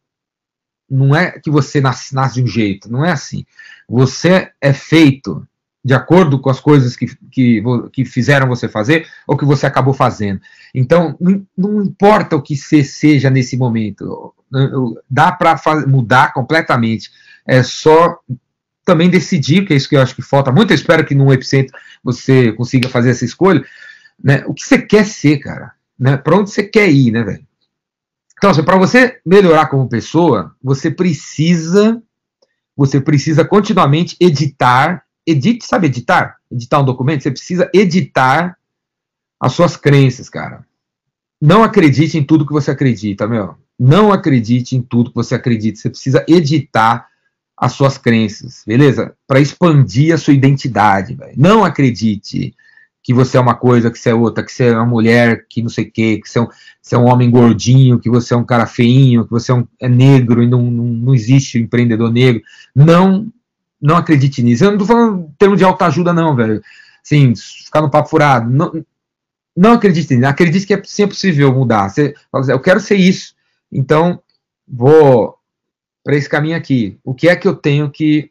não 0.91 1.15
é 1.15 1.39
que 1.39 1.51
você 1.51 1.81
nasce, 1.81 2.13
nasce 2.15 2.35
de 2.35 2.43
um 2.43 2.47
jeito, 2.47 2.91
não 2.91 3.05
é 3.05 3.13
assim. 3.13 3.45
Você 3.89 4.51
é 4.61 4.73
feito 4.73 5.47
de 5.83 5.95
acordo 5.95 6.39
com 6.41 6.51
as 6.51 6.61
coisas 6.61 6.97
que, 6.97 7.07
que, 7.31 7.63
que 7.93 8.05
fizeram 8.05 8.49
você 8.49 8.69
fazer 8.69 9.07
ou 9.27 9.37
que 9.37 9.45
você 9.45 9.67
acabou 9.67 9.95
fazendo. 9.95 10.41
Então, 10.75 11.17
não, 11.21 11.47
não 11.57 11.83
importa 11.83 12.37
o 12.37 12.43
que 12.43 12.57
você 12.57 12.83
seja 12.83 13.31
nesse 13.31 13.57
momento, 13.57 14.35
dá 15.09 15.33
para 15.33 15.57
mudar 15.87 16.35
completamente. 16.35 17.11
É 17.47 17.63
só 17.63 18.19
também 18.91 19.09
decidir, 19.09 19.65
que 19.65 19.73
é 19.73 19.77
isso 19.77 19.89
que 19.89 19.95
eu 19.95 20.03
acho 20.03 20.17
que 20.17 20.23
falta 20.23 20.51
muito. 20.51 20.73
Eu 20.73 20.75
espero 20.75 21.07
que 21.07 21.15
no 21.15 21.33
Epicentro 21.33 21.79
você 22.03 22.51
consiga 22.53 22.89
fazer 22.89 23.11
essa 23.11 23.25
escolha. 23.25 23.65
Né? 24.23 24.43
O 24.47 24.53
que 24.53 24.65
você 24.67 24.83
quer 24.83 25.07
ser, 25.07 25.39
cara? 25.39 25.73
Né? 25.97 26.17
Para 26.17 26.37
onde 26.37 26.51
você 26.51 26.65
quer 26.65 26.91
ir, 26.91 27.13
né, 27.13 27.23
velho? 27.23 27.47
Então, 28.37 28.51
assim, 28.51 28.65
para 28.65 28.77
você 28.77 29.21
melhorar 29.25 29.67
como 29.67 29.89
pessoa, 29.89 30.57
você 30.61 30.91
precisa 30.91 32.03
você 32.77 33.01
precisa 33.01 33.45
continuamente 33.45 34.17
editar 34.19 35.05
edite, 35.27 35.67
sabe 35.67 35.87
editar? 35.87 36.39
Editar 36.51 36.81
um 36.81 36.85
documento, 36.85 37.23
você 37.23 37.31
precisa 37.31 37.71
editar 37.73 38.57
as 39.39 39.53
suas 39.53 39.77
crenças, 39.77 40.29
cara. 40.29 40.67
Não 41.41 41.63
acredite 41.63 42.19
em 42.19 42.25
tudo 42.25 42.47
que 42.47 42.53
você 42.53 42.71
acredita, 42.71 43.29
meu. 43.29 43.55
Não 43.79 44.13
acredite 44.13 44.75
em 44.75 44.83
tudo 44.83 45.11
que 45.11 45.17
você 45.17 45.35
acredita. 45.35 45.79
Você 45.79 45.91
precisa 45.91 46.25
editar 46.27 47.10
as 47.61 47.73
suas 47.73 47.99
crenças, 47.99 48.63
beleza? 48.67 49.15
Para 49.27 49.39
expandir 49.39 50.15
a 50.15 50.19
sua 50.19 50.33
identidade, 50.33 51.15
véio. 51.15 51.35
Não 51.37 51.63
acredite 51.63 52.55
que 53.03 53.13
você 53.13 53.37
é 53.37 53.41
uma 53.41 53.55
coisa, 53.55 53.91
que 53.91 53.99
você 53.99 54.09
é 54.09 54.15
outra, 54.15 54.43
que 54.43 54.51
você 54.51 54.69
é 54.69 54.73
uma 54.73 54.87
mulher, 54.87 55.45
que 55.47 55.61
não 55.61 55.69
sei 55.69 55.85
o 55.85 55.93
quê, 55.93 56.19
que 56.23 56.29
você 56.29 56.39
é, 56.39 56.43
um, 56.43 56.49
você 56.81 56.95
é 56.95 56.99
um 56.99 57.05
homem 57.05 57.31
gordinho, 57.31 57.99
que 57.99 58.09
você 58.09 58.33
é 58.33 58.37
um 58.37 58.45
cara 58.45 58.67
feinho, 58.67 59.25
que 59.27 59.31
você 59.31 59.53
é, 59.53 59.55
um, 59.55 59.67
é 59.79 59.91
negro 59.91 60.43
e 60.43 60.47
não, 60.47 60.63
não, 60.71 60.85
não 60.85 61.15
existe 61.15 61.59
empreendedor 61.59 62.11
negro. 62.11 62.41
Não 62.75 63.31
não 63.81 63.97
acredite 63.97 64.43
nisso. 64.43 64.65
Eu 64.65 64.73
não 64.73 64.79
tô 64.79 64.87
falando 64.87 65.21
em 65.21 65.35
termos 65.39 65.59
de 65.59 65.65
autoajuda, 65.65 66.13
não, 66.13 66.37
velho. 66.37 66.63
Assim, 67.03 67.35
ficar 67.35 67.81
no 67.81 67.91
papo 67.91 68.11
furado. 68.11 68.51
Não, 68.51 68.85
não 69.57 69.73
acredite 69.73 70.15
nisso. 70.15 70.29
Acredite 70.29 70.67
que 70.67 70.75
é, 70.75 70.77
é 70.77 71.07
possível 71.07 71.53
mudar. 71.53 71.89
Você 71.89 72.15
assim, 72.33 72.53
eu 72.53 72.61
quero 72.61 72.81
ser 72.81 72.97
isso. 72.97 73.35
Então, 73.73 74.21
vou 74.69 75.40
para 76.03 76.17
esse 76.17 76.29
caminho 76.29 76.57
aqui. 76.57 76.99
O 77.05 77.15
que 77.15 77.29
é 77.29 77.37
que 77.37 77.47
eu 77.47 77.55
tenho 77.55 77.91
que 77.91 78.31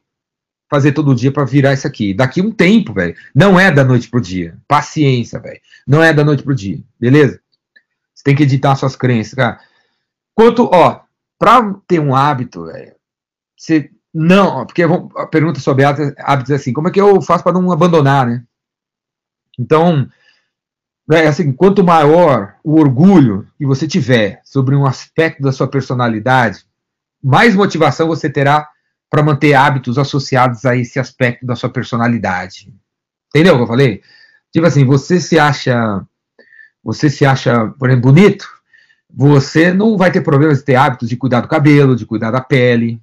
fazer 0.69 0.91
todo 0.91 1.15
dia 1.15 1.31
para 1.31 1.45
virar 1.45 1.73
isso 1.73 1.87
aqui? 1.87 2.13
Daqui 2.13 2.41
um 2.41 2.51
tempo, 2.51 2.93
velho. 2.93 3.15
Não 3.33 3.59
é 3.59 3.71
da 3.71 3.83
noite 3.83 4.09
pro 4.09 4.21
dia. 4.21 4.57
Paciência, 4.67 5.39
velho. 5.39 5.59
Não 5.87 6.03
é 6.03 6.13
da 6.13 6.23
noite 6.23 6.43
pro 6.43 6.55
dia. 6.55 6.79
Beleza? 6.99 7.39
Você 8.13 8.23
tem 8.23 8.35
que 8.35 8.43
editar 8.43 8.75
suas 8.75 8.95
crenças, 8.95 9.33
cara. 9.33 9.59
Quanto, 10.35 10.69
ó, 10.71 11.01
para 11.37 11.73
ter 11.87 11.99
um 11.99 12.13
hábito, 12.13 12.65
velho, 12.65 12.93
você 13.57 13.89
não, 14.13 14.65
porque 14.65 14.83
a 14.83 15.27
pergunta 15.27 15.59
sobre 15.59 15.85
hábitos 15.85 16.49
é 16.49 16.55
assim, 16.55 16.73
como 16.73 16.87
é 16.87 16.91
que 16.91 16.99
eu 16.99 17.21
faço 17.21 17.43
para 17.43 17.53
não 17.53 17.71
abandonar, 17.71 18.25
né? 18.25 18.43
Então, 19.57 20.09
é 21.11 21.27
assim, 21.27 21.51
quanto 21.51 21.83
maior 21.83 22.55
o 22.63 22.79
orgulho 22.79 23.47
que 23.57 23.65
você 23.65 23.87
tiver 23.87 24.41
sobre 24.43 24.75
um 24.75 24.85
aspecto 24.85 25.41
da 25.41 25.51
sua 25.51 25.67
personalidade, 25.67 26.65
mais 27.23 27.55
motivação 27.55 28.07
você 28.07 28.29
terá 28.29 28.67
para 29.09 29.23
manter 29.23 29.53
hábitos 29.53 29.97
associados 29.97 30.65
a 30.65 30.75
esse 30.75 30.99
aspecto 30.99 31.45
da 31.45 31.55
sua 31.55 31.69
personalidade. 31.69 32.73
Entendeu 33.29 33.53
o 33.53 33.57
que 33.57 33.63
eu 33.63 33.67
falei? 33.67 34.01
Tipo 34.51 34.65
assim, 34.65 34.85
você 34.85 35.19
se 35.19 35.37
acha, 35.37 36.05
você 36.83 37.09
se 37.09 37.25
acha, 37.25 37.67
por 37.79 37.89
exemplo, 37.89 38.11
bonito, 38.11 38.47
você 39.09 39.73
não 39.73 39.97
vai 39.97 40.11
ter 40.11 40.21
problemas 40.21 40.59
de 40.59 40.65
ter 40.65 40.75
hábitos 40.75 41.09
de 41.09 41.17
cuidar 41.17 41.41
do 41.41 41.47
cabelo, 41.47 41.95
de 41.95 42.05
cuidar 42.05 42.31
da 42.31 42.41
pele, 42.41 43.01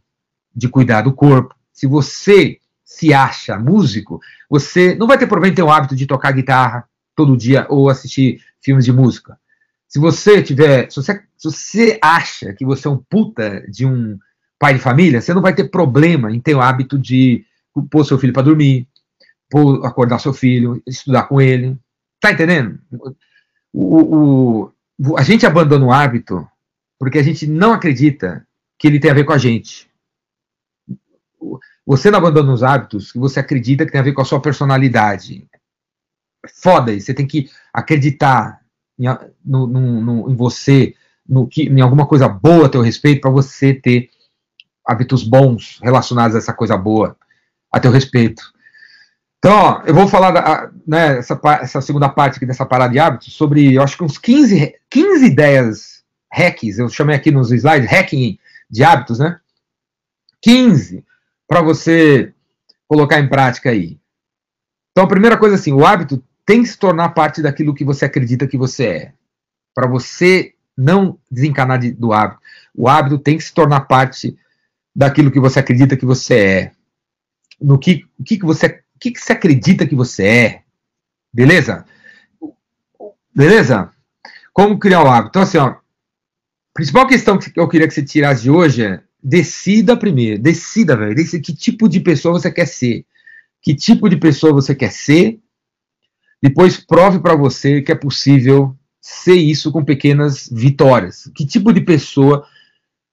de 0.55 0.69
cuidar 0.69 1.03
do 1.03 1.13
corpo. 1.13 1.55
Se 1.73 1.87
você 1.87 2.59
se 2.85 3.13
acha 3.13 3.59
músico, 3.59 4.21
você 4.49 4.95
não 4.95 5.07
vai 5.07 5.19
ter 5.19 5.27
problema 5.27 5.53
em 5.53 5.57
ter 5.57 5.63
o 5.63 5.71
hábito 5.71 5.97
de 5.97 6.07
tocar 6.07 6.33
guitarra 6.33 6.89
todo 7.15 7.37
dia 7.37 7.67
ou 7.69 7.91
assistir 7.91 8.41
filmes 8.61 8.85
de 8.85 8.93
música. 8.93 9.39
Se 9.89 9.99
você 9.99 10.43
tiver, 10.43 10.91
se 10.91 10.97
você, 10.97 11.23
se 11.37 11.51
você 11.51 11.99
acha 12.03 12.53
que 12.53 12.65
você 12.65 12.89
é 12.89 12.91
um 12.91 12.99
puta 12.99 13.65
de 13.71 13.87
um 13.87 14.19
pai 14.59 14.75
de 14.75 14.81
família, 14.81 15.21
você 15.21 15.33
não 15.33 15.43
vai 15.43 15.55
ter 15.55 15.71
problema 15.71 16.33
em 16.33 16.41
ter 16.41 16.55
o 16.55 16.61
hábito 16.61 16.99
de 16.99 17.45
pôr 17.91 18.05
seu 18.05 18.19
filho 18.19 18.33
para 18.33 18.43
dormir, 18.43 18.89
pôr, 19.51 19.85
acordar 19.85 20.19
seu 20.19 20.33
filho, 20.33 20.83
estudar 20.87 21.25
com 21.25 21.41
ele. 21.41 21.79
Tá 22.21 22.33
entendendo? 22.33 22.81
O, 23.73 24.73
o, 24.99 25.17
a 25.17 25.23
gente 25.23 25.47
abandona 25.47 25.85
o 25.85 25.93
hábito 25.93 26.47
porque 26.99 27.19
a 27.19 27.23
gente 27.23 27.47
não 27.47 27.73
acredita 27.73 28.47
que 28.79 28.87
ele 28.87 28.99
tem 28.99 29.11
a 29.11 29.15
ver 29.15 29.25
com 29.25 29.33
a 29.33 29.39
gente 29.39 29.91
você 31.87 32.11
não 32.11 32.19
abandona 32.19 32.53
os 32.53 32.65
hábitos 32.65 33.13
que 33.13 33.19
você 33.19 33.39
acredita 33.39 33.87
que 33.87 33.93
tem 33.93 34.01
a 34.01 34.05
ver 34.05 34.13
com 34.13 34.21
a 34.21 34.25
sua 34.25 34.43
personalidade. 34.43 35.49
Foda 36.61 36.93
isso, 36.93 37.07
você 37.07 37.15
tem 37.15 37.27
que 37.27 37.49
acreditar 37.73 38.61
em, 38.99 39.07
no, 39.45 39.67
no, 39.67 40.01
no, 40.01 40.31
em 40.31 40.35
você, 40.35 40.95
no 41.29 41.47
que, 41.47 41.65
em 41.65 41.81
alguma 41.81 42.07
coisa 42.07 42.29
boa 42.29 42.67
a 42.67 42.69
teu 42.69 42.81
respeito, 42.81 43.21
para 43.21 43.31
você 43.31 43.75
ter 43.75 44.11
hábitos 44.87 45.25
bons 45.25 45.79
relacionados 45.83 46.35
a 46.35 46.39
essa 46.39 46.53
coisa 46.53 46.77
boa 46.77 47.17
a 47.73 47.81
teu 47.81 47.91
respeito. 47.91 48.43
Então, 49.39 49.53
ó, 49.53 49.83
eu 49.85 49.95
vou 49.95 50.09
falar 50.09 50.31
da, 50.31 50.71
né, 50.87 51.19
essa, 51.19 51.39
essa, 51.61 51.81
segunda 51.81 52.09
parte 52.09 52.37
aqui 52.37 52.47
dessa 52.47 52.65
parada 52.65 52.93
de 52.93 52.99
hábitos 52.99 53.33
sobre, 53.33 53.75
eu 53.75 53.83
acho 53.83 53.97
que 53.97 54.05
uns 54.05 54.19
15, 54.19 54.75
15 54.91 55.27
ideias 55.27 56.05
hacks, 56.33 56.79
eu 56.79 56.89
chamei 56.89 57.17
aqui 57.17 57.31
nos 57.31 57.53
slides, 57.53 57.91
hacking 57.91 58.39
de 58.71 58.83
hábitos, 58.83 59.19
né? 59.19 59.39
15 60.43 61.05
para 61.47 61.63
você 61.63 62.33
colocar 62.89 63.21
em 63.21 63.29
prática 63.29 63.71
aí? 63.71 63.99
Então, 64.91 65.05
a 65.05 65.09
primeira 65.09 65.37
coisa 65.37 65.57
assim, 65.57 65.73
o 65.73 65.85
hábito 65.85 66.23
tem 66.47 66.63
que 66.63 66.69
se 66.69 66.79
tornar 66.79 67.11
parte 67.11 67.43
daquilo 67.43 67.75
que 67.75 67.85
você 67.85 68.05
acredita 68.05 68.47
que 68.47 68.57
você 68.57 68.87
é. 68.87 69.13
Para 69.75 69.89
você 69.89 70.55
não 70.77 71.19
desencanar 71.31 71.79
de, 71.79 71.93
do 71.93 72.13
hábito. 72.13 72.41
O 72.75 72.89
hábito 72.89 73.19
tem 73.19 73.37
que 73.37 73.45
se 73.45 73.53
tornar 73.53 73.81
parte 73.81 74.37
daquilo 74.95 75.31
que 75.31 75.41
você 75.41 75.59
acredita 75.59 75.97
que 75.97 76.07
você 76.07 76.35
é. 76.39 76.73
No 77.61 77.79
que, 77.79 78.07
que, 78.25 78.39
que 78.39 78.45
você 78.45 78.83
que, 78.99 79.11
que 79.11 79.21
você 79.21 79.33
acredita 79.33 79.87
que 79.87 79.95
você 79.95 80.25
é. 80.25 80.63
Beleza? 81.33 81.85
Beleza? 83.35 83.91
Como 84.53 84.79
criar 84.79 85.03
o 85.03 85.09
hábito? 85.09 85.29
Então, 85.31 85.43
assim, 85.43 85.59
ó, 85.59 85.67
a 85.67 85.81
principal 86.73 87.07
questão 87.07 87.39
que 87.39 87.53
eu 87.59 87.69
queria 87.69 87.87
que 87.87 87.93
você 87.93 88.03
tirasse 88.03 88.45
de 88.45 88.51
hoje 88.51 88.85
é 88.85 89.03
Decida 89.29 89.97
primeiro, 89.97 90.41
decida, 90.41 90.97
velho. 90.97 91.17
Que 91.43 91.53
tipo 91.53 91.89
de 91.89 91.99
pessoa 91.99 92.39
você 92.39 92.49
quer 92.49 92.67
ser. 92.67 93.05
Que 93.61 93.75
tipo 93.75 94.09
de 94.09 94.17
pessoa 94.17 94.53
você 94.53 94.73
quer 94.73 94.93
ser. 94.93 95.41
Depois 96.43 96.79
prove 96.79 97.19
para 97.19 97.35
você 97.35 97.81
que 97.83 97.93
é 97.93 97.95
possível 97.95 98.77
ser 99.01 99.37
isso 99.37 99.71
com 99.73 99.85
pequenas 99.85 100.49
vitórias. 100.51 101.31
Que 101.35 101.47
tipo 101.47 101.73
de 101.73 101.81
pessoa 101.81 102.47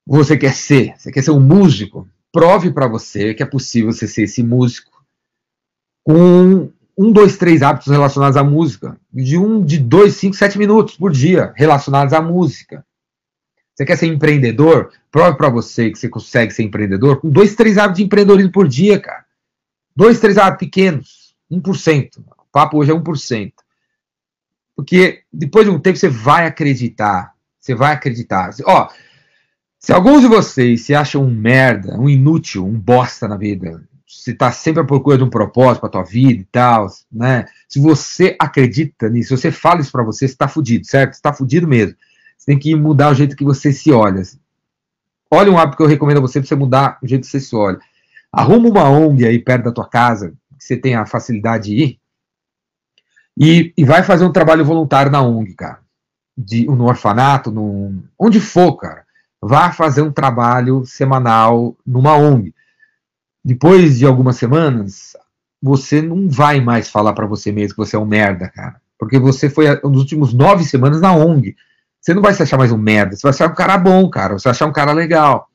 você 0.05 0.38
quer 0.38 0.53
ser? 0.53 0.93
Você 0.97 1.12
quer 1.12 1.23
ser 1.23 1.31
um 1.31 1.39
músico? 1.39 2.07
Prove 2.31 2.71
para 2.71 2.88
você 2.88 3.33
que 3.33 3.43
é 3.43 3.45
possível 3.45 3.91
você 3.91 4.07
ser 4.07 4.23
esse 4.23 4.43
músico 4.43 4.91
com 6.03 6.69
um, 6.97 7.12
dois, 7.12 7.38
três 7.38 7.62
hábitos 7.62 7.91
relacionados 7.91 8.38
à 8.38 8.43
música. 8.43 8.97
De 9.12 9.38
um, 9.38 9.63
de 9.63 9.79
dois, 9.79 10.15
cinco, 10.15 10.36
sete 10.36 10.57
minutos 10.57 10.97
por 10.97 11.12
dia 11.12 11.53
relacionados 11.55 12.13
à 12.13 12.21
música. 12.21 12.86
Você 13.73 13.86
quer 13.86 13.97
ser 13.97 14.07
empreendedor? 14.07 14.91
Prove 15.12 15.38
para 15.38 15.49
você 15.49 15.89
que 15.89 15.97
você 15.97 16.09
consegue 16.09 16.53
ser 16.53 16.63
empreendedor 16.63 17.19
com 17.19 17.29
dois, 17.29 17.55
três 17.55 17.77
hábitos 17.77 17.97
de 17.97 18.03
empreendedorismo 18.03 18.51
por 18.51 18.67
dia, 18.67 18.99
cara. 18.99 19.25
Dois, 19.95 20.19
três 20.19 20.38
hábitos 20.38 20.67
pequenos. 20.67 21.36
1%. 21.51 22.23
Papo 22.54 22.78
hoje 22.78 22.92
é 22.92 22.94
1%. 22.94 23.52
Porque 24.76 25.24
depois 25.34 25.66
de 25.66 25.72
um 25.72 25.80
tempo 25.80 25.98
você 25.98 26.08
vai 26.08 26.46
acreditar. 26.46 27.34
Você 27.60 27.74
vai 27.74 27.94
acreditar. 27.94 28.52
Ó, 28.66 28.88
se 29.80 29.92
alguns 29.92 30.22
de 30.22 30.28
vocês 30.28 30.84
se 30.84 30.94
acham 30.94 31.24
um 31.24 31.34
merda, 31.34 32.00
um 32.00 32.08
inútil, 32.08 32.66
um 32.66 32.80
bosta 32.80 33.28
na 33.28 33.36
vida, 33.36 33.84
você 34.08 34.32
está 34.32 34.52
sempre 34.52 34.82
à 34.82 34.86
procura 34.86 35.18
de 35.18 35.24
um 35.24 35.30
propósito 35.30 35.82
para 35.82 35.89
tua 35.89 36.04
vida 36.04 36.42
e 36.42 36.46
tal, 36.46 36.88
né? 37.12 37.46
Se 37.68 37.80
você 37.80 38.36
acredita 38.39 39.10
nisso, 39.10 39.36
se 39.36 39.42
você 39.42 39.52
fala 39.52 39.82
isso 39.82 39.92
para 39.92 40.04
você, 40.04 40.28
você 40.28 40.34
está 40.34 40.48
fudido, 40.48 40.86
certo? 40.86 41.13
Você 41.13 41.18
está 41.18 41.34
fudido 41.34 41.68
mesmo. 41.68 41.96
Você 42.38 42.46
tem 42.46 42.60
que 42.60 42.76
mudar 42.76 43.10
o 43.10 43.16
jeito 43.16 43.36
que 43.36 43.44
você 43.44 43.74
se 43.74 43.92
olha. 43.92 44.22
Olha 45.32 45.52
um 45.52 45.58
hábito 45.58 45.78
que 45.78 45.84
eu 45.84 45.88
recomendo 45.88 46.18
a 46.18 46.22
você 46.22 46.39
para 46.39 46.48
você 46.48 46.56
mudar 46.56 47.00
o 47.02 47.08
jeito 47.08 47.22
que 47.22 47.28
você 47.28 47.39
se 47.39 47.56
olha. 47.56 47.80
Arruma 48.32 48.70
uma 48.70 48.89
ONG 48.89 49.26
aí 49.26 49.39
perto 49.39 49.66
da 49.66 49.72
tua 49.72 49.88
casa, 49.88 50.34
que 50.58 50.64
você 50.64 50.78
tenha 50.78 51.06
facilidade 51.06 51.66
de 51.66 51.76
ir, 51.76 51.99
e, 53.38 53.73
e 53.77 53.84
vai 53.84 54.03
fazer 54.03 54.25
um 54.25 54.31
trabalho 54.31 54.65
voluntário 54.65 55.11
na 55.11 55.21
ONG, 55.21 55.53
cara. 55.53 55.79
De, 56.38 56.65
no 56.65 56.86
orfanato, 56.86 57.51
no, 57.51 58.03
onde 58.17 58.39
for, 58.39 58.75
cara. 58.75 59.03
Vá 59.41 59.71
fazer 59.71 60.01
um 60.01 60.11
trabalho 60.11 60.86
semanal 60.86 61.75
numa 61.86 62.15
ONG. 62.15 62.53
Depois 63.43 63.99
de 63.99 64.05
algumas 64.05 64.38
semanas, 64.38 65.17
você 65.61 66.01
não 66.01 66.29
vai 66.29 66.61
mais 66.61 66.89
falar 66.89 67.13
para 67.13 67.25
você 67.25 67.51
mesmo 67.51 67.75
que 67.75 67.86
você 67.86 67.95
é 67.95 67.99
um 67.99 68.05
merda, 68.05 68.47
cara. 68.49 68.81
Porque 68.97 69.19
você 69.19 69.49
foi 69.49 69.65
nos 69.81 69.99
últimos 69.99 70.34
nove 70.34 70.63
semanas 70.63 71.01
na 71.01 71.13
ONG. 71.13 71.55
Você 71.99 72.13
não 72.13 72.21
vai 72.21 72.34
se 72.34 72.43
achar 72.43 72.57
mais 72.57 72.71
um 72.71 72.77
merda, 72.77 73.15
você 73.15 73.23
vai 73.23 73.31
achar 73.31 73.49
um 73.49 73.55
cara 73.55 73.77
bom, 73.77 74.09
cara, 74.09 74.38
você 74.38 74.43
vai 74.43 74.51
achar 74.51 74.65
um 74.65 74.73
cara 74.73 74.91
legal. 74.91 75.49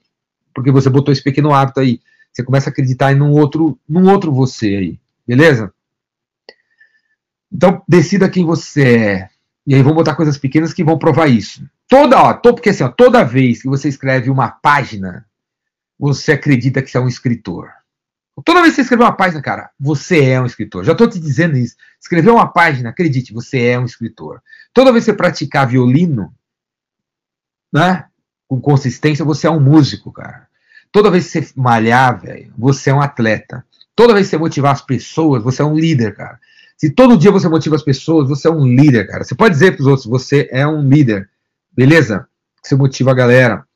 Porque 0.54 0.70
você 0.70 0.88
botou 0.88 1.12
esse 1.12 1.22
pequeno 1.22 1.52
hábito 1.52 1.80
aí. 1.80 2.00
Você 2.32 2.42
começa 2.42 2.68
a 2.68 2.72
acreditar 2.72 3.12
em 3.12 3.20
um 3.20 3.32
outro, 3.32 3.78
num 3.88 4.10
outro 4.10 4.32
você 4.32 4.66
aí, 4.66 5.00
beleza? 5.26 5.72
Então, 7.52 7.82
decida 7.88 8.28
quem 8.28 8.44
você 8.44 8.96
é. 8.96 9.30
E 9.66 9.74
aí 9.74 9.82
vamos 9.82 9.96
botar 9.96 10.14
coisas 10.14 10.38
pequenas 10.38 10.72
que 10.72 10.84
vão 10.84 10.98
provar 10.98 11.26
isso. 11.28 11.62
Toda, 11.88 12.20
ó, 12.20 12.34
porque 12.34 12.70
assim, 12.70 12.84
ó, 12.84 12.88
toda 12.88 13.24
vez 13.24 13.62
que 13.62 13.68
você 13.68 13.88
escreve 13.88 14.30
uma 14.30 14.50
página, 14.50 15.26
você 15.98 16.32
acredita 16.32 16.82
que 16.82 16.90
você 16.90 16.98
é 16.98 17.00
um 17.00 17.08
escritor. 17.08 17.70
Toda 18.44 18.60
vez 18.60 18.72
que 18.72 18.76
você 18.76 18.82
escrever 18.82 19.02
uma 19.02 19.16
página, 19.16 19.42
cara, 19.42 19.70
você 19.78 20.24
é 20.24 20.40
um 20.40 20.46
escritor. 20.46 20.84
Já 20.84 20.92
estou 20.92 21.08
te 21.08 21.18
dizendo 21.18 21.56
isso. 21.56 21.74
Escrever 22.00 22.30
uma 22.30 22.46
página, 22.46 22.90
acredite, 22.90 23.32
você 23.32 23.62
é 23.66 23.78
um 23.78 23.84
escritor. 23.84 24.40
Toda 24.72 24.92
vez 24.92 25.04
que 25.04 25.10
você 25.10 25.16
praticar 25.16 25.66
violino, 25.66 26.32
né, 27.72 28.06
com 28.46 28.60
consistência, 28.60 29.24
você 29.24 29.46
é 29.46 29.50
um 29.50 29.60
músico, 29.60 30.12
cara. 30.12 30.46
Toda 30.92 31.10
vez 31.10 31.30
que 31.30 31.42
você 31.42 31.52
malhar, 31.56 32.20
velho, 32.20 32.52
você 32.56 32.90
é 32.90 32.94
um 32.94 33.00
atleta. 33.00 33.64
Toda 33.94 34.14
vez 34.14 34.26
que 34.26 34.30
você 34.30 34.38
motivar 34.38 34.72
as 34.72 34.82
pessoas, 34.82 35.42
você 35.42 35.60
é 35.60 35.64
um 35.64 35.76
líder, 35.76 36.14
cara. 36.14 36.38
Se 36.78 36.90
todo 36.90 37.18
dia 37.18 37.32
você 37.32 37.48
motiva 37.48 37.74
as 37.74 37.82
pessoas, 37.82 38.28
você 38.28 38.46
é 38.46 38.50
um 38.50 38.64
líder, 38.64 39.08
cara. 39.08 39.24
Você 39.24 39.34
pode 39.34 39.52
dizer 39.52 39.72
para 39.72 39.82
os 39.82 39.86
outros, 39.88 40.06
você 40.06 40.48
é 40.52 40.64
um 40.64 40.80
líder. 40.80 41.28
Beleza? 41.72 42.28
Você 42.62 42.76
motiva 42.76 43.10
a 43.10 43.14
galera. 43.14 43.66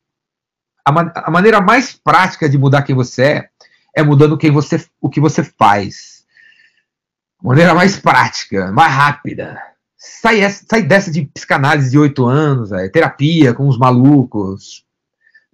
A, 0.85 0.93
man 0.93 1.13
a 1.15 1.31
maneira 1.31 1.61
mais 1.61 1.93
prática 1.93 2.49
de 2.49 2.57
mudar 2.57 2.83
quem 2.83 2.95
você 2.95 3.23
é 3.23 3.49
é 3.95 4.03
mudando 4.03 4.39
quem 4.39 4.53
você, 4.53 4.83
o 5.01 5.11
que 5.11 5.21
você 5.21 5.43
faz. 5.43 6.25
Maneira 7.43 7.75
mais 7.75 7.99
prática, 7.99 8.71
mais 8.71 8.93
rápida. 8.93 9.61
Sai, 9.97 10.41
essa, 10.41 10.65
sai 10.69 10.83
dessa 10.83 11.11
de 11.11 11.27
psicanálise 11.27 11.91
de 11.91 11.99
oito 11.99 12.25
anos, 12.25 12.71
é, 12.71 12.89
terapia 12.89 13.53
com 13.53 13.67
os 13.69 13.77
malucos. 13.77 14.85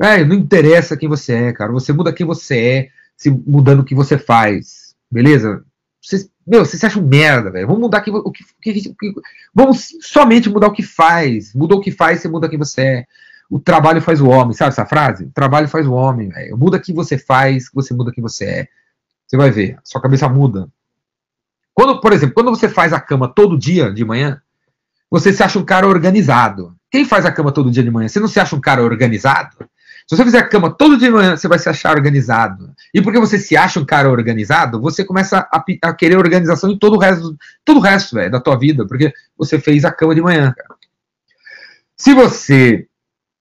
É, 0.00 0.22
não 0.22 0.36
interessa 0.36 0.96
quem 0.98 1.08
você 1.08 1.32
é, 1.32 1.52
cara. 1.52 1.72
Você 1.72 1.94
muda 1.94 2.12
quem 2.12 2.26
você 2.26 2.58
é, 2.58 2.88
se 3.16 3.30
mudando 3.30 3.80
o 3.80 3.84
que 3.84 3.94
você 3.94 4.18
faz. 4.18 4.94
Beleza? 5.10 5.64
Você, 6.00 6.30
meu, 6.48 6.64
você 6.64 6.78
se 6.78 6.86
acha 6.86 6.98
um 6.98 7.06
merda, 7.06 7.50
velho. 7.50 7.66
Vamos 7.66 7.82
mudar 7.82 8.00
que, 8.00 8.10
o 8.10 8.32
que, 8.32 8.42
o 8.42 8.94
que, 8.94 9.14
Vamos 9.54 9.88
somente 10.00 10.48
mudar 10.48 10.68
o 10.68 10.72
que 10.72 10.82
faz. 10.82 11.52
Mudou 11.54 11.78
o 11.78 11.80
que 11.80 11.90
faz, 11.90 12.20
você 12.20 12.28
muda 12.28 12.48
quem 12.48 12.58
você 12.58 12.80
é. 12.80 13.06
O 13.50 13.58
trabalho 13.58 14.00
faz 14.00 14.20
o 14.20 14.28
homem, 14.28 14.54
sabe 14.54 14.70
essa 14.70 14.86
frase? 14.86 15.24
O 15.24 15.30
trabalho 15.30 15.68
faz 15.68 15.86
o 15.86 15.92
homem, 15.92 16.28
velho. 16.28 16.56
Muda 16.56 16.78
que 16.78 16.92
você 16.92 17.18
faz, 17.18 17.70
você 17.72 17.94
muda 17.94 18.12
quem 18.12 18.22
você 18.22 18.44
é. 18.44 18.68
Você 19.26 19.36
vai 19.36 19.50
ver, 19.50 19.78
sua 19.84 20.00
cabeça 20.00 20.28
muda. 20.28 20.68
Quando, 21.74 22.00
por 22.00 22.12
exemplo, 22.12 22.34
quando 22.34 22.50
você 22.50 22.68
faz 22.68 22.92
a 22.92 23.00
cama 23.00 23.28
todo 23.28 23.58
dia 23.58 23.92
de 23.92 24.04
manhã, 24.04 24.40
você 25.10 25.32
se 25.32 25.42
acha 25.42 25.58
um 25.58 25.64
cara 25.64 25.86
organizado. 25.86 26.74
Quem 26.90 27.04
faz 27.04 27.26
a 27.26 27.32
cama 27.32 27.52
todo 27.52 27.70
dia 27.70 27.82
de 27.82 27.90
manhã? 27.90 28.08
Você 28.08 28.20
não 28.20 28.28
se 28.28 28.40
acha 28.40 28.56
um 28.56 28.60
cara 28.60 28.82
organizado? 28.82 29.68
Se 30.08 30.16
você 30.16 30.24
fizer 30.24 30.38
a 30.38 30.48
cama 30.48 30.70
todo 30.70 30.96
dia 30.96 31.08
de 31.08 31.14
manhã, 31.14 31.36
você 31.36 31.46
vai 31.46 31.58
se 31.58 31.68
achar 31.68 31.94
organizado. 31.94 32.72
E 32.94 33.02
porque 33.02 33.20
você 33.20 33.38
se 33.38 33.58
acha 33.58 33.78
um 33.78 33.84
cara 33.84 34.08
organizado, 34.10 34.80
você 34.80 35.04
começa 35.04 35.46
a, 35.52 35.64
a 35.82 35.92
querer 35.92 36.16
organização 36.16 36.70
em 36.70 36.78
todo 36.78 36.96
o 36.96 36.98
resto, 36.98 37.36
todo 37.62 37.76
o 37.76 37.82
resto, 37.82 38.14
véio, 38.14 38.30
da 38.30 38.40
tua 38.40 38.58
vida, 38.58 38.86
porque 38.86 39.12
você 39.36 39.60
fez 39.60 39.84
a 39.84 39.92
cama 39.92 40.14
de 40.14 40.22
manhã. 40.22 40.54
Se 41.94 42.14
você 42.14 42.88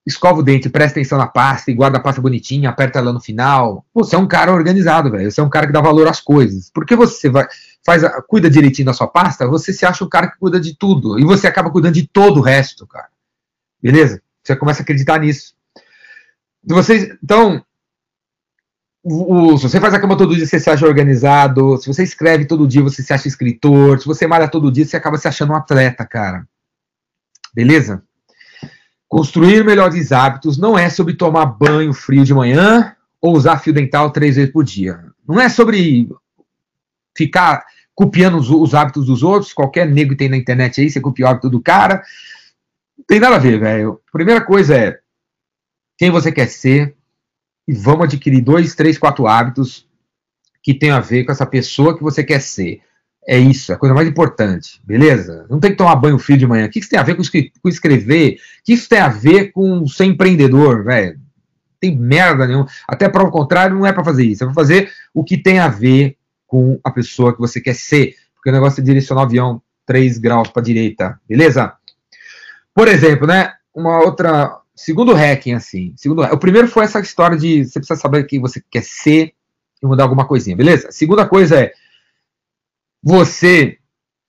escova 0.06 0.42
o 0.42 0.44
dente, 0.44 0.70
presta 0.70 1.00
atenção 1.00 1.18
na 1.18 1.28
pasta 1.28 1.72
e 1.72 1.74
guarda 1.74 2.00
a 2.00 2.02
pasta 2.02 2.22
bonitinha, 2.22 2.70
aperta 2.70 3.00
ela 3.00 3.14
no 3.14 3.22
final. 3.22 3.86
Você 3.94 4.18
é 4.18 4.20
um 4.20 4.28
cara 4.28 4.52
organizado, 4.52 5.10
velho. 5.10 5.32
Você 5.32 5.40
é 5.40 5.44
um 5.44 5.50
cara 5.50 5.68
que 5.68 5.74
dá 5.74 5.80
valor 5.80 6.08
às 6.10 6.20
coisas. 6.20 6.70
Porque 6.74 6.98
você 6.98 7.30
vai, 7.30 7.48
faz 7.86 8.04
a, 8.04 8.22
cuida 8.22 8.50
direitinho 8.50 8.88
da 8.88 8.94
sua 8.94 9.08
pasta, 9.08 9.48
você 9.48 9.72
se 9.72 9.86
acha 9.86 10.04
um 10.04 10.10
cara 10.10 10.28
que 10.28 10.38
cuida 10.38 10.60
de 10.60 10.78
tudo. 10.78 11.18
E 11.18 11.24
você 11.24 11.48
acaba 11.48 11.72
cuidando 11.72 11.94
de 11.94 12.06
todo 12.06 12.40
o 12.40 12.44
resto, 12.44 12.86
cara. 12.86 13.08
Beleza? 13.82 14.22
Você 14.44 14.54
começa 14.54 14.82
a 14.82 14.84
acreditar 14.84 15.20
nisso. 15.20 15.57
Você, 16.68 17.18
então, 17.24 17.64
o, 19.04 19.54
o, 19.54 19.58
se 19.58 19.70
você 19.70 19.80
faz 19.80 19.94
a 19.94 20.00
cama 20.00 20.18
todo 20.18 20.36
dia, 20.36 20.46
você 20.46 20.60
se 20.60 20.70
acha 20.70 20.86
organizado. 20.86 21.78
Se 21.78 21.88
você 21.88 22.04
escreve 22.04 22.46
todo 22.46 22.68
dia, 22.68 22.84
você 22.84 23.02
se 23.02 23.14
acha 23.14 23.28
escritor. 23.28 24.00
Se 24.00 24.06
você 24.06 24.28
malha 24.28 24.50
todo 24.50 24.72
dia, 24.72 24.86
você 24.86 24.98
acaba 24.98 25.18
se 25.18 25.28
achando 25.28 25.54
um 25.54 25.56
atleta, 25.56 26.06
cara. 26.06 26.46
Beleza? 27.54 28.04
Construir 29.08 29.64
melhores 29.64 30.12
hábitos 30.12 30.58
não 30.58 30.78
é 30.78 30.90
sobre 30.90 31.14
tomar 31.14 31.46
banho 31.46 31.94
frio 31.94 32.26
de 32.26 32.34
manhã 32.34 32.94
ou 33.22 33.34
usar 33.34 33.60
fio 33.60 33.72
dental 33.72 34.12
três 34.12 34.36
vezes 34.36 34.52
por 34.52 34.66
dia. 34.66 35.02
Não 35.26 35.40
é 35.40 35.48
sobre 35.48 36.10
ficar 37.16 37.66
copiando 37.96 38.38
os, 38.38 38.50
os 38.50 38.76
hábitos 38.76 39.06
dos 39.06 39.24
outros. 39.24 39.54
Qualquer 39.54 39.88
nego 39.88 40.18
tem 40.18 40.28
na 40.28 40.36
internet 40.36 40.82
aí, 40.82 40.90
você 40.90 41.00
copia 41.00 41.26
o 41.26 41.30
hábito 41.30 41.50
do 41.50 41.62
cara. 41.62 42.04
Não 42.98 43.06
tem 43.08 43.22
nada 43.22 43.38
a 43.38 43.40
ver, 43.40 43.58
velho. 43.58 44.02
Primeira 44.12 44.42
coisa 44.42 44.76
é 44.76 45.00
quem 45.98 46.12
você 46.12 46.32
quer 46.32 46.48
ser 46.48 46.96
e 47.68 47.74
vamos 47.74 48.06
adquirir 48.06 48.42
dois, 48.42 48.76
três, 48.76 48.98
quatro 48.98 49.28
hábitos 49.28 49.88
que 50.62 50.74
tem 50.74 50.92
a 50.92 51.00
ver 51.00 51.24
com 51.24 51.32
essa 51.32 51.46
pessoa 51.46 51.96
que 51.96 52.04
você 52.04 52.24
quer 52.24 52.42
ser. 52.42 52.82
É 53.30 53.38
isso, 53.38 53.74
é 53.74 53.76
a 53.76 53.78
coisa 53.78 53.94
mais 53.94 54.08
importante, 54.08 54.82
beleza? 54.86 55.46
Não 55.50 55.60
tem 55.60 55.72
que 55.72 55.78
tomar 55.78 55.96
banho 55.98 56.18
frio 56.18 56.38
de 56.38 56.48
manhã. 56.48 56.66
O 56.66 56.70
que 56.70 56.80
isso 56.80 56.90
tem 56.90 56.98
a 56.98 57.04
ver 57.04 57.16
com, 57.16 57.22
escrever? 57.70 58.36
O 58.36 58.64
que 58.64 58.74
isso 58.74 58.88
tem 58.88 59.00
a 59.00 59.10
ver 59.10 59.52
com 59.52 59.86
ser 59.86 60.06
empreendedor, 60.06 60.86
velho? 60.86 61.20
Tem 61.80 61.94
merda 61.94 62.48
nenhuma. 62.48 62.68
Até 62.88 63.10
para 63.10 63.24
o 63.24 63.32
contrário, 63.32 63.76
não 63.76 63.86
é 63.86 63.92
para 63.92 64.04
fazer 64.04 64.24
isso. 64.24 64.44
É 64.44 64.48
para 64.48 64.54
fazer 64.54 64.92
o 65.14 65.26
que 65.26 65.38
tem 65.38 65.60
a 65.60 65.68
ver 65.68 66.18
com 66.46 66.80
a 66.84 66.90
pessoa 66.90 67.34
que 67.34 67.40
você 67.40 67.60
quer 67.60 67.76
ser. 67.76 68.16
Porque 68.34 68.50
o 68.50 68.54
negócio 68.54 68.80
é 68.80 68.84
direcionar 68.84 69.24
o 69.24 69.26
avião 69.26 69.62
3 69.86 70.18
graus 70.18 70.50
para 70.50 70.64
direita, 70.64 71.20
beleza? 71.28 71.74
Por 72.74 72.88
exemplo, 72.88 73.28
né? 73.28 73.54
Uma 73.74 74.00
outra. 74.00 74.58
Segundo 74.78 75.14
hacking, 75.14 75.54
assim. 75.54 75.94
Segundo, 75.98 76.22
o 76.22 76.38
primeiro 76.38 76.68
foi 76.68 76.84
essa 76.86 77.00
história 77.00 77.36
de 77.36 77.66
você 77.66 77.80
precisa 77.80 78.00
saber 78.00 78.26
quem 78.26 78.40
você 78.40 78.64
quer 78.70 78.84
ser 78.84 79.34
e 79.82 79.86
mudar 79.88 80.04
alguma 80.04 80.28
coisinha, 80.28 80.56
beleza? 80.56 80.90
A 80.90 80.92
segunda 80.92 81.28
coisa 81.28 81.60
é 81.60 81.74
você 83.02 83.78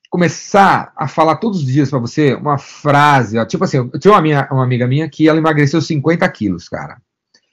começar 0.09 0.91
a 0.97 1.07
falar 1.07 1.37
todos 1.37 1.59
os 1.61 1.67
dias 1.67 1.91
para 1.91 1.99
você 1.99 2.35
uma 2.35 2.57
frase, 2.57 3.39
ó, 3.39 3.45
tipo 3.45 3.63
assim, 3.63 3.77
eu 3.77 3.99
tinha 3.99 4.15
uma, 4.15 4.23
minha, 4.23 4.49
uma 4.51 4.65
amiga 4.65 4.87
minha 4.87 5.09
que 5.09 5.29
ela 5.29 5.39
emagreceu 5.39 5.83
50 5.83 6.27
quilos, 6.31 6.67
cara. 6.67 6.97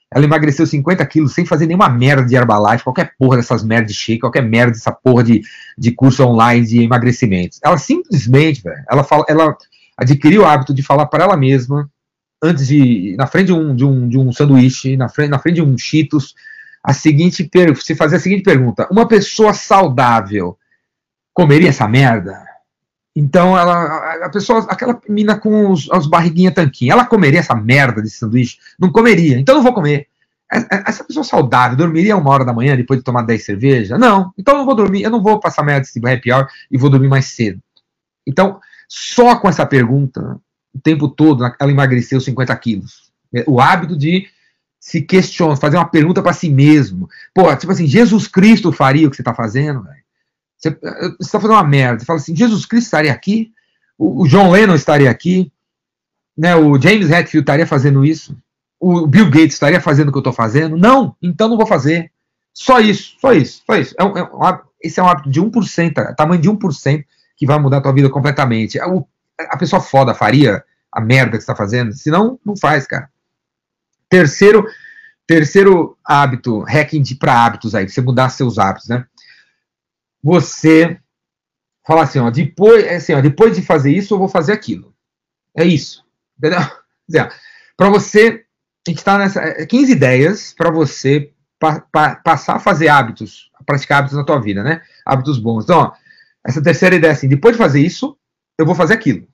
Ela 0.10 0.24
emagreceu 0.24 0.66
50 0.66 1.06
quilos 1.08 1.34
sem 1.34 1.46
fazer 1.46 1.66
nenhuma 1.66 1.89
merda 1.89 2.24
de 2.24 2.34
Herbalife, 2.34 2.86
qualquer 2.86 3.14
porra 3.18 3.36
dessas 3.36 3.62
merda 3.62 3.88
de 3.88 3.93
shake, 3.93 4.22
qualquer 4.22 4.43
merda 4.43 4.72
dessa 4.72 4.93
porra 4.93 5.22
de, 5.22 5.41
de 5.78 5.91
curso 5.91 6.24
online 6.24 6.66
de 6.66 6.84
emagrecimento. 6.84 7.58
Ela 7.62 7.78
simplesmente, 7.78 8.62
velho, 8.62 8.84
ela, 8.89 9.04
fala, 9.04 9.26
ela 9.28 9.58
adquiriu 9.98 10.43
o 10.43 10.46
hábito 10.46 10.74
de 10.74 10.82
falar 10.82 11.08
para 11.08 11.26
ela 11.26 11.36
mesma, 11.36 11.91
antes 12.46 12.68
de, 12.68 13.16
na 13.18 13.28
frente 13.28 13.48
de 13.48 13.54
um, 13.54 13.76
de 13.76 13.86
um, 13.86 14.08
de 14.08 14.18
um 14.18 14.32
sanduíche, 14.32 14.96
na 14.96 15.10
frente, 15.10 15.30
na 15.30 15.39
frente 15.39 15.56
de 15.56 15.62
um 15.62 15.78
Cheetos, 15.78 16.36
a 16.84 16.93
seguinte, 16.93 17.50
se 17.82 17.96
fazer 17.96 18.18
a 18.18 18.20
seguinte 18.20 18.43
pergunta: 18.43 18.88
uma 18.91 19.08
pessoa 19.08 19.54
saudável 19.54 20.58
comeria 21.34 21.70
essa 21.70 21.88
merda? 21.88 22.46
Então, 23.16 23.58
ela, 23.58 24.26
a 24.26 24.30
pessoa, 24.30 24.66
aquela 24.70 25.00
mina 25.08 25.38
com 25.38 25.72
os, 25.72 25.89
os 25.89 26.06
barriguinha 26.06 26.52
tanquinha, 26.52 26.91
ela 26.91 27.06
comeria 27.06 27.39
essa 27.39 27.56
merda 27.56 28.02
de 28.02 28.10
sanduíche? 28.10 28.58
Não 28.78 28.91
comeria, 28.91 29.39
então 29.39 29.56
não 29.56 29.64
vou 29.64 29.74
comer. 29.74 30.08
É, 30.52 30.60
é, 30.60 30.84
essa 30.86 31.04
pessoa 31.04 31.24
saudável 31.24 31.78
dormiria 31.78 32.16
uma 32.16 32.30
hora 32.30 32.46
da 32.46 32.54
manhã 32.54 32.76
depois 32.76 33.00
de 33.00 33.04
tomar 33.04 33.24
10 33.24 33.46
cervejas? 33.46 34.00
Não, 34.00 34.32
então 34.38 34.54
eu 34.54 34.58
não 34.60 34.66
vou 34.66 34.76
dormir, 34.76 35.02
eu 35.02 35.10
não 35.10 35.24
vou 35.24 35.39
passar 35.39 35.64
merda 35.64 35.82
desse 35.82 36.00
happy 36.06 36.32
hour 36.32 36.48
e 36.70 36.78
vou 36.78 36.89
dormir 36.89 37.08
mais 37.08 37.26
cedo. 37.26 37.60
Então, 38.28 38.60
só 38.88 39.38
com 39.38 39.48
essa 39.48 39.66
pergunta, 39.66 40.39
o 40.76 40.80
tempo 40.80 41.07
todo, 41.07 41.43
ela 41.43 41.71
emagreceu 41.71 42.19
50 42.19 42.55
quilos. 42.57 43.11
É, 43.34 43.45
o 43.47 43.61
hábito 43.61 43.97
de 43.97 44.28
se 44.80 45.01
questionar, 45.01 45.55
fazer 45.55 45.78
uma 45.78 45.89
pergunta 45.89 46.21
para 46.21 46.34
si 46.34 46.49
mesmo. 46.49 47.09
Pô, 47.34 47.55
tipo 47.55 47.71
assim, 47.71 47.88
Jesus 47.88 48.28
Cristo 48.28 48.71
faria 48.71 49.07
o 49.07 49.09
que 49.09 49.15
você 49.15 49.21
está 49.21 49.34
fazendo, 49.34 49.82
velho? 49.84 50.03
Você 50.57 50.78
está 51.19 51.39
fazendo 51.39 51.55
uma 51.55 51.63
merda. 51.63 51.99
Você 51.99 52.05
fala 52.05 52.19
assim: 52.19 52.36
Jesus 52.36 52.65
Cristo 52.65 52.86
estaria 52.86 53.11
aqui, 53.11 53.51
o, 53.97 54.23
o 54.23 54.28
John 54.28 54.51
Lennon 54.51 54.76
estaria 54.76 55.09
aqui, 55.09 55.51
né, 56.38 56.55
o 56.55 56.80
James 56.80 57.09
Hetfield 57.09 57.43
estaria 57.43 57.65
fazendo 57.65 58.03
isso, 58.03 58.38
o 58.80 59.07
Bill 59.07 59.26
Gates 59.30 59.53
estaria 59.53 59.80
fazendo 59.80 60.09
o 60.09 60.11
que 60.11 60.17
eu 60.17 60.21
estou 60.21 60.34
fazendo. 60.34 60.78
Não, 60.78 61.15
então 61.21 61.47
não 61.47 61.57
vou 61.57 61.65
fazer. 61.65 62.11
Só 62.53 62.80
isso, 62.80 63.15
só 63.19 63.34
isso, 63.34 63.63
só 63.65 63.76
isso. 63.76 63.95
É 63.97 64.03
um, 64.03 64.17
é 64.17 64.23
um, 64.23 64.59
esse 64.82 64.99
é 64.99 65.03
um 65.03 65.07
hábito 65.07 65.30
de 65.30 65.41
1%, 65.41 65.97
é 65.97 66.13
tamanho 66.13 66.41
de 66.41 66.49
1% 66.49 67.03
que 67.38 67.45
vai 67.45 67.59
mudar 67.59 67.78
a 67.78 67.82
tua 67.82 67.91
vida 67.91 68.09
completamente. 68.09 68.80
A, 68.80 68.86
a 69.40 69.58
pessoa 69.58 69.82
foda 69.82 70.14
faria 70.14 70.64
a 70.92 71.02
merda 71.02 71.32
que 71.32 71.44
está 71.44 71.56
fazendo, 71.56 71.94
senão 71.94 72.40
não 72.46 72.56
faz, 72.56 72.88
cara. 72.88 73.10
Terceiro, 74.10 74.66
terceiro 75.28 75.98
hábito, 76.04 76.62
hacking 76.62 77.04
para 77.16 77.46
hábitos 77.46 77.76
aí, 77.76 77.88
você 77.88 78.02
mudar 78.02 78.30
seus 78.30 78.58
hábitos, 78.58 78.88
né? 78.88 79.06
você 80.26 81.00
fala 81.86 82.02
assim, 82.02 82.18
ó, 82.18 82.32
depois, 82.32 82.84
é 82.84 82.96
assim, 82.96 83.14
ó, 83.14 83.22
depois 83.22 83.56
de 83.56 83.62
fazer 83.62 83.92
isso, 83.92 84.16
eu 84.16 84.18
vou 84.18 84.28
fazer 84.28 84.54
aquilo. 84.54 84.92
É 85.56 85.64
isso. 85.64 86.04
Entendeu? 86.36 86.60
Para 87.78 87.90
você, 87.92 88.44
a 88.88 88.90
gente 88.90 88.98
está 88.98 89.20
nessa 89.20 89.68
15 89.68 89.92
é, 89.92 89.96
ideias 89.96 90.52
para 90.52 90.72
você 90.72 91.32
pa, 91.60 91.80
pa, 91.80 92.16
passar 92.16 92.56
a 92.56 92.60
fazer 92.60 92.88
hábitos, 92.88 93.52
a 93.54 93.64
praticar 93.64 94.00
hábitos 94.00 94.18
na 94.18 94.24
tua 94.24 94.42
vida, 94.42 94.64
né? 94.64 94.82
Hábitos 95.06 95.38
bons. 95.38 95.66
Então, 95.66 95.78
ó, 95.78 95.92
essa 96.44 96.60
terceira 96.60 96.96
ideia 96.96 97.12
é 97.12 97.14
assim, 97.14 97.28
depois 97.28 97.54
de 97.56 97.62
fazer 97.62 97.82
isso, 97.82 98.18
eu 98.58 98.66
vou 98.66 98.76
fazer 98.76 98.93
aquilo. 98.93 99.28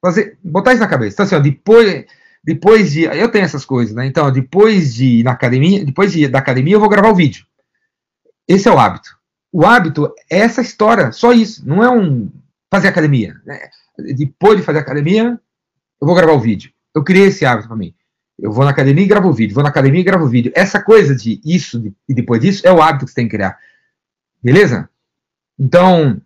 Fazer, 0.00 0.38
botar 0.42 0.72
isso 0.72 0.80
na 0.80 0.88
cabeça. 0.88 1.14
Então, 1.14 1.26
assim, 1.26 1.34
ó, 1.34 1.40
depois, 1.40 2.04
depois 2.42 2.92
de. 2.92 3.02
Eu 3.02 3.30
tenho 3.30 3.44
essas 3.44 3.64
coisas, 3.64 3.94
né? 3.94 4.06
Então, 4.06 4.30
depois 4.30 4.94
de 4.94 5.20
ir 5.20 5.24
na 5.24 5.32
academia, 5.32 5.84
depois 5.84 6.12
de 6.12 6.28
da 6.28 6.38
academia, 6.38 6.74
eu 6.74 6.80
vou 6.80 6.88
gravar 6.88 7.10
o 7.10 7.14
vídeo. 7.14 7.44
Esse 8.46 8.68
é 8.68 8.72
o 8.72 8.78
hábito. 8.78 9.18
O 9.52 9.66
hábito 9.66 10.12
é 10.30 10.38
essa 10.38 10.60
história, 10.60 11.10
só 11.12 11.32
isso. 11.32 11.66
Não 11.66 11.82
é 11.82 11.90
um. 11.90 12.30
fazer 12.70 12.88
academia. 12.88 13.40
Né? 13.44 13.58
Depois 14.16 14.56
de 14.56 14.64
fazer 14.64 14.78
academia, 14.78 15.40
eu 16.00 16.06
vou 16.06 16.14
gravar 16.14 16.32
o 16.32 16.40
vídeo. 16.40 16.72
Eu 16.94 17.02
criei 17.02 17.26
esse 17.26 17.44
hábito 17.44 17.68
para 17.68 17.76
mim. 17.76 17.94
Eu 18.38 18.52
vou 18.52 18.64
na 18.64 18.70
academia 18.70 19.04
e 19.04 19.08
gravo 19.08 19.28
o 19.28 19.32
vídeo. 19.32 19.54
Vou 19.54 19.64
na 19.64 19.70
academia 19.70 20.00
e 20.00 20.04
gravo 20.04 20.24
o 20.24 20.28
vídeo. 20.28 20.52
Essa 20.54 20.80
coisa 20.80 21.14
de 21.14 21.40
isso 21.44 21.92
e 22.08 22.14
depois 22.14 22.40
disso 22.40 22.66
é 22.66 22.72
o 22.72 22.80
hábito 22.80 23.04
que 23.04 23.10
você 23.10 23.16
tem 23.16 23.26
que 23.26 23.36
criar. 23.36 23.58
Beleza? 24.42 24.88
Então, 25.58 26.22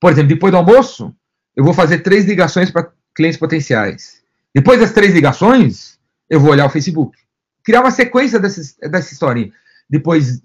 por 0.00 0.10
exemplo, 0.10 0.28
depois 0.28 0.50
do 0.50 0.56
almoço, 0.56 1.14
eu 1.56 1.64
vou 1.64 1.74
fazer 1.74 2.00
três 2.00 2.24
ligações 2.24 2.70
para 2.70 2.90
clientes 3.14 3.38
potenciais. 3.38 4.22
Depois 4.54 4.80
das 4.80 4.92
três 4.92 5.12
ligações, 5.14 5.98
eu 6.28 6.40
vou 6.40 6.50
olhar 6.50 6.66
o 6.66 6.70
Facebook. 6.70 7.16
Criar 7.64 7.80
uma 7.80 7.90
sequência 7.90 8.38
dessa, 8.38 8.60
dessa 8.88 9.12
historinha. 9.12 9.52
Depois, 9.88 10.42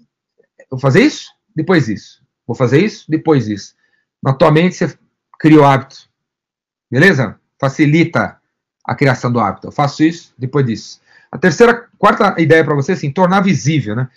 vou 0.70 0.80
fazer 0.80 1.02
isso, 1.02 1.30
depois 1.54 1.88
isso. 1.88 2.22
Vou 2.46 2.56
fazer 2.56 2.82
isso, 2.84 3.04
depois 3.08 3.48
isso. 3.48 3.74
Na 4.22 4.32
tua 4.32 4.50
mente, 4.50 4.74
você 4.74 4.98
cria 5.38 5.60
o 5.60 5.64
hábito. 5.64 6.08
Beleza? 6.90 7.38
Facilita 7.60 8.38
a 8.84 8.94
criação 8.94 9.30
do 9.30 9.40
hábito. 9.40 9.68
Eu 9.68 9.72
faço 9.72 10.02
isso, 10.02 10.34
depois 10.36 10.66
disso. 10.66 11.00
A 11.30 11.38
terceira, 11.38 11.88
quarta 11.96 12.40
ideia 12.40 12.64
para 12.64 12.74
você, 12.74 12.92
assim, 12.92 13.10
tornar 13.10 13.40
visível, 13.40 13.94
né? 13.94 14.08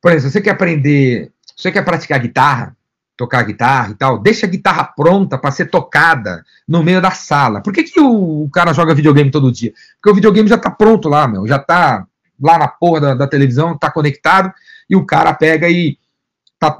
Por 0.00 0.12
exemplo, 0.12 0.28
se 0.28 0.32
você 0.32 0.40
quer 0.40 0.50
aprender, 0.50 1.32
se 1.44 1.62
você 1.62 1.72
quer 1.72 1.84
praticar 1.84 2.20
guitarra, 2.20 2.76
tocar 3.20 3.42
guitarra 3.42 3.90
e 3.90 3.94
tal, 3.94 4.18
deixa 4.18 4.46
a 4.46 4.48
guitarra 4.48 4.82
pronta 4.96 5.36
para 5.36 5.50
ser 5.50 5.66
tocada 5.66 6.42
no 6.66 6.82
meio 6.82 7.02
da 7.02 7.10
sala. 7.10 7.60
Por 7.60 7.70
que, 7.70 7.82
que 7.82 8.00
o, 8.00 8.48
cara 8.50 8.72
joga 8.72 8.94
videogame 8.94 9.30
todo 9.30 9.52
dia? 9.52 9.74
Porque 9.96 10.10
o 10.10 10.14
videogame 10.14 10.48
já 10.48 10.56
tá 10.56 10.70
pronto 10.70 11.06
lá, 11.06 11.28
meu, 11.28 11.46
já 11.46 11.58
tá 11.58 12.06
lá 12.40 12.56
na 12.56 12.66
porra 12.66 13.00
da, 13.00 13.14
da 13.14 13.26
televisão, 13.26 13.76
tá 13.76 13.90
conectado, 13.90 14.50
e 14.88 14.96
o 14.96 15.04
cara 15.04 15.34
pega 15.34 15.68
e 15.68 15.98
tá, 16.58 16.78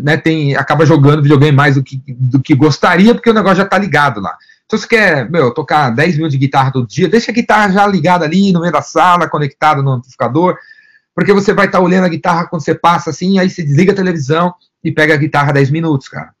né, 0.00 0.16
tem, 0.16 0.54
acaba 0.54 0.86
jogando 0.86 1.24
videogame 1.24 1.56
mais 1.56 1.74
do 1.74 1.82
que, 1.82 2.00
do 2.06 2.40
que 2.40 2.54
gostaria, 2.54 3.12
porque 3.12 3.30
o 3.30 3.34
negócio 3.34 3.56
já 3.56 3.64
tá 3.64 3.76
ligado 3.76 4.20
lá. 4.20 4.36
Então, 4.66 4.78
se 4.78 4.86
quer, 4.86 5.28
meu, 5.28 5.52
tocar 5.52 5.90
10 5.90 6.14
minutos 6.14 6.34
de 6.34 6.38
guitarra 6.38 6.70
todo 6.70 6.86
dia, 6.86 7.08
deixa 7.08 7.32
a 7.32 7.34
guitarra 7.34 7.72
já 7.72 7.84
ligada 7.84 8.24
ali 8.24 8.52
no 8.52 8.60
meio 8.60 8.72
da 8.72 8.80
sala, 8.80 9.28
conectada 9.28 9.82
no 9.82 9.90
amplificador, 9.90 10.56
porque 11.16 11.32
você 11.32 11.52
vai 11.52 11.66
estar 11.66 11.78
tá 11.78 11.84
olhando 11.84 12.04
a 12.04 12.08
guitarra 12.08 12.46
quando 12.46 12.62
você 12.62 12.76
passa 12.76 13.10
assim, 13.10 13.40
aí 13.40 13.50
você 13.50 13.64
desliga 13.64 13.90
a 13.90 13.96
televisão 13.96 14.54
e 14.84 14.92
pega 14.92 15.14
a 15.14 15.16
guitarra 15.16 15.52
10 15.52 15.70
minutos, 15.70 16.08
cara. 16.08 16.34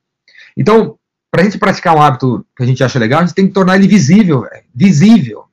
Então, 0.56 0.98
para 1.30 1.40
a 1.40 1.44
gente 1.44 1.58
praticar 1.58 1.96
um 1.96 2.02
hábito 2.02 2.46
que 2.56 2.62
a 2.62 2.66
gente 2.66 2.84
acha 2.84 2.98
legal, 2.98 3.20
a 3.20 3.24
gente 3.24 3.34
tem 3.34 3.48
que 3.48 3.52
tornar 3.54 3.76
ele 3.76 3.88
visível, 3.88 4.42
véio, 4.42 4.62
visível. 4.72 5.44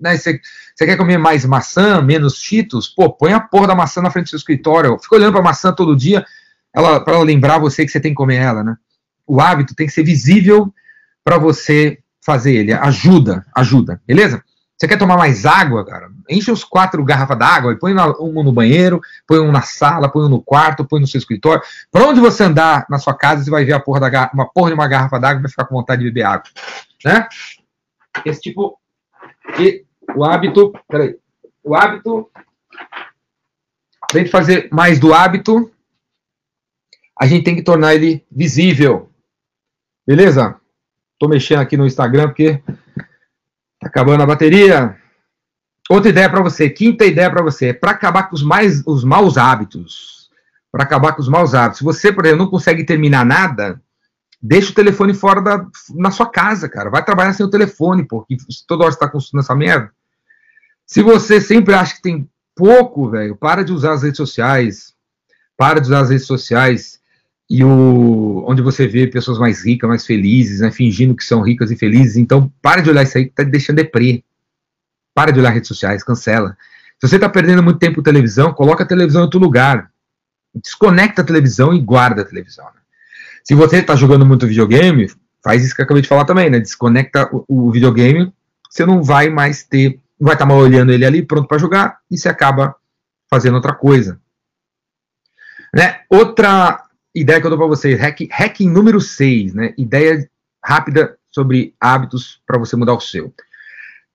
Né? 0.00 0.16
Você, 0.16 0.40
quer 0.78 0.96
comer 0.96 1.18
mais 1.18 1.44
maçã, 1.44 2.00
menos 2.00 2.36
cheetos? 2.36 2.88
Pô, 2.88 3.10
põe 3.10 3.32
a 3.32 3.40
porra 3.40 3.68
da 3.68 3.74
maçã 3.74 4.02
na 4.02 4.10
frente 4.10 4.26
do 4.26 4.30
seu 4.30 4.36
escritório. 4.36 4.98
Fica 4.98 5.16
olhando 5.16 5.32
para 5.32 5.40
a 5.40 5.44
maçã 5.44 5.72
todo 5.72 5.96
dia, 5.96 6.24
ela, 6.72 7.00
para 7.00 7.14
ela 7.14 7.24
lembrar 7.24 7.58
você 7.58 7.84
que 7.84 7.90
você 7.90 7.98
tem 7.98 8.12
que 8.12 8.16
comer 8.16 8.36
ela, 8.36 8.62
né? 8.62 8.76
O 9.26 9.40
hábito 9.40 9.74
tem 9.74 9.86
que 9.86 9.92
ser 9.92 10.04
visível 10.04 10.72
para 11.24 11.38
você 11.38 11.98
fazer 12.24 12.54
ele. 12.54 12.72
Ajuda, 12.72 13.44
ajuda, 13.54 14.00
beleza? 14.06 14.44
Você 14.76 14.86
quer 14.86 14.98
tomar 14.98 15.16
mais 15.16 15.46
água, 15.46 15.84
cara? 15.84 16.10
Enche 16.28 16.50
os 16.50 16.64
quatro 16.64 17.04
garrafas 17.04 17.38
d'água 17.38 17.72
e 17.72 17.76
põe 17.76 17.94
um 18.20 18.42
no 18.42 18.52
banheiro, 18.52 19.00
põe 19.26 19.38
um 19.38 19.52
na 19.52 19.62
sala, 19.62 20.08
põe 20.08 20.24
um 20.24 20.28
no 20.28 20.42
quarto, 20.42 20.84
põe 20.84 21.00
no 21.00 21.06
seu 21.06 21.18
escritório. 21.18 21.62
Para 21.90 22.06
onde 22.06 22.20
você 22.20 22.44
andar 22.44 22.86
na 22.88 22.98
sua 22.98 23.14
casa, 23.14 23.44
você 23.44 23.50
vai 23.50 23.64
ver 23.64 23.72
a 23.72 23.80
porra 23.80 24.00
da 24.00 24.30
uma 24.32 24.46
porra 24.46 24.70
de 24.70 24.74
uma 24.74 24.88
garrafa 24.88 25.18
d'água 25.18 25.40
e 25.40 25.42
vai 25.42 25.50
ficar 25.50 25.64
com 25.64 25.74
vontade 25.74 26.02
de 26.02 26.08
beber 26.08 26.24
água. 26.24 26.50
Né? 27.04 27.28
Esse 28.24 28.40
tipo. 28.40 28.78
E 29.58 29.84
o 30.14 30.24
hábito. 30.24 30.72
Peraí. 30.88 31.16
O 31.62 31.74
hábito. 31.74 32.30
Para 34.08 34.20
gente 34.20 34.30
fazer 34.30 34.68
mais 34.72 35.00
do 35.00 35.12
hábito, 35.12 35.70
a 37.18 37.26
gente 37.26 37.44
tem 37.44 37.56
que 37.56 37.62
tornar 37.62 37.94
ele 37.94 38.24
visível. 38.30 39.10
Beleza? 40.06 40.60
Tô 41.18 41.28
mexendo 41.28 41.60
aqui 41.60 41.76
no 41.76 41.86
Instagram 41.86 42.28
porque 42.28 42.62
tá 43.80 43.88
acabando 43.88 44.22
a 44.22 44.26
bateria. 44.26 44.96
Outra 45.88 46.10
ideia 46.10 46.28
para 46.28 46.42
você, 46.42 46.68
quinta 46.68 47.04
ideia 47.04 47.30
para 47.30 47.42
você, 47.42 47.72
para 47.72 47.92
acabar 47.92 48.24
com 48.24 48.34
os 48.34 48.42
mais 48.42 48.82
os 48.86 49.04
maus 49.04 49.38
hábitos. 49.38 50.30
Para 50.72 50.84
acabar 50.84 51.12
com 51.12 51.22
os 51.22 51.28
maus 51.28 51.54
hábitos. 51.54 51.78
Se 51.78 51.84
você, 51.84 52.12
por 52.12 52.24
exemplo, 52.24 52.44
não 52.44 52.50
consegue 52.50 52.84
terminar 52.84 53.24
nada, 53.24 53.80
deixa 54.42 54.72
o 54.72 54.74
telefone 54.74 55.14
fora 55.14 55.40
da 55.40 55.66
na 55.94 56.10
sua 56.10 56.26
casa, 56.26 56.68
cara. 56.68 56.90
Vai 56.90 57.04
trabalhar 57.04 57.32
sem 57.32 57.46
o 57.46 57.50
telefone, 57.50 58.04
porque 58.04 58.36
toda 58.66 58.84
hora 58.84 58.92
você 58.92 58.98
tá 58.98 59.08
consultando 59.08 59.42
essa 59.42 59.54
merda. 59.54 59.90
Se 60.84 61.02
você 61.02 61.40
sempre 61.40 61.74
acha 61.74 61.94
que 61.94 62.02
tem 62.02 62.28
pouco, 62.54 63.10
velho, 63.10 63.36
para 63.36 63.62
de 63.62 63.72
usar 63.72 63.92
as 63.92 64.02
redes 64.02 64.16
sociais. 64.16 64.94
Para 65.56 65.80
de 65.80 65.86
usar 65.86 66.00
as 66.00 66.10
redes 66.10 66.26
sociais 66.26 67.00
e 67.48 67.64
o, 67.64 68.44
onde 68.46 68.60
você 68.60 68.86
vê 68.88 69.06
pessoas 69.06 69.38
mais 69.38 69.64
ricas, 69.64 69.88
mais 69.88 70.04
felizes, 70.04 70.60
né, 70.60 70.70
fingindo 70.70 71.14
que 71.14 71.24
são 71.24 71.42
ricas 71.42 71.70
e 71.70 71.76
felizes. 71.76 72.16
Então, 72.16 72.52
para 72.60 72.80
de 72.80 72.90
olhar 72.90 73.04
isso 73.04 73.16
aí 73.16 73.26
que 73.26 73.34
tá 73.34 73.44
deixando 73.44 73.76
deprê. 73.76 74.24
Para 75.16 75.30
de 75.30 75.40
olhar 75.40 75.48
redes 75.48 75.68
sociais, 75.68 76.04
cancela. 76.04 76.54
Se 77.00 77.08
você 77.08 77.16
está 77.16 77.26
perdendo 77.26 77.62
muito 77.62 77.78
tempo 77.78 78.02
televisão, 78.02 78.52
coloca 78.52 78.84
a 78.84 78.86
televisão 78.86 79.22
em 79.22 79.24
outro 79.24 79.40
lugar. 79.40 79.90
Desconecta 80.54 81.22
a 81.22 81.24
televisão 81.24 81.72
e 81.72 81.80
guarda 81.80 82.20
a 82.20 82.24
televisão. 82.24 82.66
Né? 82.66 82.80
Se 83.42 83.54
você 83.54 83.78
está 83.78 83.96
jogando 83.96 84.26
muito 84.26 84.46
videogame, 84.46 85.10
faz 85.42 85.64
isso 85.64 85.74
que 85.74 85.80
eu 85.80 85.84
acabei 85.86 86.02
de 86.02 86.08
falar 86.08 86.26
também, 86.26 86.50
né? 86.50 86.60
Desconecta 86.60 87.30
o, 87.32 87.44
o 87.48 87.72
videogame, 87.72 88.30
você 88.68 88.84
não 88.84 89.02
vai 89.02 89.30
mais 89.30 89.62
ter, 89.62 89.98
vai 90.20 90.34
estar 90.34 90.44
tá 90.44 90.52
mal 90.52 90.58
olhando 90.58 90.92
ele 90.92 91.06
ali, 91.06 91.22
pronto 91.22 91.48
para 91.48 91.56
jogar, 91.56 91.98
e 92.10 92.18
você 92.18 92.28
acaba 92.28 92.76
fazendo 93.30 93.54
outra 93.54 93.72
coisa. 93.72 94.20
Né? 95.74 96.00
Outra 96.10 96.84
ideia 97.14 97.40
que 97.40 97.46
eu 97.46 97.50
dou 97.50 97.58
para 97.58 97.68
vocês, 97.68 97.98
hack, 97.98 98.20
hacking 98.30 98.68
número 98.68 99.00
6, 99.00 99.54
né? 99.54 99.72
Ideia 99.78 100.28
rápida 100.62 101.16
sobre 101.30 101.74
hábitos 101.80 102.42
para 102.46 102.58
você 102.58 102.76
mudar 102.76 102.92
o 102.92 103.00
seu. 103.00 103.32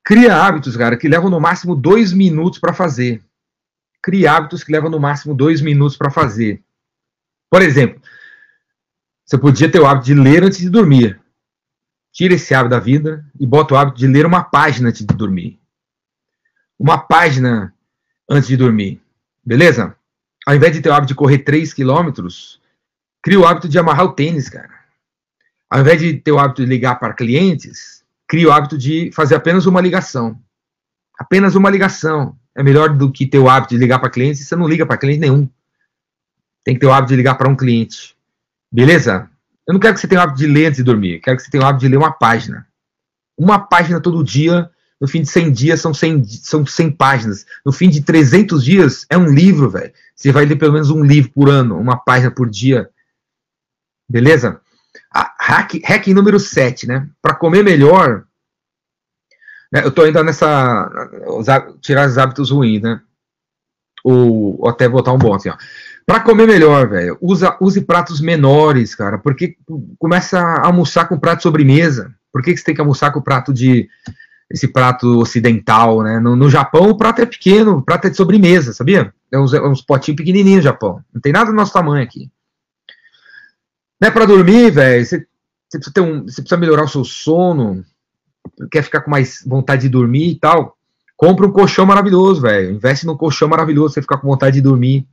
Cria 0.04 0.36
hábitos, 0.36 0.76
cara, 0.76 0.98
que 0.98 1.08
levam 1.08 1.30
no 1.30 1.40
máximo 1.40 1.76
dois 1.76 2.12
minutos 2.12 2.60
para 2.60 2.74
fazer. 2.74 3.24
Cria 4.02 4.34
hábitos 4.34 4.64
que 4.64 4.72
levam 4.72 4.90
no 4.90 5.00
máximo 5.00 5.36
dois 5.36 5.62
minutos 5.62 5.96
para 5.96 6.10
fazer. 6.10 6.64
Por 7.50 7.62
exemplo, 7.62 8.02
você 9.24 9.38
podia 9.38 9.72
ter 9.72 9.80
o 9.80 9.86
hábito 9.86 10.08
de 10.08 10.14
ler 10.14 10.44
antes 10.44 10.60
de 10.60 10.70
dormir. 10.70 11.22
Tira 12.12 12.34
esse 12.34 12.54
hábito 12.54 12.72
da 12.72 12.80
vida 12.80 13.26
e 13.40 13.46
bota 13.46 13.74
o 13.74 13.78
hábito 13.78 13.98
de 13.98 14.08
ler 14.08 14.26
uma 14.26 14.44
página 14.44 14.90
antes 14.90 15.06
de 15.06 15.16
dormir. 15.16 15.60
Uma 16.78 16.98
página 16.98 17.74
antes 18.30 18.48
de 18.48 18.58
dormir. 18.58 19.02
Beleza? 19.46 19.96
Ao 20.46 20.56
invés 20.56 20.74
de 20.74 20.82
ter 20.82 20.90
o 20.90 20.94
hábito 20.94 21.10
de 21.10 21.16
correr 21.16 21.40
3 21.40 21.74
quilômetros, 21.74 22.60
cria 23.22 23.40
o 23.40 23.46
hábito 23.46 23.70
de 23.70 23.78
amarrar 23.78 24.06
o 24.06 24.14
tênis, 24.14 24.50
cara. 24.50 24.82
Ao 25.70 25.80
invés 25.80 26.02
de 26.02 26.16
ter 26.16 26.32
o 26.32 26.40
hábito 26.40 26.64
de 26.64 26.68
ligar 26.68 27.00
para 27.00 27.14
clientes, 27.14 28.01
cria 28.32 28.48
o 28.48 28.52
hábito 28.54 28.78
de 28.78 29.12
fazer 29.14 29.36
apenas 29.36 29.66
uma 29.66 29.82
ligação. 29.82 30.40
Apenas 31.20 31.54
uma 31.54 31.70
ligação. 31.70 32.38
É 32.56 32.64
melhor 32.64 32.96
do 32.96 33.12
que 33.12 33.28
ter 33.28 33.40
o 33.40 33.50
hábito 33.50 33.74
de 33.74 33.78
ligar 33.78 34.00
para 34.00 34.10
clientes 34.10 34.48
você 34.48 34.56
não 34.56 34.70
liga 34.70 34.86
para 34.86 34.98
cliente 34.98 35.20
nenhum. 35.20 35.50
Tem 36.64 36.74
que 36.74 36.80
ter 36.80 36.88
o 36.88 36.94
hábito 36.94 37.10
de 37.10 37.18
ligar 37.18 37.36
para 37.36 37.50
um 37.50 37.58
cliente. 37.58 38.16
Beleza? 38.72 39.30
Eu 39.68 39.74
não 39.74 39.82
quero 39.82 39.96
que 39.96 40.00
você 40.00 40.08
tenha 40.08 40.22
o 40.22 40.24
hábito 40.24 40.40
de 40.40 40.48
ler 40.48 40.68
antes 40.68 40.78
de 40.78 40.84
dormir. 40.84 41.20
Quero 41.20 41.36
que 41.36 41.44
você 41.44 41.52
tenha 41.52 41.62
o 41.62 41.68
hábito 41.68 41.82
de 41.82 41.90
ler 41.90 41.98
uma 41.98 42.12
página. 42.14 42.66
Uma 43.38 43.60
página 43.60 44.00
todo 44.00 44.24
dia. 44.24 44.70
No 45.00 45.10
fim 45.10 45.24
de 45.24 45.28
100 45.28 45.52
dias 45.52 45.82
são 45.82 45.94
100, 45.94 46.24
são 46.24 46.66
100 46.66 46.92
páginas. 46.92 47.46
No 47.66 47.74
fim 47.74 47.90
de 47.90 48.00
300 48.00 48.64
dias 48.64 49.06
é 49.10 49.18
um 49.18 49.26
livro, 49.26 49.70
velho. 49.70 49.92
Você 50.16 50.32
vai 50.32 50.46
ler 50.46 50.56
pelo 50.56 50.72
menos 50.72 50.90
um 50.90 51.04
livro 51.04 51.32
por 51.32 51.50
ano, 51.50 51.78
uma 51.78 51.98
página 51.98 52.32
por 52.32 52.50
dia. 52.50 52.90
Beleza? 54.08 54.61
Hack, 55.52 55.82
hack 55.84 56.08
número 56.08 56.40
7, 56.40 56.88
né? 56.88 57.10
Para 57.22 57.36
comer 57.36 57.62
melhor, 57.62 58.24
né, 59.70 59.84
eu 59.84 59.90
estou 59.90 60.06
ainda 60.06 60.24
nessa. 60.24 60.90
tirar 61.82 62.08
os 62.08 62.18
hábitos 62.18 62.52
ruins, 62.52 62.82
né? 62.82 63.02
Ou, 64.02 64.62
ou 64.62 64.70
até 64.70 64.88
botar 64.88 65.12
um 65.12 65.18
bom 65.18 65.34
assim, 65.34 65.50
ó. 65.50 65.58
Para 66.06 66.22
comer 66.22 66.48
melhor, 66.48 66.90
velho, 66.90 67.18
use 67.22 67.82
pratos 67.82 68.20
menores, 68.20 68.96
cara, 68.96 69.18
porque 69.18 69.56
começa 70.00 70.40
a 70.40 70.68
almoçar 70.68 71.08
com 71.08 71.20
prato 71.20 71.38
de 71.38 71.44
sobremesa. 71.44 72.14
Por 72.32 72.42
que, 72.42 72.54
que 72.54 72.58
você 72.58 72.66
tem 72.66 72.76
que 72.76 72.82
almoçar 72.82 73.12
com 73.12 73.22
prato 73.22 73.54
de. 73.54 73.90
esse 74.50 74.70
prato 74.70 75.20
ocidental, 75.20 76.02
né? 76.02 76.20
No, 76.20 76.36
no, 76.36 76.50
Japão 76.50 76.90
o 76.90 76.98
prato 76.98 77.22
é 77.22 77.26
pequeno, 77.26 77.78
o 77.78 77.82
prato 77.82 78.08
é 78.08 78.10
de 78.10 78.18
sobremesa, 78.18 78.74
sabia? 78.74 79.14
É 79.32 79.38
uns, 79.38 79.54
é 79.54 79.62
uns 79.62 79.82
potinhos 79.82 80.18
pequenininhos 80.18 80.64
no 80.64 80.70
Japão. 80.72 81.04
Não 81.14 81.22
tem 81.22 81.34
nada 81.34 81.52
do 81.52 81.56
nosso 81.56 81.74
tamanho 81.74 82.04
aqui. 82.04 82.30
Né, 84.02 84.10
para 84.10 84.26
dormir, 84.26 84.72
velho, 84.72 85.06
você, 85.06 85.28
precisa 85.78 85.94
ter 85.94 86.02
um, 86.02 86.24
você 86.24 86.42
precisa 86.42 86.60
melhorar 86.60 86.84
o 86.84 86.88
seu 86.88 87.04
sono, 87.04 87.84
quer 88.72 88.84
ficar 88.84 89.02
com 89.02 89.12
mais 89.12 89.44
vontade 89.46 89.84
de 89.84 89.90
dormir 89.90 90.32
e 90.32 90.40
tal. 90.40 90.78
Compra 91.16 91.46
um 91.46 91.52
colchão 91.52 91.86
maravilhoso, 91.86 92.42
velho. 92.42 92.72
Investe 92.72 93.06
num 93.06 93.16
colchão 93.16 93.48
maravilhoso, 93.48 93.94
você 93.94 94.02
ficar 94.02 94.18
com 94.18 94.28
vontade 94.28 94.56
de 94.56 94.62
dormir. 94.62 95.08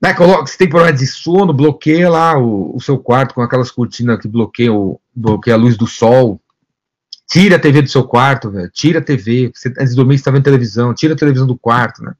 Né, 0.00 0.14
coloca, 0.14 0.46
se 0.46 0.56
tem 0.56 0.68
problema 0.68 0.96
de 0.96 1.06
sono, 1.06 1.52
bloqueia 1.52 2.08
lá 2.08 2.38
o, 2.38 2.74
o 2.74 2.80
seu 2.80 2.98
quarto 2.98 3.34
com 3.34 3.42
aquelas 3.42 3.70
cortinas 3.70 4.18
que 4.18 4.28
bloqueiam, 4.28 4.98
bloqueia 5.14 5.56
a 5.56 5.58
luz 5.58 5.76
do 5.76 5.86
sol. 5.86 6.40
Tira 7.28 7.56
a 7.56 7.58
TV 7.58 7.82
do 7.82 7.90
seu 7.90 8.04
quarto, 8.04 8.50
velho. 8.50 8.70
Tira 8.70 8.98
a 9.00 9.02
TV. 9.02 9.52
Você, 9.54 9.68
antes 9.68 9.90
de 9.90 9.96
dormir, 9.96 10.16
você 10.16 10.22
está 10.22 10.30
vendo 10.30 10.44
televisão. 10.44 10.94
Tira 10.94 11.14
a 11.14 11.16
televisão 11.16 11.46
do 11.46 11.58
quarto, 11.58 12.02
né? 12.02 12.14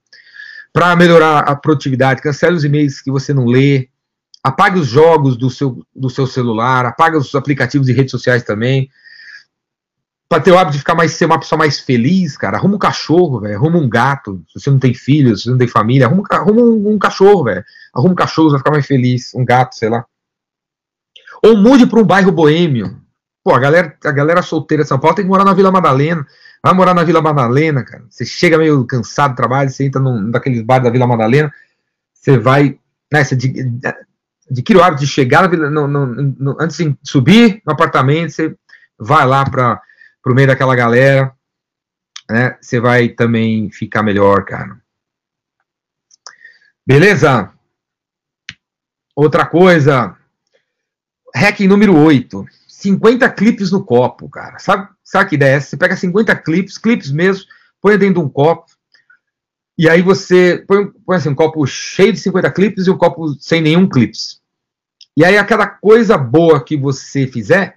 Para 0.72 0.94
melhorar 0.94 1.40
a 1.40 1.56
produtividade, 1.56 2.20
cancele 2.20 2.54
os 2.54 2.64
e-mails 2.64 3.00
que 3.00 3.10
você 3.10 3.32
não 3.32 3.46
lê 3.46 3.88
Apague 4.42 4.78
os 4.78 4.86
jogos 4.86 5.36
do 5.36 5.50
seu, 5.50 5.84
do 5.94 6.08
seu 6.08 6.26
celular, 6.26 6.86
apague 6.86 7.16
os 7.16 7.34
aplicativos 7.34 7.86
de 7.86 7.92
redes 7.92 8.10
sociais 8.10 8.42
também. 8.42 8.88
Para 10.28 10.42
ter 10.42 10.52
o 10.52 10.58
hábito 10.58 10.74
de 10.74 10.78
ficar 10.78 10.94
mais, 10.94 11.12
ser 11.12 11.26
uma 11.26 11.40
pessoa 11.40 11.58
mais 11.58 11.80
feliz, 11.80 12.36
cara, 12.36 12.56
arruma 12.56 12.76
um 12.76 12.78
cachorro, 12.78 13.40
velho, 13.40 13.56
arruma 13.56 13.78
um 13.78 13.88
gato. 13.88 14.42
Se 14.48 14.60
você 14.60 14.70
não 14.70 14.78
tem 14.78 14.94
filhos, 14.94 15.40
se 15.40 15.44
você 15.44 15.50
não 15.50 15.58
tem 15.58 15.66
família, 15.68 16.06
arruma, 16.06 16.22
arruma 16.30 16.62
um, 16.62 16.92
um 16.92 16.98
cachorro, 16.98 17.44
velho. 17.44 17.64
Arruma 17.92 18.12
um 18.12 18.14
cachorro, 18.16 18.48
você 18.48 18.52
vai 18.52 18.60
ficar 18.60 18.70
mais 18.70 18.86
feliz. 18.86 19.34
Um 19.34 19.44
gato, 19.44 19.74
sei 19.74 19.88
lá. 19.88 20.06
Ou 21.42 21.56
mude 21.56 21.86
para 21.86 22.00
um 22.00 22.04
bairro 22.04 22.30
boêmio. 22.30 23.00
Pô, 23.42 23.54
a 23.54 23.58
galera, 23.58 23.96
a 24.04 24.12
galera 24.12 24.42
solteira 24.42 24.84
de 24.84 24.88
São 24.88 24.98
Paulo 24.98 25.16
tem 25.16 25.24
que 25.24 25.30
morar 25.30 25.44
na 25.44 25.54
Vila 25.54 25.70
Madalena. 25.70 26.24
Vai 26.62 26.74
morar 26.74 26.94
na 26.94 27.02
Vila 27.02 27.22
Madalena, 27.22 27.82
cara. 27.82 28.04
Você 28.08 28.24
chega 28.24 28.58
meio 28.58 28.84
cansado 28.86 29.32
do 29.32 29.36
trabalho, 29.36 29.70
você 29.70 29.84
entra 29.84 30.00
num 30.00 30.30
daqueles 30.30 30.62
bares 30.62 30.84
da 30.84 30.90
Vila 30.90 31.06
Madalena, 31.06 31.52
você 32.12 32.38
vai, 32.38 32.78
né, 33.10 33.24
você 33.24 33.34
adquire 34.50 34.78
o 34.78 34.82
hábito 34.82 35.02
de 35.02 35.06
chegar 35.06 35.48
no, 35.48 35.86
no, 35.86 36.06
no, 36.06 36.56
antes 36.60 36.76
de 36.76 36.96
subir 37.02 37.62
no 37.64 37.72
apartamento, 37.72 38.32
você 38.32 38.56
vai 38.98 39.26
lá 39.26 39.44
para 39.48 39.80
o 40.26 40.34
meio 40.34 40.48
daquela 40.48 40.74
galera, 40.74 41.32
né? 42.28 42.58
Você 42.60 42.80
vai 42.80 43.08
também 43.08 43.70
ficar 43.70 44.02
melhor, 44.02 44.44
cara. 44.44 44.80
Beleza? 46.86 47.52
Outra 49.14 49.46
coisa, 49.46 50.16
hack 51.34 51.60
número 51.60 51.96
8. 51.96 52.44
50 52.66 53.30
clipes 53.30 53.70
no 53.70 53.84
copo, 53.84 54.28
cara. 54.28 54.58
Sabe, 54.58 54.88
sabe 55.04 55.28
que 55.28 55.34
ideia 55.34 55.52
é 55.52 55.56
essa? 55.56 55.68
Você 55.68 55.76
pega 55.76 55.94
50 55.94 56.34
clipes, 56.36 56.78
clipes 56.78 57.12
mesmo, 57.12 57.44
põe 57.80 57.98
dentro 57.98 58.14
de 58.14 58.20
um 58.20 58.28
copo, 58.28 58.64
e 59.76 59.88
aí 59.88 60.02
você 60.02 60.64
põe, 60.66 60.90
põe 61.06 61.16
assim, 61.16 61.28
um 61.28 61.34
copo 61.34 61.66
cheio 61.66 62.12
de 62.12 62.20
50 62.20 62.50
clipes 62.52 62.86
e 62.86 62.90
um 62.90 62.98
copo 62.98 63.34
sem 63.38 63.60
nenhum 63.60 63.88
clipes. 63.88 64.39
E 65.20 65.24
aí 65.24 65.36
a 65.36 65.44
cada 65.44 65.66
coisa 65.66 66.16
boa 66.16 66.64
que 66.64 66.78
você 66.78 67.26
fizer, 67.26 67.76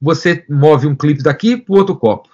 você 0.00 0.46
move 0.48 0.86
um 0.86 0.96
clipe 0.96 1.22
daqui 1.22 1.58
para 1.58 1.74
o 1.74 1.76
outro 1.76 1.94
copo. 1.94 2.30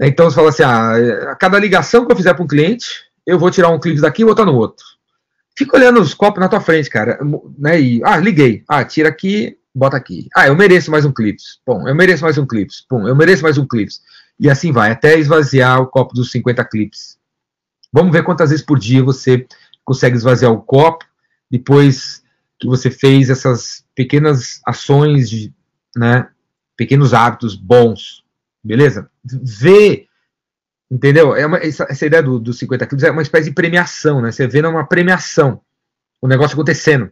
Então 0.00 0.30
você 0.30 0.36
fala 0.36 0.48
assim, 0.48 0.62
ah, 0.62 1.32
a 1.32 1.36
cada 1.36 1.58
ligação 1.58 2.06
que 2.06 2.12
eu 2.12 2.16
fizer 2.16 2.32
para 2.32 2.42
um 2.42 2.46
cliente, 2.46 2.86
eu 3.26 3.38
vou 3.38 3.50
tirar 3.50 3.68
um 3.68 3.78
clipe 3.78 4.00
daqui 4.00 4.22
e 4.22 4.24
botar 4.24 4.46
no 4.46 4.54
outro. 4.54 4.86
Fica 5.54 5.76
olhando 5.76 6.00
os 6.00 6.14
copos 6.14 6.40
na 6.40 6.48
tua 6.48 6.62
frente, 6.62 6.88
cara. 6.88 7.18
Né? 7.58 7.78
E, 7.78 8.02
ah, 8.06 8.16
liguei. 8.16 8.64
Ah, 8.66 8.82
tira 8.82 9.10
aqui, 9.10 9.58
bota 9.74 9.98
aqui. 9.98 10.28
Ah, 10.34 10.46
eu 10.46 10.56
mereço 10.56 10.90
mais 10.90 11.04
um 11.04 11.12
clips. 11.12 11.60
Bom, 11.66 11.86
eu 11.86 11.94
mereço 11.94 12.22
mais 12.22 12.38
um 12.38 12.46
clips. 12.46 12.86
Bom, 12.90 13.06
eu 13.06 13.14
mereço 13.14 13.42
mais 13.42 13.58
um 13.58 13.66
clips. 13.66 14.00
E 14.40 14.48
assim 14.48 14.72
vai, 14.72 14.92
até 14.92 15.18
esvaziar 15.18 15.82
o 15.82 15.86
copo 15.86 16.14
dos 16.14 16.30
50 16.30 16.64
clips. 16.64 17.18
Vamos 17.92 18.12
ver 18.12 18.24
quantas 18.24 18.48
vezes 18.48 18.64
por 18.64 18.78
dia 18.78 19.04
você 19.04 19.46
consegue 19.84 20.16
esvaziar 20.16 20.50
o 20.52 20.62
copo, 20.62 21.04
depois 21.50 22.24
que 22.58 22.66
você 22.66 22.90
fez 22.90 23.30
essas 23.30 23.84
pequenas 23.94 24.60
ações, 24.66 25.28
de, 25.28 25.52
né, 25.96 26.28
pequenos 26.76 27.14
hábitos 27.14 27.54
bons, 27.54 28.24
beleza? 28.62 29.10
Vê, 29.24 30.06
entendeu? 30.90 31.34
É 31.34 31.46
uma, 31.46 31.58
essa, 31.58 31.86
essa, 31.88 32.06
ideia 32.06 32.22
do, 32.22 32.38
dos 32.38 32.58
50 32.58 32.86
clips 32.86 33.04
é 33.04 33.10
uma 33.10 33.22
espécie 33.22 33.48
de 33.48 33.54
premiação, 33.54 34.20
né? 34.20 34.30
Você 34.30 34.46
vê 34.46 34.62
numa 34.62 34.86
premiação 34.86 35.60
o 36.20 36.28
negócio 36.28 36.54
acontecendo. 36.54 37.10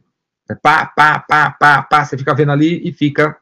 É 0.49 0.55
pá, 0.55 0.87
pá, 0.87 1.19
pá, 1.21 1.51
pá, 1.51 1.83
pá. 1.83 2.05
Você 2.05 2.19
fica 2.19 2.35
vendo 2.35 2.53
ali 2.53 2.87
e 2.87 2.93
fica 2.93 3.37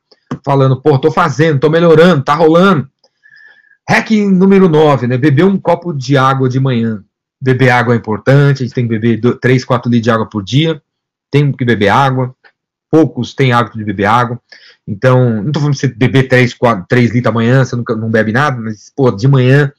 falando, 0.45 0.81
pô, 0.81 0.99
tô 0.99 1.11
fazendo, 1.11 1.61
tô 1.61 1.69
melhorando, 1.69 2.25
tá 2.25 2.35
rolando. 2.35 2.89
Hack 3.89 4.11
número 4.11 4.69
9, 4.69 5.07
né? 5.07 5.17
Beber 5.17 5.45
um 5.45 5.59
copo 5.59 5.93
de 5.93 6.17
água 6.17 6.49
de 6.49 6.61
manhã. 6.61 7.05
Beber 7.41 7.71
água 7.71 7.95
é 7.95 7.97
importante, 7.97 8.63
a 8.63 8.67
gente 8.67 8.75
tem 8.75 8.87
que 8.87 8.99
beber 8.99 9.39
3, 9.39 9.65
4 9.65 9.91
litros 9.91 10.05
de 10.05 10.11
água 10.11 10.29
por 10.29 10.45
dia. 10.45 10.81
Tem 11.33 11.51
que 11.51 11.65
beber 11.65 11.89
água. 11.89 12.33
Poucos 12.89 13.35
têm 13.35 13.53
hábito 13.53 13.79
de 13.79 13.85
beber 13.85 14.05
água. 14.05 14.41
Então, 14.87 15.43
não 15.43 15.51
tô 15.51 15.61
falando 15.61 15.75
de 15.75 15.81
você 15.81 15.89
beber 15.89 16.29
3, 16.29 16.55
4, 16.55 16.87
3 16.89 17.13
litros 17.13 17.31
amanhã, 17.31 17.65
você 17.65 17.75
nunca, 17.75 17.97
não 17.97 18.11
bebe 18.11 18.33
nada, 18.33 18.61
mas, 18.61 18.93
pô, 18.95 19.11
de 19.11 19.27
manhã 19.27 19.73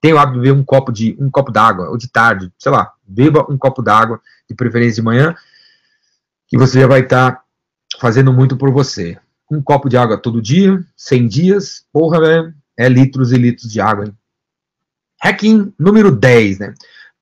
tem 0.00 0.12
o 0.12 0.18
hábito 0.18 0.34
de 0.34 0.48
beber 0.48 0.58
um 0.58 0.64
copo 0.64 0.92
de 0.92 1.16
um 1.20 1.30
copo 1.30 1.52
d'água, 1.52 1.88
ou 1.88 1.96
de 1.96 2.08
tarde, 2.08 2.52
sei 2.58 2.72
lá, 2.72 2.92
beba 3.06 3.46
um 3.48 3.56
copo 3.56 3.82
d'água, 3.82 4.20
de 4.48 4.54
preferência 4.54 4.96
de 4.96 5.02
manhã, 5.02 5.34
que 6.46 6.56
você 6.56 6.80
já 6.80 6.86
vai 6.86 7.00
estar 7.00 7.32
tá 7.32 7.42
fazendo 8.00 8.32
muito 8.32 8.56
por 8.56 8.72
você. 8.72 9.18
Um 9.50 9.62
copo 9.62 9.88
de 9.88 9.96
água 9.96 10.18
todo 10.18 10.42
dia, 10.42 10.82
100 10.96 11.28
dias, 11.28 11.84
porra, 11.92 12.20
velho, 12.20 12.54
é 12.76 12.88
litros 12.88 13.32
e 13.32 13.36
litros 13.36 13.70
de 13.70 13.80
água, 13.80 14.06
hein? 14.06 14.14
Hacking 15.22 15.74
número 15.78 16.14
10, 16.14 16.58
né? 16.60 16.74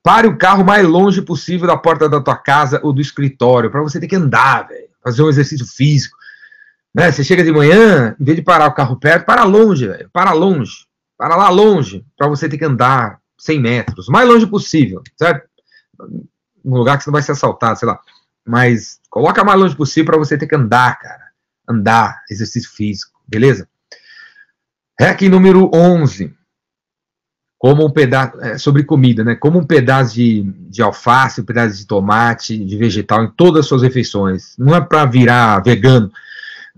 Pare 0.07 0.25
o 0.25 0.37
carro 0.37 0.63
mais 0.63 0.87
longe 0.87 1.21
possível 1.21 1.67
da 1.67 1.75
porta 1.75 2.07
da 2.07 2.21
tua 2.21 2.37
casa 2.37 2.79
ou 2.81 2.93
do 2.93 3.01
escritório, 3.01 3.69
para 3.69 3.81
você 3.81 3.99
ter 3.99 4.07
que 4.07 4.15
andar, 4.15 4.65
fazer 5.03 5.21
um 5.21 5.27
exercício 5.27 5.67
físico. 5.67 6.15
Né? 6.95 7.11
Você 7.11 7.25
chega 7.25 7.43
de 7.43 7.51
manhã, 7.51 8.15
em 8.17 8.23
vez 8.23 8.37
de 8.37 8.41
parar 8.41 8.67
o 8.67 8.73
carro 8.73 8.97
perto, 8.97 9.25
para 9.25 9.43
longe, 9.43 9.85
para 10.13 10.31
longe, 10.31 10.85
para 11.17 11.35
lá 11.35 11.49
longe, 11.49 12.05
para 12.17 12.29
você 12.29 12.47
ter 12.47 12.57
que 12.57 12.63
andar 12.63 13.19
100 13.37 13.59
metros, 13.59 14.07
mais 14.07 14.25
longe 14.25 14.47
possível, 14.47 15.03
certo? 15.17 15.45
Num 16.63 16.77
lugar 16.77 16.97
que 16.97 17.03
você 17.03 17.09
não 17.09 17.13
vai 17.13 17.21
ser 17.21 17.33
assaltado, 17.33 17.77
sei 17.77 17.89
lá. 17.89 17.99
Mas 18.47 19.01
coloca 19.09 19.43
mais 19.43 19.59
longe 19.59 19.75
possível 19.75 20.05
para 20.05 20.19
você 20.19 20.37
ter 20.37 20.47
que 20.47 20.55
andar, 20.55 20.97
cara. 20.99 21.31
Andar, 21.67 22.23
exercício 22.31 22.71
físico, 22.71 23.19
beleza? 23.27 23.67
Hack 24.97 25.23
número 25.23 25.69
11. 25.73 26.33
Como 27.59 27.85
um 27.85 27.89
pedaço, 27.89 28.39
é, 28.39 28.57
sobre 28.57 28.83
comida, 28.83 29.23
né? 29.23 29.35
Como 29.35 29.59
um 29.59 29.63
pedaço 29.63 30.13
de, 30.13 30.43
de 30.69 30.81
alface, 30.81 31.41
um 31.41 31.45
pedaço 31.45 31.77
de 31.77 31.87
tomate, 31.87 32.57
de 32.57 32.77
vegetal 32.77 33.23
em 33.23 33.31
todas 33.31 33.61
as 33.61 33.65
suas 33.67 33.81
refeições. 33.81 34.55
Não 34.57 34.75
é 34.75 34.81
para 34.81 35.05
virar 35.05 35.63
vegano, 35.63 36.11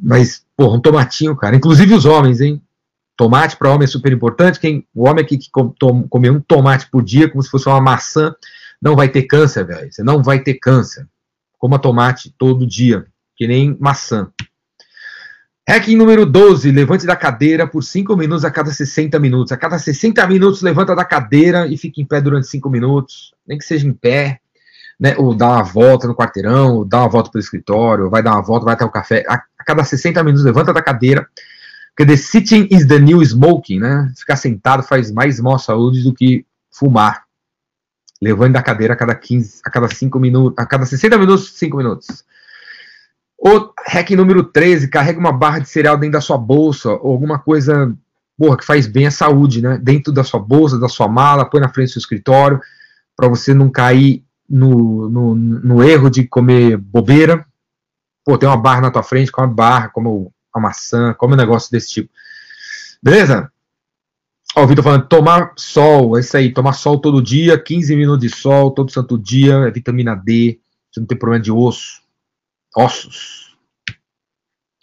mas, 0.01 0.43
porra, 0.55 0.77
um 0.77 0.81
tomatinho, 0.81 1.35
cara. 1.35 1.55
Inclusive 1.55 1.93
os 1.93 2.05
homens, 2.05 2.39
hein? 2.39 2.61
Tomate 3.17 3.57
para 3.57 3.69
homem 3.69 3.83
é 3.83 3.87
super 3.87 4.13
importante. 4.13 4.59
Quem, 4.61 4.87
o 4.95 5.05
homem 5.05 5.25
aqui 5.25 5.37
que 5.37 5.49
come 5.51 6.29
um 6.29 6.39
tomate 6.39 6.89
por 6.89 7.03
dia, 7.03 7.27
como 7.27 7.43
se 7.43 7.49
fosse 7.49 7.67
uma 7.67 7.81
maçã, 7.81 8.33
não 8.81 8.95
vai 8.95 9.09
ter 9.09 9.23
câncer, 9.23 9.65
velho. 9.65 9.91
Você 9.91 10.01
não 10.01 10.23
vai 10.23 10.39
ter 10.39 10.53
câncer. 10.53 11.05
Coma 11.57 11.77
tomate 11.77 12.33
todo 12.37 12.65
dia, 12.65 13.05
que 13.35 13.45
nem 13.45 13.75
maçã. 13.77 14.29
Hacking 15.69 15.95
número 15.95 16.25
12, 16.25 16.71
levante 16.71 17.05
da 17.05 17.15
cadeira 17.15 17.67
por 17.67 17.83
5 17.83 18.17
minutos 18.17 18.43
a 18.43 18.49
cada 18.49 18.71
60 18.71 19.19
minutos. 19.19 19.51
A 19.51 19.57
cada 19.57 19.77
60 19.77 20.25
minutos, 20.25 20.63
levanta 20.63 20.95
da 20.95 21.05
cadeira 21.05 21.67
e 21.67 21.77
fica 21.77 22.01
em 22.01 22.05
pé 22.05 22.19
durante 22.19 22.47
5 22.47 22.67
minutos, 22.71 23.35
nem 23.47 23.55
que 23.55 23.63
seja 23.63 23.87
em 23.87 23.93
pé, 23.93 24.39
né? 24.99 25.13
Ou 25.19 25.35
dá 25.35 25.47
uma 25.47 25.63
volta 25.63 26.07
no 26.07 26.15
quarteirão, 26.15 26.77
ou 26.77 26.85
dá 26.85 27.01
uma 27.01 27.07
volta 27.07 27.29
pelo 27.29 27.43
escritório, 27.43 28.09
vai 28.09 28.23
dar 28.23 28.31
uma 28.31 28.41
volta, 28.41 28.65
vai 28.65 28.73
até 28.73 28.83
o 28.83 28.89
café. 28.89 29.23
A, 29.29 29.35
a 29.35 29.63
cada 29.63 29.83
60 29.83 30.23
minutos, 30.23 30.43
levanta 30.43 30.73
da 30.73 30.81
cadeira, 30.81 31.27
porque 31.95 32.11
the 32.11 32.17
sitting 32.17 32.67
is 32.71 32.87
the 32.87 32.97
new 32.97 33.23
smoking, 33.23 33.77
né? 33.77 34.11
Ficar 34.17 34.37
sentado 34.37 34.81
faz 34.81 35.11
mais 35.11 35.39
mal 35.39 35.53
à 35.53 35.59
saúde 35.59 36.01
do 36.01 36.15
que 36.15 36.47
fumar 36.71 37.25
levando 38.19 38.53
da 38.53 38.63
cadeira 38.63 38.95
a 38.95 38.97
cada 38.97 39.13
15, 39.13 39.61
a 39.63 39.69
cada 39.69 39.87
5 39.87 40.19
minutos, 40.19 40.57
a 40.57 40.65
cada 40.65 40.83
60 40.83 41.15
minutos, 41.15 41.53
5 41.53 41.77
minutos. 41.77 42.25
O 43.41 43.73
hack 43.87 44.09
número 44.11 44.43
13, 44.43 44.89
carrega 44.89 45.17
uma 45.17 45.31
barra 45.31 45.59
de 45.59 45.69
cereal 45.69 45.97
dentro 45.97 46.13
da 46.13 46.21
sua 46.21 46.37
bolsa, 46.37 46.91
ou 46.91 47.11
alguma 47.11 47.39
coisa 47.39 47.95
porra, 48.37 48.57
que 48.57 48.65
faz 48.65 48.87
bem 48.87 49.05
à 49.05 49.11
saúde, 49.11 49.61
né? 49.61 49.77
Dentro 49.77 50.13
da 50.13 50.23
sua 50.23 50.39
bolsa, 50.39 50.79
da 50.79 50.87
sua 50.87 51.09
mala, 51.09 51.49
põe 51.49 51.59
na 51.59 51.67
frente 51.67 51.89
do 51.89 51.91
seu 51.93 51.99
escritório, 51.99 52.61
para 53.15 53.27
você 53.27 53.53
não 53.53 53.69
cair 53.69 54.23
no, 54.49 55.09
no, 55.09 55.35
no, 55.35 55.83
erro 55.83 56.09
de 56.09 56.25
comer 56.25 56.77
bobeira. 56.77 57.45
Pô, 58.25 58.37
tem 58.37 58.47
uma 58.47 58.57
barra 58.57 58.81
na 58.81 58.91
tua 58.91 59.03
frente, 59.03 59.31
come 59.31 59.47
uma 59.47 59.53
barra, 59.53 59.89
come 59.89 60.07
uma 60.07 60.61
maçã, 60.61 61.13
come 61.13 61.33
um 61.33 61.37
negócio 61.37 61.69
desse 61.69 61.89
tipo. 61.89 62.09
Beleza? 63.03 63.51
Ó, 64.55 64.63
o 64.63 64.67
Vitor 64.67 64.83
falando, 64.83 65.07
tomar 65.07 65.51
sol, 65.57 66.17
é 66.17 66.21
isso 66.21 66.35
aí, 66.35 66.53
tomar 66.53 66.73
sol 66.73 66.99
todo 66.99 67.21
dia, 67.21 67.59
15 67.59 67.95
minutos 67.95 68.21
de 68.21 68.33
sol, 68.33 68.71
todo 68.71 68.91
santo 68.91 69.17
dia, 69.17 69.55
é 69.67 69.71
vitamina 69.71 70.15
D, 70.15 70.59
você 70.89 70.99
não 70.99 71.07
tem 71.07 71.17
problema 71.17 71.43
de 71.43 71.51
osso, 71.51 72.01
ossos. 72.75 73.57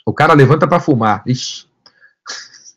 O 0.07 0.12
cara 0.12 0.34
levanta 0.34 0.66
para 0.66 0.80
fumar, 0.80 1.22
ixi. 1.26 1.66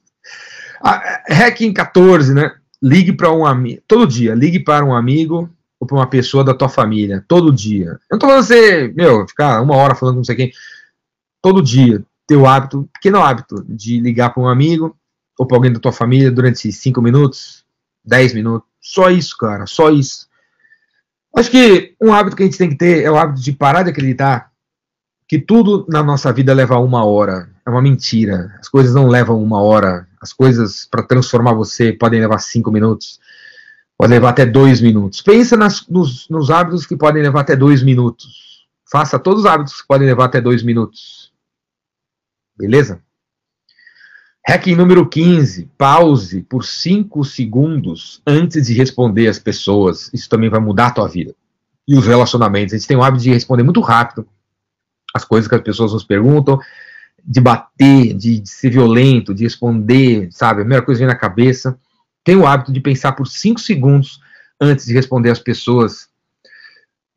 Ah, 0.82 1.22
hacking 1.28 1.74
14, 1.74 2.34
né? 2.34 2.56
Ligue 2.82 3.12
para 3.12 3.30
um 3.34 3.46
amigo, 3.46 3.82
todo 3.86 4.08
dia, 4.08 4.34
ligue 4.34 4.62
para 4.62 4.86
um 4.86 4.96
amigo 4.96 5.54
ou 5.78 5.86
para 5.86 5.98
uma 5.98 6.08
pessoa 6.08 6.42
da 6.42 6.54
tua 6.54 6.70
família, 6.70 7.22
todo 7.28 7.52
dia. 7.52 8.00
Eu 8.10 8.14
não 8.14 8.20
tô 8.20 8.28
falando 8.28 8.44
você, 8.44 8.88
meu, 8.96 9.28
ficar 9.28 9.62
uma 9.62 9.76
hora 9.76 9.94
falando 9.94 10.16
com 10.16 10.20
não 10.20 10.24
sei 10.24 10.38
quem, 10.38 10.54
todo 11.42 11.62
dia, 11.62 12.02
ter 12.26 12.38
o 12.38 12.48
hábito, 12.48 12.90
pequeno 12.94 13.22
hábito, 13.22 13.66
de 13.68 14.00
ligar 14.00 14.30
para 14.30 14.42
um 14.42 14.48
amigo, 14.48 14.98
ou 15.38 15.46
para 15.48 15.58
alguém 15.58 15.74
da 15.74 15.80
tua 15.80 15.92
família 15.92 16.32
durante 16.32 16.72
5 16.72 17.02
minutos, 17.02 17.66
10 18.06 18.34
minutos. 18.34 18.68
Só 18.80 19.10
isso, 19.10 19.38
cara, 19.38 19.66
só 19.66 19.90
isso. 19.90 20.28
Acho 21.36 21.50
que 21.50 21.96
um 22.02 22.14
hábito 22.14 22.36
que 22.36 22.44
a 22.44 22.46
gente 22.46 22.58
tem 22.58 22.70
que 22.70 22.78
ter 22.78 23.04
é 23.04 23.10
o 23.12 23.18
hábito 23.18 23.42
de 23.42 23.52
parar 23.54 23.84
de 23.84 23.90
acreditar 23.90 24.49
que 25.30 25.38
tudo 25.38 25.86
na 25.88 26.02
nossa 26.02 26.34
vida 26.34 26.52
leva 26.56 26.80
uma 26.80 27.06
hora. 27.06 27.52
É 27.64 27.70
uma 27.70 27.84
mentira. 27.84 28.52
As 28.60 28.68
coisas 28.68 28.96
não 28.96 29.08
levam 29.08 29.42
uma 29.42 29.62
hora. 29.62 30.08
As 30.20 30.34
coisas 30.34 30.88
para 30.90 31.04
transformar 31.04 31.54
você 31.54 31.94
podem 31.94 32.20
levar 32.20 32.40
cinco 32.40 32.72
minutos. 32.72 33.20
Pode 33.96 34.12
levar 34.12 34.30
até 34.30 34.44
dois 34.44 34.82
minutos. 34.82 35.22
Pensa 35.22 35.56
nas, 35.56 35.88
nos, 35.88 36.28
nos 36.30 36.50
hábitos 36.50 36.88
que 36.88 36.98
podem 36.98 37.22
levar 37.22 37.42
até 37.42 37.56
dois 37.56 37.84
minutos. 37.84 38.66
Faça 38.92 39.20
todos 39.20 39.42
os 39.42 39.46
hábitos 39.46 39.80
que 39.80 39.88
podem 39.88 40.08
levar 40.08 40.26
até 40.26 40.42
dois 40.42 40.64
minutos. 40.64 41.32
Beleza? 42.58 43.00
Hack 44.48 44.66
número 44.76 45.08
15. 45.08 45.70
Pause 45.78 46.42
por 46.42 46.66
5 46.66 47.24
segundos 47.24 48.20
antes 48.26 48.66
de 48.66 48.74
responder 48.74 49.28
às 49.28 49.38
pessoas. 49.38 50.10
Isso 50.12 50.28
também 50.28 50.50
vai 50.50 50.60
mudar 50.60 50.88
a 50.88 50.92
tua 50.92 51.08
vida. 51.08 51.36
E 51.88 51.96
os 51.96 52.08
relacionamentos. 52.08 52.74
A 52.74 52.78
gente 52.78 52.88
tem 52.88 52.98
o 52.98 53.04
hábito 53.04 53.26
de 53.26 53.32
responder 53.32 53.62
muito 53.62 53.82
rápido 53.82 54.28
as 55.14 55.24
coisas 55.24 55.48
que 55.48 55.56
as 55.56 55.62
pessoas 55.62 55.94
nos 55.94 56.04
perguntam, 56.04 56.60
de 57.24 57.40
bater, 57.42 58.14
de, 58.14 58.40
de 58.40 58.50
ser 58.50 58.70
violento, 58.70 59.34
de 59.34 59.44
responder, 59.44 60.30
sabe? 60.32 60.62
A 60.62 60.64
primeira 60.64 60.86
coisa 60.86 61.00
que 61.00 61.06
vem 61.06 61.14
na 61.14 61.20
cabeça. 61.20 61.78
Tem 62.24 62.36
o 62.36 62.46
hábito 62.46 62.72
de 62.72 62.82
pensar 62.82 63.14
por 63.14 63.28
5 63.28 63.60
segundos 63.60 64.20
antes 64.60 64.86
de 64.86 64.94
responder 64.94 65.30
às 65.30 65.40
pessoas. 65.40 66.08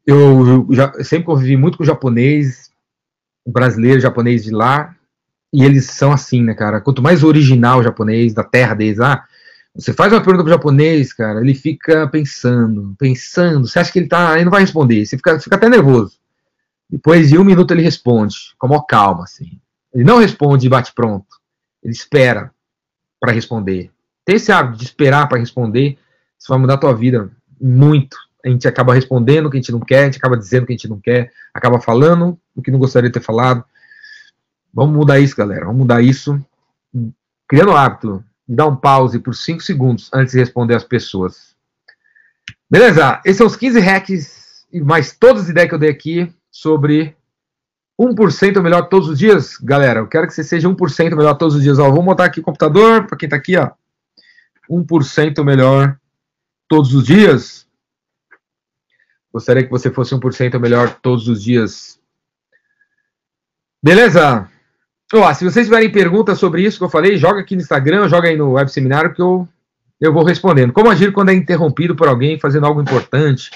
Eu, 0.06 0.66
eu 0.68 0.68
já, 0.70 0.92
sempre 1.04 1.26
convivi 1.26 1.56
muito 1.56 1.78
com 1.78 1.84
o 1.84 1.86
japonês, 1.86 2.70
o 3.44 3.50
brasileiro, 3.50 3.98
o 3.98 4.02
japonês 4.02 4.44
de 4.44 4.50
lá, 4.50 4.94
e 5.52 5.64
eles 5.64 5.86
são 5.86 6.12
assim, 6.12 6.42
né, 6.42 6.54
cara? 6.54 6.80
Quanto 6.80 7.02
mais 7.02 7.22
original 7.22 7.80
o 7.80 7.82
japonês, 7.82 8.32
da 8.32 8.42
terra 8.42 8.74
deles, 8.74 9.00
ah, 9.00 9.24
você 9.74 9.92
faz 9.92 10.12
uma 10.12 10.20
pergunta 10.20 10.44
pro 10.44 10.52
japonês, 10.52 11.12
cara, 11.12 11.40
ele 11.40 11.54
fica 11.54 12.06
pensando, 12.08 12.94
pensando, 12.98 13.66
você 13.66 13.78
acha 13.78 13.92
que 13.92 13.98
ele 13.98 14.08
tá, 14.08 14.34
ele 14.34 14.44
não 14.44 14.50
vai 14.50 14.60
responder, 14.60 15.04
você 15.04 15.16
fica, 15.16 15.38
fica 15.40 15.56
até 15.56 15.68
nervoso. 15.68 16.21
Depois 16.92 17.30
de 17.30 17.38
um 17.38 17.44
minuto 17.44 17.70
ele 17.70 17.80
responde, 17.80 18.36
com 18.58 18.68
maior 18.68 18.82
calma, 18.82 19.24
assim. 19.24 19.58
Ele 19.94 20.04
não 20.04 20.18
responde 20.18 20.66
e 20.66 20.68
bate 20.68 20.92
pronto. 20.92 21.40
Ele 21.82 21.94
espera 21.94 22.52
para 23.18 23.32
responder. 23.32 23.90
Tem 24.26 24.36
esse 24.36 24.52
hábito 24.52 24.76
de 24.76 24.84
esperar 24.84 25.26
para 25.26 25.38
responder, 25.38 25.98
isso 26.38 26.48
vai 26.50 26.58
mudar 26.58 26.74
a 26.74 26.78
tua 26.78 26.94
vida 26.94 27.30
muito. 27.58 28.18
A 28.44 28.48
gente 28.50 28.68
acaba 28.68 28.92
respondendo 28.92 29.46
o 29.46 29.50
que 29.50 29.56
a 29.56 29.60
gente 29.60 29.72
não 29.72 29.80
quer, 29.80 30.02
a 30.02 30.04
gente 30.04 30.18
acaba 30.18 30.36
dizendo 30.36 30.64
o 30.64 30.66
que 30.66 30.74
a 30.74 30.76
gente 30.76 30.88
não 30.88 31.00
quer, 31.00 31.32
acaba 31.54 31.80
falando 31.80 32.38
o 32.54 32.60
que 32.60 32.70
não 32.70 32.78
gostaria 32.78 33.08
de 33.08 33.14
ter 33.14 33.24
falado. 33.24 33.64
Vamos 34.74 34.94
mudar 34.94 35.18
isso, 35.18 35.34
galera. 35.34 35.64
Vamos 35.64 35.78
mudar 35.78 36.02
isso. 36.02 36.38
Criando 37.48 37.70
o 37.70 37.76
hábito 37.76 38.22
de 38.46 38.54
dar 38.54 38.66
um 38.66 38.76
pause 38.76 39.18
por 39.18 39.34
5 39.34 39.62
segundos 39.62 40.10
antes 40.12 40.32
de 40.32 40.40
responder 40.40 40.74
as 40.74 40.84
pessoas. 40.84 41.56
Beleza? 42.70 43.18
Esses 43.24 43.38
são 43.38 43.46
os 43.46 43.56
15 43.56 43.80
hacks 43.80 44.66
e 44.70 44.80
mais 44.80 45.16
todas 45.16 45.44
as 45.44 45.48
ideias 45.48 45.70
que 45.70 45.74
eu 45.74 45.78
dei 45.78 45.90
aqui 45.90 46.30
sobre 46.52 47.16
1% 47.98 48.62
melhor 48.62 48.88
todos 48.88 49.08
os 49.08 49.18
dias. 49.18 49.56
Galera, 49.56 50.00
eu 50.00 50.06
quero 50.06 50.26
que 50.26 50.34
você 50.34 50.44
seja 50.44 50.68
1% 50.68 51.16
melhor 51.16 51.34
todos 51.34 51.56
os 51.56 51.62
dias. 51.62 51.78
Ó, 51.78 51.90
vou 51.90 52.02
montar 52.02 52.26
aqui 52.26 52.40
o 52.40 52.42
computador, 52.42 53.06
para 53.06 53.16
quem 53.16 53.26
está 53.26 53.36
aqui, 53.36 53.56
ó. 53.56 53.70
1% 54.70 55.42
melhor 55.42 55.98
todos 56.68 56.94
os 56.94 57.04
dias. 57.04 57.66
Gostaria 59.32 59.64
que 59.64 59.70
você 59.70 59.90
fosse 59.90 60.14
1% 60.14 60.60
melhor 60.60 60.94
todos 61.00 61.26
os 61.26 61.42
dias. 61.42 61.98
Beleza? 63.82 64.48
Ó, 65.14 65.34
se 65.34 65.44
vocês 65.44 65.66
tiverem 65.66 65.90
perguntas 65.90 66.38
sobre 66.38 66.62
isso 66.62 66.78
que 66.78 66.84
eu 66.84 66.90
falei, 66.90 67.16
joga 67.16 67.40
aqui 67.40 67.56
no 67.56 67.62
Instagram, 67.62 68.08
joga 68.08 68.28
aí 68.28 68.36
no 68.36 68.52
web 68.52 68.70
seminário 68.70 69.14
que 69.14 69.20
eu, 69.20 69.48
eu 70.00 70.12
vou 70.12 70.24
respondendo. 70.24 70.72
Como 70.72 70.90
agir 70.90 71.12
quando 71.12 71.30
é 71.30 71.34
interrompido 71.34 71.96
por 71.96 72.08
alguém 72.08 72.38
fazendo 72.38 72.66
algo 72.66 72.80
importante? 72.80 73.50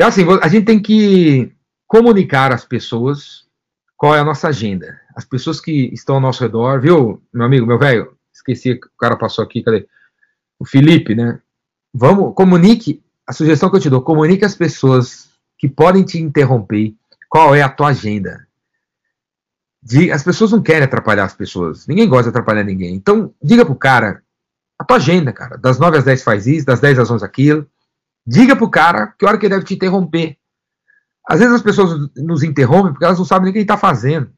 É 0.00 0.04
assim, 0.04 0.24
a 0.42 0.48
gente 0.48 0.64
tem 0.64 0.80
que 0.80 1.52
comunicar 1.86 2.52
às 2.52 2.64
pessoas 2.64 3.46
qual 3.96 4.14
é 4.14 4.20
a 4.20 4.24
nossa 4.24 4.48
agenda. 4.48 4.98
As 5.14 5.24
pessoas 5.24 5.60
que 5.60 5.90
estão 5.92 6.14
ao 6.14 6.20
nosso 6.20 6.42
redor, 6.42 6.80
viu, 6.80 7.22
meu 7.32 7.46
amigo, 7.46 7.66
meu 7.66 7.78
velho, 7.78 8.16
esqueci 8.32 8.76
que 8.76 8.86
o 8.86 8.98
cara 8.98 9.16
passou 9.16 9.44
aqui, 9.44 9.62
cadê? 9.62 9.86
O 10.58 10.64
Felipe, 10.64 11.14
né? 11.14 11.40
Vamos, 11.92 12.34
comunique, 12.34 13.02
a 13.26 13.32
sugestão 13.32 13.68
que 13.68 13.76
eu 13.76 13.80
te 13.80 13.90
dou, 13.90 14.00
comunique 14.00 14.44
às 14.44 14.54
pessoas 14.54 15.28
que 15.58 15.68
podem 15.68 16.02
te 16.02 16.18
interromper 16.18 16.94
qual 17.28 17.54
é 17.54 17.62
a 17.62 17.68
tua 17.68 17.88
agenda 17.88 18.48
as 20.12 20.22
pessoas 20.22 20.52
não 20.52 20.62
querem 20.62 20.82
atrapalhar 20.82 21.24
as 21.24 21.34
pessoas. 21.34 21.86
Ninguém 21.86 22.08
gosta 22.08 22.24
de 22.24 22.30
atrapalhar 22.30 22.64
ninguém. 22.64 22.94
Então, 22.94 23.32
diga 23.42 23.64
pro 23.64 23.74
cara 23.74 24.22
a 24.78 24.84
tua 24.84 24.96
agenda, 24.96 25.32
cara. 25.32 25.56
Das 25.56 25.78
9 25.78 25.98
às 25.98 26.04
10 26.04 26.22
faz 26.22 26.46
isso, 26.46 26.66
das 26.66 26.80
10 26.80 26.98
às 26.98 27.10
11 27.10 27.24
aquilo. 27.24 27.66
Diga 28.26 28.56
pro 28.56 28.70
cara 28.70 29.14
que 29.18 29.26
hora 29.26 29.38
que 29.38 29.46
ele 29.46 29.54
deve 29.54 29.66
te 29.66 29.74
interromper. 29.74 30.36
Às 31.28 31.38
vezes 31.40 31.54
as 31.54 31.62
pessoas 31.62 32.10
nos 32.16 32.42
interrompem 32.42 32.92
porque 32.92 33.04
elas 33.04 33.18
não 33.18 33.24
sabem 33.24 33.44
nem 33.44 33.50
o 33.50 33.52
que 33.52 33.58
ele 33.60 33.66
tá 33.66 33.76
fazendo. 33.76 34.30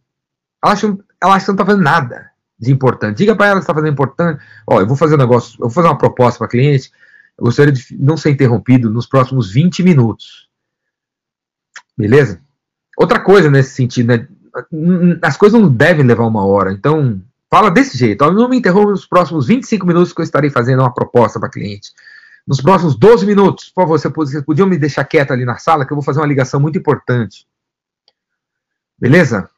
Elas 0.63 0.79
acham, 0.79 0.99
elas 1.21 1.37
acham 1.37 1.47
que 1.47 1.51
não 1.53 1.57
tá 1.57 1.67
fazendo 1.67 1.85
nada 1.85 2.31
de 2.59 2.71
importante. 2.71 3.19
Diga 3.19 3.35
para 3.35 3.47
ela 3.47 3.57
que 3.57 3.65
está 3.65 3.75
fazendo 3.75 3.93
importante. 3.93 4.43
Ó, 4.67 4.81
eu 4.81 4.87
vou 4.87 4.97
fazer 4.97 5.15
um 5.15 5.19
negócio, 5.19 5.57
eu 5.57 5.63
vou 5.63 5.71
fazer 5.71 5.89
uma 5.89 5.99
proposta 5.99 6.39
para 6.39 6.49
cliente. 6.49 6.91
Eu 7.37 7.45
gostaria 7.45 7.73
de 7.73 7.97
não 7.99 8.17
ser 8.17 8.31
interrompido 8.31 8.91
nos 8.91 9.07
próximos 9.07 9.51
20 9.51 9.83
minutos. 9.83 10.49
Beleza? 11.97 12.41
Outra 12.97 13.21
coisa 13.21 13.51
nesse 13.51 13.75
sentido, 13.75 14.09
né? 14.09 14.29
as 15.23 15.37
coisas 15.37 15.61
não 15.61 15.69
devem 15.69 16.05
levar 16.05 16.27
uma 16.27 16.45
hora. 16.45 16.73
Então, 16.73 17.21
fala 17.51 17.71
desse 17.71 17.97
jeito. 17.97 18.31
Não 18.31 18.49
me 18.49 18.59
interrompa 18.59 18.91
nos 18.91 19.07
próximos 19.07 19.47
25 19.47 19.87
minutos 19.87 20.13
que 20.13 20.21
eu 20.21 20.25
estarei 20.25 20.51
fazendo 20.51 20.81
uma 20.81 20.93
proposta 20.93 21.41
para 21.41 21.51
cliente. 21.51 21.91
Nos 22.47 22.61
próximos 22.61 22.97
12 22.97 23.25
minutos, 23.25 23.71
por 23.71 23.83
favor, 23.83 23.99
vocês 23.99 24.45
podiam 24.45 24.67
me 24.67 24.77
deixar 24.77 25.05
quieto 25.05 25.33
ali 25.33 25.45
na 25.45 25.59
sala 25.59 25.87
que 25.87 25.93
eu 25.93 25.97
vou 25.97 26.05
fazer 26.05 26.21
uma 26.21 26.27
ligação 26.27 26.59
muito 26.59 26.79
importante. 26.79 27.47
Beleza? 28.99 29.49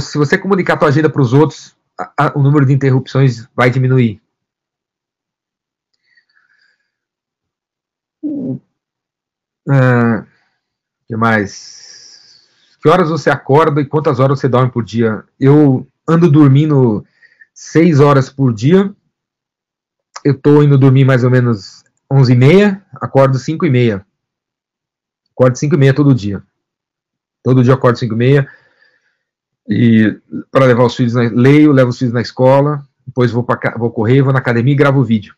Se 0.00 0.18
você 0.18 0.36
comunicar 0.36 0.74
a 0.74 0.76
tua 0.76 0.88
agenda 0.88 1.08
para 1.08 1.22
os 1.22 1.32
outros, 1.32 1.74
a, 1.98 2.26
a, 2.26 2.38
o 2.38 2.42
número 2.42 2.66
de 2.66 2.72
interrupções 2.72 3.48
vai 3.54 3.70
diminuir. 3.70 4.20
Uh, 8.22 8.60
que 11.06 11.16
mais? 11.16 12.46
Que 12.82 12.88
horas 12.88 13.08
você 13.08 13.30
acorda 13.30 13.80
e 13.80 13.86
quantas 13.86 14.20
horas 14.20 14.40
você 14.40 14.48
dorme 14.48 14.70
por 14.70 14.84
dia? 14.84 15.24
Eu 15.38 15.86
ando 16.06 16.30
dormindo 16.30 17.04
seis 17.54 18.00
horas 18.00 18.30
por 18.30 18.52
dia. 18.52 18.94
Eu 20.24 20.38
tô 20.38 20.62
indo 20.62 20.78
dormir 20.78 21.04
mais 21.04 21.24
ou 21.24 21.30
menos 21.30 21.84
onze 22.10 22.32
e 22.32 22.36
meia, 22.36 22.84
acordo 22.96 23.38
cinco 23.38 23.64
e 23.64 23.70
meia. 23.70 24.04
Acordo 25.32 25.56
cinco 25.56 25.74
e 25.74 25.78
meia 25.78 25.94
todo 25.94 26.14
dia. 26.14 26.42
Todo 27.42 27.62
dia 27.62 27.74
acordo 27.74 27.98
cinco 27.98 28.14
e 28.14 28.18
meia. 28.18 28.48
E 29.68 30.20
para 30.50 30.66
levar 30.66 30.84
os 30.84 30.94
filhos, 30.94 31.14
na, 31.14 31.22
leio, 31.22 31.72
levo 31.72 31.90
os 31.90 31.98
filhos 31.98 32.12
na 32.12 32.20
escola, 32.20 32.84
depois 33.06 33.30
vou, 33.30 33.42
pra, 33.42 33.74
vou 33.78 33.90
correr, 33.90 34.20
vou 34.20 34.32
na 34.32 34.38
academia 34.38 34.74
e 34.74 34.76
gravo 34.76 35.00
o 35.00 35.04
vídeo. 35.04 35.34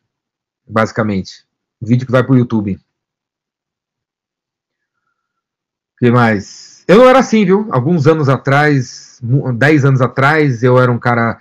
Basicamente. 0.66 1.44
Vídeo 1.80 2.06
que 2.06 2.12
vai 2.12 2.24
pro 2.24 2.36
YouTube. 2.36 2.80
O 5.94 5.98
que 5.98 6.10
mais? 6.10 6.84
Eu 6.88 6.98
não 6.98 7.08
era 7.08 7.20
assim, 7.20 7.44
viu? 7.44 7.68
Alguns 7.70 8.06
anos 8.06 8.28
atrás, 8.28 9.20
10 9.22 9.84
anos 9.84 10.00
atrás, 10.00 10.62
eu 10.62 10.80
era 10.80 10.90
um 10.90 10.98
cara 10.98 11.40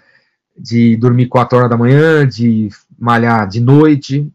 de 0.55 0.95
dormir 0.97 1.27
4 1.27 1.57
horas 1.57 1.69
da 1.69 1.77
manhã, 1.77 2.27
de 2.27 2.69
malhar 3.01 3.47
de 3.47 3.59
noite, 3.59 4.31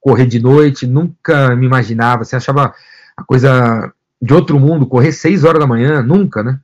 correr 0.00 0.26
de 0.26 0.40
noite, 0.40 0.86
nunca 0.86 1.54
me 1.54 1.64
imaginava, 1.64 2.24
você 2.24 2.34
achava 2.34 2.74
a 3.16 3.22
coisa 3.22 3.92
de 4.20 4.34
outro 4.34 4.58
mundo, 4.58 4.86
correr 4.86 5.12
6 5.12 5.44
horas 5.44 5.60
da 5.60 5.66
manhã, 5.66 6.02
nunca, 6.02 6.42
né? 6.42 6.58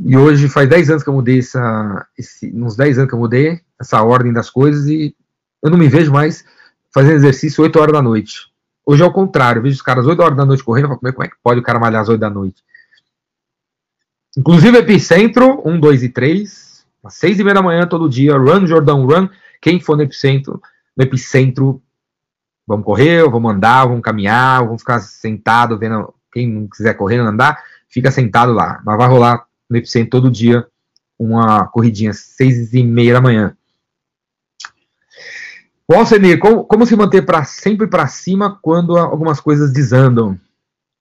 E 0.00 0.16
hoje 0.16 0.48
faz 0.48 0.68
10 0.68 0.90
anos 0.90 1.02
que 1.04 1.08
eu 1.08 1.14
mudei 1.14 1.38
essa, 1.38 2.06
esse, 2.18 2.52
uns 2.52 2.74
10 2.74 2.98
anos 2.98 3.08
que 3.08 3.14
eu 3.14 3.20
mudei 3.20 3.60
essa 3.80 4.02
ordem 4.02 4.32
das 4.32 4.50
coisas 4.50 4.88
e 4.88 5.14
eu 5.62 5.70
não 5.70 5.78
me 5.78 5.88
vejo 5.88 6.12
mais 6.12 6.44
fazendo 6.92 7.14
exercício 7.14 7.62
8 7.62 7.78
horas 7.78 7.92
da 7.92 8.02
noite. 8.02 8.50
Hoje 8.84 9.02
é 9.02 9.06
o 9.06 9.12
contrário, 9.12 9.60
eu 9.60 9.62
vejo 9.62 9.76
os 9.76 9.82
caras 9.82 10.06
8 10.06 10.20
horas 10.20 10.36
da 10.36 10.44
noite 10.44 10.64
correndo, 10.64 10.86
eu 10.86 10.88
falo, 10.88 11.00
como 11.00 11.24
é 11.24 11.28
que 11.28 11.36
pode 11.42 11.60
o 11.60 11.62
cara 11.62 11.78
malhar 11.78 12.02
às 12.02 12.08
8 12.08 12.18
da 12.20 12.30
noite? 12.30 12.64
Inclusive 14.36 14.78
Epicentro, 14.78 15.62
1, 15.64 15.78
2 15.78 16.02
e 16.02 16.08
3, 16.08 16.86
às 17.04 17.14
6 17.14 17.38
e 17.38 17.44
meia 17.44 17.54
da 17.54 17.62
manhã, 17.62 17.86
todo 17.86 18.08
dia, 18.08 18.36
Run, 18.36 18.66
Jordão, 18.66 19.06
Run. 19.06 19.28
Quem 19.60 19.80
for 19.80 19.96
no 19.96 20.02
Epicentro, 20.02 20.60
no 20.96 21.04
Epicentro, 21.04 21.82
vamos 22.66 22.84
correr, 22.84 23.28
vamos 23.28 23.52
andar, 23.52 23.86
vamos 23.86 24.02
caminhar, 24.02 24.64
vamos 24.64 24.82
ficar 24.82 25.00
sentado, 25.00 25.78
vendo, 25.78 26.12
quem 26.32 26.48
não 26.48 26.66
quiser 26.66 26.94
correr, 26.94 27.18
não 27.18 27.26
andar, 27.26 27.62
fica 27.88 28.10
sentado 28.10 28.52
lá. 28.52 28.80
Mas 28.84 28.96
vai 28.96 29.08
rolar 29.08 29.46
no 29.68 29.76
Epicentro 29.76 30.10
todo 30.10 30.30
dia, 30.30 30.66
uma 31.18 31.66
corridinha, 31.66 32.10
às 32.10 32.18
6 32.18 32.74
e 32.74 32.82
meia 32.82 33.14
da 33.14 33.20
manhã. 33.20 33.56
Bom, 35.88 36.04
Senir, 36.04 36.40
como, 36.40 36.64
como 36.64 36.84
se 36.84 36.96
manter 36.96 37.22
pra, 37.22 37.44
sempre 37.44 37.86
para 37.86 38.08
cima 38.08 38.58
quando 38.60 38.98
algumas 38.98 39.38
coisas 39.38 39.72
desandam? 39.72 40.38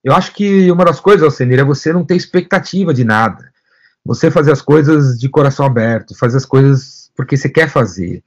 Eu 0.04 0.14
acho 0.14 0.32
que 0.32 0.70
uma 0.70 0.86
das 0.86 1.00
coisas, 1.00 1.24
Alcenir, 1.24 1.60
é 1.60 1.64
você 1.64 1.92
não 1.92 2.06
ter 2.06 2.16
expectativa 2.16 2.94
de 2.94 3.04
nada. 3.04 3.52
Você 4.06 4.30
fazer 4.30 4.52
as 4.52 4.62
coisas 4.62 5.18
de 5.20 5.28
coração 5.28 5.66
aberto, 5.66 6.16
fazer 6.16 6.38
as 6.38 6.46
coisas 6.46 7.12
porque 7.16 7.36
você 7.36 7.50
quer 7.50 7.68
fazer. 7.68 8.24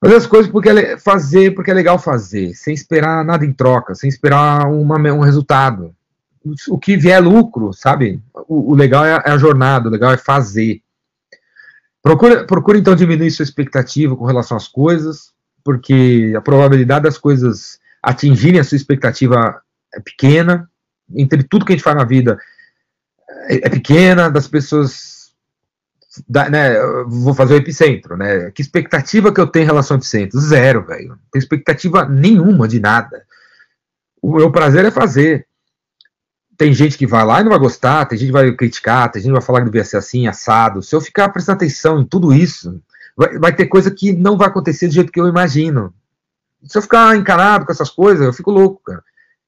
Fazer 0.00 0.16
as 0.16 0.26
coisas 0.26 0.50
porque 0.50 0.70
é 0.70 0.98
fazer 0.98 1.54
porque 1.54 1.70
é 1.70 1.74
legal 1.74 1.98
fazer, 1.98 2.54
sem 2.54 2.72
esperar 2.72 3.24
nada 3.24 3.44
em 3.44 3.52
troca, 3.52 3.94
sem 3.94 4.08
esperar 4.08 4.66
uma, 4.66 4.96
um 5.12 5.20
resultado. 5.20 5.94
O 6.68 6.78
que 6.78 6.96
vier 6.96 7.18
é 7.18 7.20
lucro, 7.20 7.72
sabe? 7.74 8.18
O, 8.48 8.72
o 8.72 8.74
legal 8.74 9.04
é, 9.04 9.22
é, 9.26 9.30
a 9.30 9.36
jornada, 9.36 9.88
o 9.88 9.92
legal 9.92 10.10
é 10.10 10.16
fazer. 10.16 10.80
Procura, 12.02 12.46
procura 12.46 12.78
então 12.78 12.96
diminuir 12.96 13.30
sua 13.30 13.42
expectativa 13.42 14.16
com 14.16 14.24
relação 14.24 14.56
às 14.56 14.66
coisas, 14.66 15.34
porque 15.62 16.32
a 16.34 16.40
probabilidade 16.40 17.04
das 17.04 17.18
coisas 17.18 17.78
atingirem 18.02 18.58
a 18.58 18.64
sua 18.64 18.76
expectativa 18.76 19.60
é 19.92 20.00
pequena, 20.00 20.66
entre 21.14 21.42
tudo 21.42 21.66
que 21.66 21.72
a 21.72 21.76
gente 21.76 21.84
faz 21.84 21.96
na 21.96 22.04
vida 22.04 22.38
é, 23.48 23.66
é 23.66 23.68
pequena, 23.68 24.30
das 24.30 24.48
pessoas. 24.48 25.19
Da, 26.28 26.50
né, 26.50 26.74
vou 27.06 27.32
fazer 27.34 27.54
o 27.54 27.56
epicentro, 27.56 28.16
né? 28.16 28.50
Que 28.50 28.62
expectativa 28.62 29.32
que 29.32 29.40
eu 29.40 29.46
tenho 29.46 29.62
em 29.64 29.66
relação 29.66 29.94
ao 29.94 29.98
epicentro? 29.98 30.40
Zero, 30.40 30.84
velho. 30.84 31.10
Não 31.10 31.18
tenho 31.30 31.42
expectativa 31.42 32.04
nenhuma 32.04 32.66
de 32.66 32.80
nada. 32.80 33.24
O 34.20 34.36
meu 34.36 34.50
prazer 34.50 34.84
é 34.84 34.90
fazer. 34.90 35.46
Tem 36.56 36.74
gente 36.74 36.98
que 36.98 37.06
vai 37.06 37.24
lá 37.24 37.40
e 37.40 37.44
não 37.44 37.50
vai 37.50 37.58
gostar, 37.58 38.04
tem 38.06 38.18
gente 38.18 38.28
que 38.28 38.32
vai 38.32 38.52
criticar, 38.52 39.10
tem 39.10 39.22
gente 39.22 39.30
que 39.30 39.38
vai 39.38 39.40
falar 39.40 39.60
que 39.60 39.66
devia 39.66 39.84
ser 39.84 39.96
assim, 39.96 40.26
assado. 40.26 40.82
Se 40.82 40.94
eu 40.94 41.00
ficar 41.00 41.28
prestando 41.30 41.56
atenção 41.56 42.00
em 42.00 42.04
tudo 42.04 42.34
isso, 42.34 42.82
vai, 43.16 43.38
vai 43.38 43.54
ter 43.54 43.66
coisa 43.66 43.90
que 43.90 44.12
não 44.12 44.36
vai 44.36 44.48
acontecer 44.48 44.88
do 44.88 44.94
jeito 44.94 45.12
que 45.12 45.20
eu 45.20 45.28
imagino. 45.28 45.94
Se 46.64 46.76
eu 46.76 46.82
ficar 46.82 47.16
encanado 47.16 47.64
com 47.64 47.72
essas 47.72 47.88
coisas, 47.88 48.26
eu 48.26 48.32
fico 48.32 48.50
louco, 48.50 48.82
cara. 48.84 49.02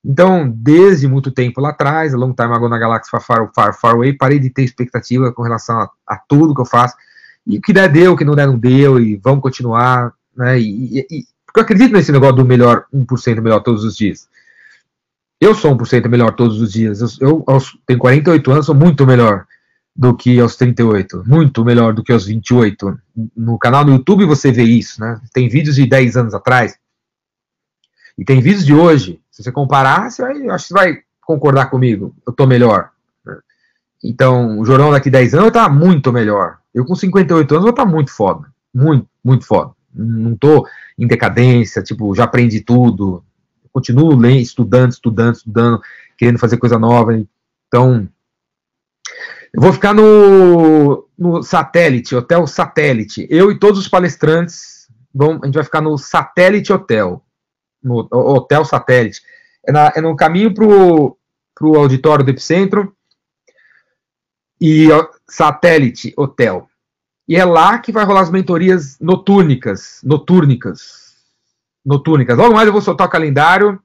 Então, 0.05 0.50
desde 0.50 1.07
muito 1.07 1.30
tempo 1.30 1.61
lá 1.61 1.70
atrás, 1.70 2.12
a 2.12 2.16
Long 2.16 2.32
Time 2.32 2.53
Ago 2.53 2.68
na 2.68 2.78
Galáxia 2.78 3.20
Far, 3.20 3.50
Far, 3.55 3.78
Far 3.78 3.94
Away, 3.94 4.12
parei 4.14 4.38
de 4.38 4.50
ter 4.50 4.64
expectativa 4.64 5.32
com 5.32 5.42
relação 5.42 5.78
a, 5.78 5.90
a, 6.07 6.16
tudo 6.16 6.55
que 6.55 6.61
eu 6.61 6.66
faço. 6.66 6.96
E 7.46 7.59
o 7.59 7.61
que 7.61 7.72
der, 7.72 7.88
deu, 7.88 8.12
o 8.12 8.16
que 8.16 8.24
não 8.24 8.34
der, 8.34 8.46
não 8.46 8.59
deu, 8.59 8.98
e 8.98 9.16
vamos 9.16 9.42
continuar. 9.42 10.12
Né? 10.36 10.59
E, 10.61 10.98
e, 10.98 11.24
porque 11.46 11.61
eu 11.61 11.62
acredito 11.62 11.92
nesse 11.92 12.11
negócio 12.11 12.36
do 12.36 12.44
melhor, 12.44 12.86
1% 12.92 13.40
melhor 13.40 13.61
todos 13.61 13.84
os 13.84 13.96
dias. 13.96 14.28
Eu 15.40 15.55
sou 15.55 15.76
1% 15.76 16.09
melhor 16.09 16.34
todos 16.34 16.61
os 16.61 16.72
dias. 16.72 17.00
Eu, 17.20 17.44
eu, 17.46 17.59
tenho 17.86 17.98
48 17.98 18.53
anos, 18.53 18.66
sou 18.66 18.74
muito 18.74 19.07
melhor 19.07 19.46
do 19.94 20.16
que 20.16 20.40
aos 20.40 20.57
38. 20.57 21.22
Muito 21.26 21.64
melhor 21.64 21.92
do 21.92 22.03
que 22.03 22.12
aos 22.12 22.26
28. 22.26 22.98
No 23.36 23.59
canal 23.59 23.84
do 23.84 23.92
YouTube 23.92 24.24
você 24.24 24.50
vê 24.50 24.64
isso, 24.64 25.00
né? 25.00 25.20
Tem 25.32 25.48
vídeos 25.48 25.76
de 25.76 25.86
10 25.86 26.16
anos 26.16 26.34
atrás. 26.34 26.76
E 28.16 28.24
tem 28.24 28.40
vídeos 28.40 28.64
de 28.64 28.74
hoje 28.74 29.21
se 29.32 29.42
você 29.42 29.50
comparar, 29.50 30.10
você 30.10 30.20
vai, 30.20 30.48
acho 30.50 30.68
que 30.68 30.68
você 30.68 30.74
vai 30.74 30.98
concordar 31.22 31.70
comigo. 31.70 32.14
Eu 32.26 32.34
tô 32.34 32.46
melhor. 32.46 32.90
Então, 34.04 34.60
o 34.60 34.64
Jorão 34.64 34.90
daqui 34.90 35.08
10 35.08 35.32
anos 35.32 35.44
vai 35.44 35.48
estar 35.48 35.68
muito 35.70 36.12
melhor. 36.12 36.58
Eu 36.74 36.84
com 36.84 36.94
58 36.94 37.50
anos 37.50 37.62
vou 37.62 37.70
estar 37.70 37.86
muito 37.86 38.12
foda. 38.12 38.52
Muito, 38.74 39.08
muito 39.24 39.46
foda. 39.46 39.72
Não 39.94 40.36
tô 40.36 40.66
em 40.98 41.06
decadência, 41.06 41.82
tipo, 41.82 42.14
já 42.14 42.24
aprendi 42.24 42.60
tudo. 42.60 43.24
Continuo 43.72 44.14
lendo, 44.14 44.40
estudando, 44.40 44.92
estudando, 44.92 45.34
estudando, 45.36 45.80
querendo 46.18 46.38
fazer 46.38 46.58
coisa 46.58 46.78
nova. 46.78 47.16
Então, 47.68 48.06
eu 49.54 49.62
vou 49.62 49.72
ficar 49.72 49.94
no, 49.94 51.08
no 51.16 51.42
satélite, 51.42 52.14
hotel 52.14 52.46
satélite. 52.46 53.26
Eu 53.30 53.50
e 53.50 53.58
todos 53.58 53.80
os 53.80 53.88
palestrantes, 53.88 54.88
vão, 55.14 55.40
a 55.42 55.46
gente 55.46 55.54
vai 55.54 55.64
ficar 55.64 55.80
no 55.80 55.96
satélite 55.96 56.70
hotel 56.70 57.24
no 57.82 58.08
Hotel 58.10 58.64
Satélite. 58.64 59.22
É, 59.66 59.72
na, 59.72 59.92
é 59.94 60.00
no 60.00 60.14
caminho 60.16 60.52
para 60.54 60.64
o 60.64 61.76
auditório 61.76 62.24
do 62.24 62.30
Epicentro 62.30 62.94
e 64.60 64.88
Satélite 65.28 66.12
Hotel. 66.16 66.68
E 67.28 67.36
é 67.36 67.44
lá 67.44 67.78
que 67.78 67.92
vai 67.92 68.04
rolar 68.04 68.20
as 68.20 68.30
mentorias 68.30 68.98
notúrnicas, 69.00 70.00
notúrnicas, 70.04 71.14
notúrnicas. 71.84 72.36
Logo 72.36 72.54
mais 72.54 72.66
eu 72.66 72.72
vou 72.72 72.82
soltar 72.82 73.06
o 73.06 73.10
calendário, 73.10 73.80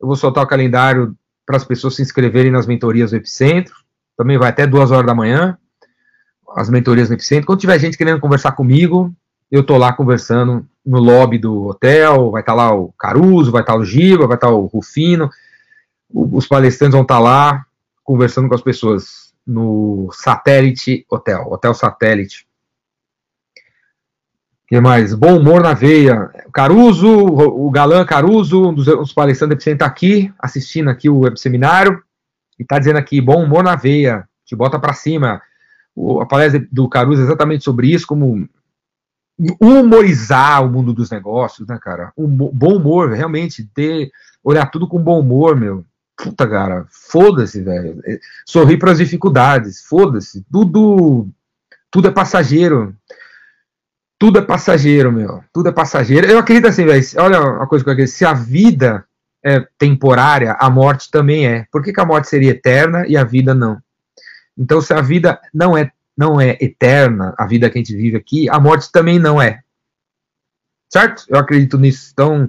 eu 0.00 0.06
vou 0.06 0.16
soltar 0.16 0.44
o 0.44 0.46
calendário 0.46 1.16
para 1.44 1.56
as 1.56 1.64
pessoas 1.64 1.94
se 1.94 2.02
inscreverem 2.02 2.50
nas 2.50 2.66
mentorias 2.66 3.10
do 3.10 3.16
Epicentro. 3.16 3.74
Também 4.16 4.38
vai 4.38 4.50
até 4.50 4.66
duas 4.66 4.90
horas 4.90 5.06
da 5.06 5.14
manhã, 5.14 5.56
as 6.56 6.68
mentorias 6.68 7.08
do 7.08 7.14
Epicentro. 7.14 7.46
Quando 7.46 7.60
tiver 7.60 7.78
gente 7.78 7.96
querendo 7.96 8.20
conversar 8.20 8.52
comigo, 8.52 9.14
eu 9.50 9.64
tô 9.64 9.76
lá 9.76 9.92
conversando 9.92 10.66
no 10.84 10.98
lobby 10.98 11.38
do 11.38 11.66
hotel, 11.66 12.30
vai 12.30 12.42
estar 12.42 12.52
tá 12.52 12.56
lá 12.56 12.74
o 12.74 12.92
Caruso, 12.98 13.50
vai 13.50 13.62
estar 13.62 13.74
tá 13.74 13.78
o 13.78 13.84
Giba, 13.84 14.26
vai 14.26 14.36
estar 14.36 14.48
tá 14.48 14.52
o 14.52 14.66
Rufino, 14.66 15.30
os 16.12 16.46
palestrantes 16.46 16.94
vão 16.94 17.02
estar 17.02 17.18
lá 17.18 17.66
conversando 18.04 18.48
com 18.48 18.54
as 18.54 18.62
pessoas 18.62 19.34
no 19.46 20.08
Satélite 20.12 21.04
Hotel, 21.10 21.46
Hotel 21.50 21.74
Satélite. 21.74 22.46
O 24.64 24.68
que 24.68 24.80
mais? 24.80 25.14
Bom 25.14 25.38
humor 25.38 25.62
na 25.62 25.74
veia. 25.74 26.28
Caruso, 26.52 27.08
o 27.08 27.70
galã 27.70 28.04
Caruso, 28.04 28.70
um 28.70 28.74
dos, 28.74 28.86
dos 28.86 29.12
palestrantes 29.12 29.64
está 29.64 29.86
aqui, 29.86 30.32
assistindo 30.38 30.90
aqui 30.90 31.08
o 31.08 31.36
seminário, 31.36 32.02
e 32.58 32.62
está 32.62 32.78
dizendo 32.78 32.98
aqui, 32.98 33.20
bom 33.20 33.44
humor 33.44 33.62
na 33.62 33.76
veia, 33.76 34.28
te 34.44 34.56
bota 34.56 34.78
para 34.78 34.92
cima. 34.92 35.40
O, 35.94 36.20
a 36.20 36.26
palestra 36.26 36.66
do 36.72 36.88
Caruso 36.88 37.22
é 37.22 37.24
exatamente 37.24 37.62
sobre 37.62 37.92
isso, 37.92 38.06
como 38.06 38.48
humorizar 39.60 40.64
o 40.64 40.70
mundo 40.70 40.92
dos 40.92 41.10
negócios, 41.10 41.68
né, 41.68 41.78
cara? 41.80 42.12
Um 42.16 42.28
bom 42.28 42.76
humor, 42.76 43.10
realmente, 43.12 43.68
ter, 43.74 44.10
olhar 44.42 44.66
tudo 44.70 44.88
com 44.88 44.98
bom 44.98 45.20
humor, 45.20 45.56
meu. 45.56 45.84
Puta, 46.16 46.48
cara, 46.48 46.86
foda-se, 46.88 47.60
velho. 47.60 48.00
É, 48.06 48.18
sorrir 48.46 48.78
para 48.78 48.92
as 48.92 48.98
dificuldades, 48.98 49.82
foda-se. 49.82 50.44
Tudo, 50.50 51.28
tudo 51.90 52.08
é 52.08 52.10
passageiro. 52.10 52.96
Tudo 54.18 54.38
é 54.38 54.42
passageiro, 54.42 55.12
meu. 55.12 55.44
Tudo 55.52 55.68
é 55.68 55.72
passageiro. 55.72 56.26
Eu 56.26 56.38
acredito 56.38 56.68
assim, 56.68 56.86
velho. 56.86 57.04
Olha 57.18 57.40
uma 57.40 57.66
coisa 57.66 57.84
que 57.84 57.90
eu 57.90 57.92
acredito. 57.92 58.14
Se 58.14 58.24
a 58.24 58.32
vida 58.32 59.04
é 59.44 59.66
temporária, 59.78 60.56
a 60.58 60.70
morte 60.70 61.10
também 61.10 61.46
é. 61.46 61.66
Por 61.70 61.82
que, 61.82 61.92
que 61.92 62.00
a 62.00 62.06
morte 62.06 62.28
seria 62.28 62.52
eterna 62.52 63.06
e 63.06 63.16
a 63.16 63.24
vida 63.24 63.54
não? 63.54 63.78
Então, 64.56 64.80
se 64.80 64.94
a 64.94 65.02
vida 65.02 65.38
não 65.52 65.76
é 65.76 65.92
não 66.16 66.40
é 66.40 66.56
eterna, 66.60 67.34
a 67.36 67.46
vida 67.46 67.68
que 67.68 67.78
a 67.78 67.82
gente 67.82 67.94
vive 67.94 68.16
aqui, 68.16 68.48
a 68.48 68.58
morte 68.58 68.90
também 68.90 69.18
não 69.18 69.40
é. 69.40 69.60
Certo? 70.90 71.24
Eu 71.28 71.38
acredito 71.38 71.76
nisso. 71.76 72.10
Então, 72.12 72.48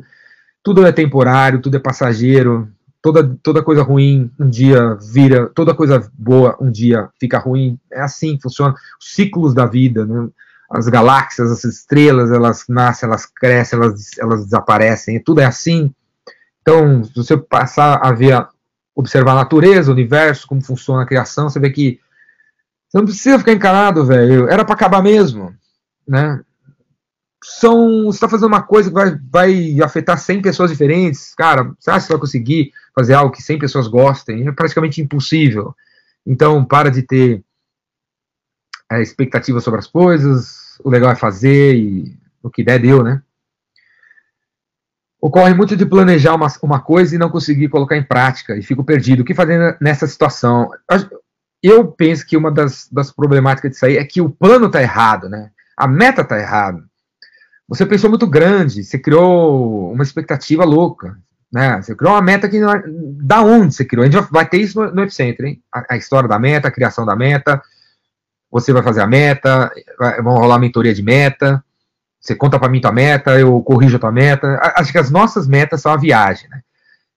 tudo 0.63 0.85
é 0.85 0.91
temporário, 0.91 1.61
tudo 1.61 1.77
é 1.77 1.79
passageiro, 1.79 2.71
toda, 3.01 3.37
toda 3.41 3.63
coisa 3.63 3.83
ruim 3.83 4.31
um 4.39 4.49
dia 4.49 4.95
vira, 4.95 5.47
toda 5.47 5.73
coisa 5.73 6.09
boa 6.13 6.57
um 6.59 6.71
dia 6.71 7.09
fica 7.19 7.39
ruim. 7.39 7.79
É 7.91 8.01
assim 8.01 8.37
que 8.37 8.43
funciona. 8.43 8.75
Os 8.99 9.13
ciclos 9.13 9.53
da 9.53 9.65
vida, 9.65 10.05
né? 10.05 10.29
as 10.69 10.87
galáxias, 10.87 11.51
as 11.51 11.63
estrelas, 11.63 12.31
elas 12.31 12.65
nascem, 12.67 13.07
elas 13.07 13.25
crescem, 13.25 13.79
elas, 13.79 14.17
elas 14.17 14.43
desaparecem, 14.45 15.21
tudo 15.21 15.41
é 15.41 15.45
assim. 15.45 15.93
Então, 16.61 17.03
se 17.03 17.15
você 17.15 17.37
passar 17.37 17.99
a 18.03 18.11
ver, 18.11 18.45
observar 18.93 19.31
a 19.31 19.35
natureza, 19.35 19.89
o 19.89 19.93
universo, 19.93 20.47
como 20.47 20.61
funciona 20.61 21.03
a 21.03 21.05
criação, 21.05 21.49
você 21.49 21.59
vê 21.59 21.69
que 21.69 21.99
você 22.87 22.97
não 22.97 23.05
precisa 23.05 23.39
ficar 23.39 23.51
encarado, 23.51 24.05
velho. 24.05 24.47
Era 24.47 24.63
para 24.63 24.75
acabar 24.75 25.03
mesmo, 25.03 25.53
né? 26.07 26.41
São, 27.43 28.05
você 28.05 28.17
está 28.17 28.27
fazendo 28.27 28.47
uma 28.47 28.61
coisa 28.61 28.89
que 28.89 28.95
vai, 28.95 29.17
vai 29.29 29.81
afetar 29.81 30.17
100 30.17 30.41
pessoas 30.41 30.71
diferentes. 30.71 31.33
Cara, 31.35 31.71
você 31.79 31.89
acha 31.89 31.99
que 31.99 32.07
você 32.07 32.13
vai 32.13 32.19
conseguir 32.19 32.71
fazer 32.95 33.13
algo 33.13 33.31
que 33.31 33.43
100 33.43 33.59
pessoas 33.59 33.87
gostem? 33.87 34.47
É 34.47 34.51
praticamente 34.51 35.01
impossível. 35.01 35.75
Então, 36.25 36.63
para 36.65 36.89
de 36.89 37.03
ter 37.03 37.43
é, 38.91 39.01
expectativa 39.01 39.59
sobre 39.59 39.79
as 39.79 39.87
coisas. 39.87 40.79
O 40.83 40.89
legal 40.89 41.11
é 41.11 41.15
fazer 41.15 41.75
e 41.75 42.17
o 42.41 42.49
que 42.49 42.63
der, 42.63 42.79
deu, 42.79 43.03
né? 43.03 43.21
Ocorre 45.19 45.53
muito 45.53 45.75
de 45.75 45.85
planejar 45.85 46.35
uma, 46.35 46.47
uma 46.61 46.79
coisa 46.79 47.15
e 47.15 47.17
não 47.17 47.29
conseguir 47.29 47.69
colocar 47.69 47.97
em 47.97 48.03
prática 48.03 48.55
e 48.55 48.61
fico 48.61 48.83
perdido. 48.83 49.21
O 49.21 49.25
que 49.25 49.33
fazer 49.33 49.77
nessa 49.81 50.07
situação? 50.07 50.69
Eu 51.67 51.87
penso 51.87 52.25
que 52.25 52.37
uma 52.37 52.51
das, 52.51 52.87
das 52.91 53.11
problemáticas 53.11 53.71
disso 53.71 53.85
aí 53.85 53.97
é 53.97 54.03
que 54.03 54.21
o 54.21 54.29
plano 54.29 54.67
está 54.67 54.81
errado, 54.81 55.27
né? 55.29 55.49
A 55.75 55.87
meta 55.87 56.21
está 56.21 56.37
errada. 56.37 56.83
Você 57.67 57.85
pensou 57.85 58.09
muito 58.09 58.27
grande, 58.27 58.83
você 58.83 58.97
criou 58.97 59.91
uma 59.91 60.03
expectativa 60.03 60.63
louca, 60.63 61.17
né? 61.51 61.81
Você 61.81 61.95
criou 61.95 62.13
uma 62.13 62.21
meta 62.21 62.47
que 62.47 62.59
não 62.59 62.71
é, 62.71 62.83
da 62.85 63.41
onde 63.41 63.73
você 63.73 63.83
criou? 63.83 64.05
A 64.05 64.09
gente 64.09 64.31
vai 64.31 64.47
ter 64.47 64.57
isso 64.57 64.79
no, 64.79 64.93
no 64.93 65.01
hein? 65.01 65.61
A, 65.73 65.93
a, 65.93 65.97
história 65.97 66.29
da 66.29 66.39
meta, 66.39 66.67
a 66.67 66.71
criação 66.71 67.05
da 67.05 67.15
meta. 67.15 67.61
Você 68.49 68.71
vai 68.71 68.81
fazer 68.81 69.01
a 69.01 69.07
meta, 69.07 69.71
vai, 69.99 70.21
vão 70.21 70.35
rolar 70.37 70.59
mentoria 70.59 70.93
de 70.93 71.03
meta. 71.03 71.63
Você 72.19 72.35
conta 72.35 72.59
para 72.59 72.69
mim 72.69 72.81
tua 72.81 72.91
meta, 72.91 73.37
eu 73.39 73.61
corrijo 73.61 73.97
a 73.97 73.99
tua 73.99 74.11
meta. 74.11 74.59
Acho 74.75 74.91
que 74.91 74.97
as 74.97 75.09
nossas 75.09 75.47
metas 75.47 75.81
são 75.81 75.91
a 75.91 75.97
viagem, 75.97 76.49
né? 76.49 76.61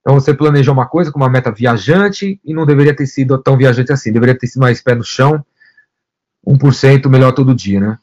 Então 0.01 0.15
você 0.15 0.33
planejou 0.33 0.73
uma 0.73 0.87
coisa 0.87 1.13
com 1.13 1.19
uma 1.19 1.29
meta 1.29 1.53
viajante 1.53 2.41
e 2.45 2.55
não 2.55 2.65
deveria 2.65 2.97
ter 2.97 3.07
sido 3.07 3.37
tão 3.39 3.57
viajante 3.57 3.93
assim. 3.93 4.13
Deveria 4.13 4.39
ter 4.39 4.47
sido 4.47 4.63
mais 4.63 4.81
pé 4.81 4.95
no 4.95 5.05
chão, 5.05 5.45
1% 6.47 7.09
melhor 7.09 7.33
todo 7.33 7.55
dia, 7.55 7.81
né? 7.81 7.99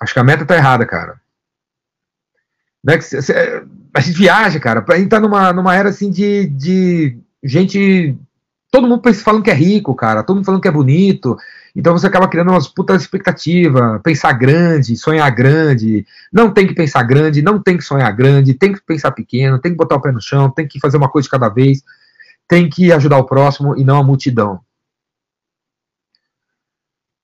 Acho 0.00 0.14
que 0.14 0.20
a 0.20 0.24
meta 0.24 0.44
tá 0.44 0.56
errada, 0.56 0.84
cara. 0.86 1.20
Não 2.82 2.94
é 2.94 2.98
que 2.98 3.04
cê, 3.04 3.22
cê, 3.22 3.62
a 3.94 4.00
gente 4.00 4.16
viaja, 4.16 4.58
cara. 4.58 4.84
A 4.88 4.98
gente 4.98 5.08
tá 5.08 5.20
numa, 5.20 5.52
numa 5.52 5.76
era 5.76 5.90
assim 5.90 6.10
de, 6.10 6.46
de 6.46 7.18
gente. 7.42 8.16
Todo 8.70 8.88
mundo 8.88 9.14
falando 9.14 9.42
que 9.42 9.50
é 9.50 9.54
rico, 9.54 9.94
cara. 9.94 10.22
Todo 10.22 10.36
mundo 10.36 10.44
falando 10.44 10.62
que 10.62 10.68
é 10.68 10.72
bonito. 10.72 11.36
Então 11.74 11.92
você 11.96 12.06
acaba 12.06 12.28
criando 12.28 12.50
umas 12.50 12.66
putas 12.66 13.02
expectativas, 13.02 14.00
pensar 14.02 14.32
grande, 14.32 14.96
sonhar 14.96 15.30
grande. 15.30 16.06
Não 16.32 16.52
tem 16.52 16.66
que 16.66 16.74
pensar 16.74 17.02
grande, 17.02 17.42
não 17.42 17.62
tem 17.62 17.76
que 17.76 17.84
sonhar 17.84 18.12
grande, 18.14 18.54
tem 18.54 18.72
que 18.72 18.80
pensar 18.82 19.12
pequeno, 19.12 19.58
tem 19.58 19.72
que 19.72 19.78
botar 19.78 19.96
o 19.96 20.00
pé 20.00 20.10
no 20.10 20.20
chão, 20.20 20.50
tem 20.50 20.66
que 20.66 20.80
fazer 20.80 20.96
uma 20.96 21.08
coisa 21.08 21.26
de 21.26 21.30
cada 21.30 21.48
vez, 21.48 21.82
tem 22.48 22.68
que 22.68 22.92
ajudar 22.92 23.18
o 23.18 23.24
próximo 23.24 23.76
e 23.78 23.84
não 23.84 23.98
a 23.98 24.04
multidão. 24.04 24.60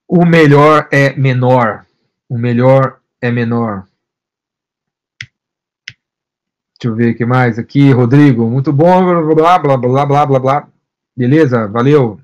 O 0.08 0.24
melhor 0.24 0.88
é 0.92 1.14
menor. 1.16 1.84
O 2.28 2.38
melhor 2.38 3.00
é 3.20 3.30
menor. 3.30 3.86
Deixa 6.78 6.92
eu 6.92 6.94
ver 6.94 7.12
o 7.12 7.16
que 7.16 7.24
mais 7.24 7.58
aqui. 7.58 7.90
Rodrigo, 7.90 8.48
muito 8.48 8.72
bom, 8.72 9.34
blá, 9.34 9.58
blá, 9.58 9.76
blá, 9.76 10.06
blá, 10.06 10.26
blá, 10.26 10.38
blá. 10.38 10.68
Beleza? 11.16 11.66
Valeu. 11.66 12.20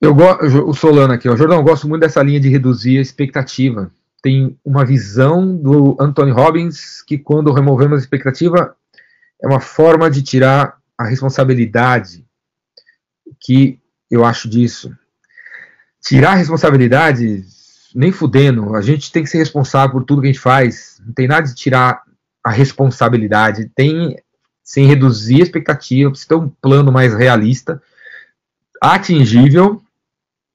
Eu 0.00 0.14
o 0.66 0.72
Solano 0.74 1.12
aqui, 1.12 1.28
ó. 1.28 1.36
Jordão, 1.36 1.58
eu 1.58 1.64
gosto 1.64 1.88
muito 1.88 2.02
dessa 2.02 2.22
linha 2.22 2.38
de 2.38 2.48
reduzir 2.48 2.98
a 2.98 3.02
expectativa. 3.02 3.90
Tem 4.22 4.56
uma 4.64 4.84
visão 4.84 5.56
do 5.56 5.96
Anthony 6.00 6.30
Robbins 6.30 7.02
que 7.02 7.18
quando 7.18 7.52
removemos 7.52 7.98
a 7.98 8.00
expectativa 8.00 8.76
é 9.42 9.46
uma 9.46 9.60
forma 9.60 10.10
de 10.10 10.22
tirar 10.22 10.78
a 10.96 11.04
responsabilidade. 11.04 12.24
Que 13.40 13.80
eu 14.10 14.24
acho 14.24 14.48
disso. 14.48 14.96
Tirar 16.00 16.32
a 16.32 16.36
responsabilidade, 16.36 17.44
nem 17.94 18.12
fudendo. 18.12 18.76
A 18.76 18.80
gente 18.80 19.10
tem 19.10 19.24
que 19.24 19.30
ser 19.30 19.38
responsável 19.38 19.90
por 19.90 20.04
tudo 20.04 20.22
que 20.22 20.28
a 20.28 20.32
gente 20.32 20.40
faz. 20.40 21.02
Não 21.04 21.12
tem 21.12 21.26
nada 21.26 21.46
de 21.46 21.54
tirar 21.54 22.02
a 22.42 22.50
responsabilidade. 22.50 23.70
Tem 23.74 24.16
sem 24.62 24.86
reduzir 24.86 25.40
a 25.40 25.44
expectativa, 25.44 26.10
precisa 26.10 26.28
ter 26.28 26.34
um 26.34 26.48
plano 26.48 26.92
mais 26.92 27.14
realista, 27.14 27.82
atingível 28.82 29.82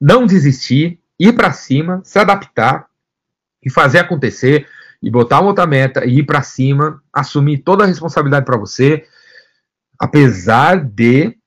não 0.03 0.25
desistir, 0.25 0.99
ir 1.17 1.31
para 1.31 1.53
cima, 1.53 2.01
se 2.03 2.19
adaptar 2.19 2.89
e 3.63 3.69
fazer 3.69 3.99
acontecer 3.99 4.67
e 5.01 5.09
botar 5.09 5.39
uma 5.39 5.47
outra 5.47 5.65
meta 5.65 6.03
e 6.03 6.19
ir 6.19 6.25
para 6.25 6.43
cima, 6.43 7.01
assumir 7.13 7.59
toda 7.59 7.85
a 7.85 7.87
responsabilidade 7.87 8.45
para 8.45 8.57
você, 8.57 9.07
apesar 9.97 10.83
de 10.83 11.37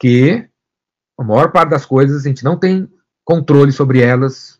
que 0.00 0.48
a 1.18 1.22
maior 1.22 1.52
parte 1.52 1.68
das 1.68 1.84
coisas 1.84 2.24
a 2.24 2.28
gente 2.28 2.42
não 2.42 2.58
tem 2.58 2.90
controle 3.22 3.70
sobre 3.70 4.00
elas. 4.00 4.58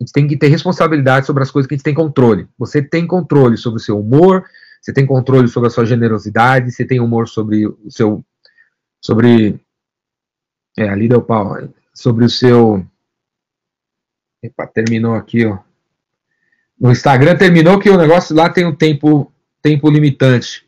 A 0.00 0.04
gente 0.04 0.12
tem 0.12 0.28
que 0.28 0.36
ter 0.36 0.46
responsabilidade 0.46 1.26
sobre 1.26 1.42
as 1.42 1.50
coisas 1.50 1.66
que 1.66 1.74
a 1.74 1.76
gente 1.76 1.84
tem 1.84 1.94
controle. 1.94 2.48
Você 2.56 2.80
tem 2.80 3.04
controle 3.04 3.56
sobre 3.56 3.80
o 3.80 3.82
seu 3.82 3.98
humor, 3.98 4.44
você 4.80 4.92
tem 4.92 5.04
controle 5.04 5.48
sobre 5.48 5.66
a 5.66 5.70
sua 5.70 5.84
generosidade, 5.84 6.70
você 6.70 6.84
tem 6.84 7.00
humor 7.00 7.26
sobre 7.26 7.66
o 7.66 7.90
seu 7.90 8.24
sobre 9.04 9.60
é, 10.78 10.88
ali 10.88 11.08
deu 11.08 11.20
pau 11.20 11.56
sobre 11.98 12.24
o 12.24 12.30
seu. 12.30 12.86
Epa, 14.40 14.68
terminou 14.68 15.16
aqui, 15.16 15.44
ó. 15.44 15.58
No 16.80 16.92
Instagram 16.92 17.36
terminou 17.36 17.80
que 17.80 17.90
o 17.90 17.98
negócio 17.98 18.36
lá 18.36 18.48
tem 18.48 18.64
um 18.64 18.74
tempo, 18.74 19.32
tempo 19.60 19.90
limitante. 19.90 20.64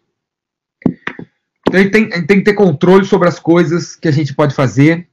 Então 1.68 1.88
tem, 1.88 2.08
tem 2.26 2.38
que 2.38 2.42
ter 2.42 2.54
controle 2.54 3.04
sobre 3.04 3.28
as 3.28 3.38
coisas 3.38 3.94
que 3.94 4.08
a 4.08 4.10
gente 4.10 4.34
pode 4.34 4.56
fazer 4.56 5.08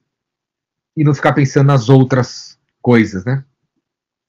e 0.95 1.03
não 1.03 1.13
ficar 1.13 1.33
pensando 1.33 1.67
nas 1.67 1.87
outras 1.87 2.57
coisas, 2.81 3.23
né? 3.23 3.43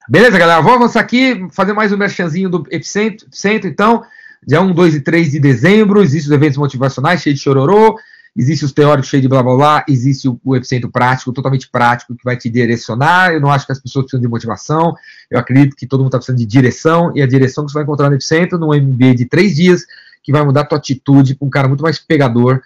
Beleza, 0.06 0.38
galera? 0.38 0.60
Vou 0.60 0.74
avançar 0.74 1.00
aqui, 1.00 1.48
fazer 1.52 1.72
mais 1.72 1.90
um 1.90 1.96
merchanzinho 1.96 2.50
do 2.50 2.66
Epicentro, 2.70 3.26
Epicentro 3.28 3.66
então. 3.66 4.04
Dia 4.46 4.60
1, 4.60 4.74
2 4.74 4.94
e 4.96 5.00
3 5.00 5.30
de 5.32 5.40
dezembro, 5.40 6.02
existem 6.02 6.30
os 6.30 6.36
eventos 6.36 6.58
motivacionais, 6.58 7.22
cheio 7.22 7.34
de 7.34 7.40
chororô. 7.40 7.98
Existe 8.38 8.64
os 8.64 8.70
teóricos 8.70 9.10
cheios 9.10 9.22
de 9.22 9.28
blá 9.28 9.42
blá 9.42 9.56
blá, 9.56 9.84
existe 9.88 10.28
o, 10.28 10.40
o 10.44 10.54
epicentro 10.54 10.88
prático, 10.88 11.32
totalmente 11.32 11.68
prático, 11.68 12.14
que 12.14 12.22
vai 12.24 12.36
te 12.36 12.48
direcionar. 12.48 13.32
Eu 13.32 13.40
não 13.40 13.50
acho 13.50 13.66
que 13.66 13.72
as 13.72 13.80
pessoas 13.80 14.04
precisam 14.04 14.20
de 14.20 14.28
motivação, 14.28 14.94
eu 15.28 15.40
acredito 15.40 15.74
que 15.74 15.88
todo 15.88 15.98
mundo 15.98 16.10
está 16.10 16.18
precisando 16.18 16.38
de 16.38 16.46
direção, 16.46 17.10
e 17.16 17.20
a 17.20 17.26
direção 17.26 17.66
que 17.66 17.72
você 17.72 17.74
vai 17.74 17.82
encontrar 17.82 18.08
no 18.08 18.14
epicentro, 18.14 18.56
num 18.56 18.68
MBA 18.68 19.16
de 19.16 19.24
três 19.24 19.56
dias, 19.56 19.84
que 20.22 20.30
vai 20.30 20.44
mudar 20.44 20.60
a 20.60 20.64
tua 20.64 20.78
atitude 20.78 21.34
com 21.34 21.46
um 21.46 21.50
cara 21.50 21.66
muito 21.66 21.82
mais 21.82 21.98
pegador 21.98 22.62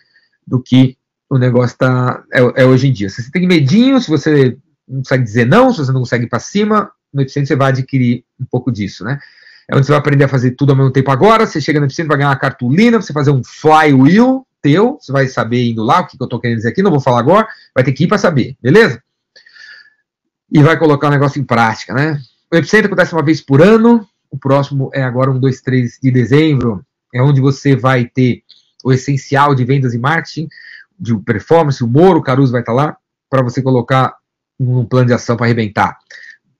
do 0.46 0.60
que 0.60 0.98
o 1.30 1.38
negócio 1.38 1.78
tá, 1.78 2.22
é, 2.30 2.62
é 2.62 2.66
hoje 2.66 2.88
em 2.88 2.92
dia. 2.92 3.08
Se 3.08 3.22
você 3.22 3.30
tem 3.30 3.46
medinho, 3.46 3.98
se 3.98 4.10
você 4.10 4.58
não 4.86 4.98
consegue 4.98 5.24
dizer 5.24 5.46
não, 5.46 5.72
se 5.72 5.78
você 5.78 5.90
não 5.90 6.00
consegue 6.00 6.26
ir 6.26 6.28
para 6.28 6.38
cima, 6.38 6.90
no 7.14 7.22
epicentro 7.22 7.48
você 7.48 7.56
vai 7.56 7.70
adquirir 7.70 8.24
um 8.38 8.44
pouco 8.44 8.70
disso, 8.70 9.04
né? 9.04 9.18
É 9.66 9.74
onde 9.74 9.86
você 9.86 9.92
vai 9.92 10.00
aprender 10.00 10.24
a 10.24 10.28
fazer 10.28 10.50
tudo 10.50 10.72
ao 10.72 10.76
mesmo 10.76 10.90
tempo 10.90 11.10
agora. 11.10 11.46
Você 11.46 11.62
chega 11.62 11.80
no 11.80 11.86
epicentro, 11.86 12.08
vai 12.08 12.18
ganhar 12.18 12.28
uma 12.28 12.36
cartolina, 12.36 13.00
você 13.00 13.12
fazer 13.12 13.30
um 13.30 13.42
flywheel, 13.42 14.46
teu, 14.62 14.98
você 15.00 15.12
vai 15.12 15.26
saber 15.26 15.68
indo 15.68 15.82
lá 15.82 16.00
o 16.00 16.06
que, 16.06 16.16
que 16.16 16.22
eu 16.22 16.26
estou 16.26 16.40
querendo 16.40 16.58
dizer 16.58 16.68
aqui, 16.68 16.82
não 16.82 16.90
vou 16.90 17.00
falar 17.00 17.18
agora, 17.18 17.46
vai 17.74 17.82
ter 17.82 17.92
que 17.92 18.04
ir 18.04 18.06
para 18.06 18.18
saber, 18.18 18.56
beleza? 18.62 19.02
E 20.50 20.62
vai 20.62 20.78
colocar 20.78 21.08
o 21.08 21.10
negócio 21.10 21.40
em 21.40 21.44
prática, 21.44 21.92
né? 21.92 22.20
O 22.50 22.56
Epicentro 22.56 22.86
acontece 22.86 23.12
uma 23.12 23.24
vez 23.24 23.40
por 23.40 23.60
ano, 23.60 24.06
o 24.30 24.38
próximo 24.38 24.90
é 24.94 25.02
agora 25.02 25.30
um, 25.30 25.38
dois, 25.38 25.60
três 25.60 25.98
de 26.02 26.10
dezembro, 26.10 26.84
é 27.12 27.20
onde 27.20 27.40
você 27.40 27.74
vai 27.74 28.04
ter 28.04 28.42
o 28.84 28.92
essencial 28.92 29.54
de 29.54 29.64
vendas 29.64 29.92
e 29.94 29.98
marketing, 29.98 30.48
de 30.98 31.16
performance, 31.18 31.82
o 31.82 31.88
Moro, 31.88 32.22
Caruso 32.22 32.52
vai 32.52 32.60
estar 32.60 32.72
lá, 32.72 32.96
para 33.28 33.42
você 33.42 33.60
colocar 33.60 34.14
um 34.58 34.84
plano 34.84 35.06
de 35.06 35.12
ação 35.12 35.36
para 35.36 35.46
arrebentar. 35.46 35.98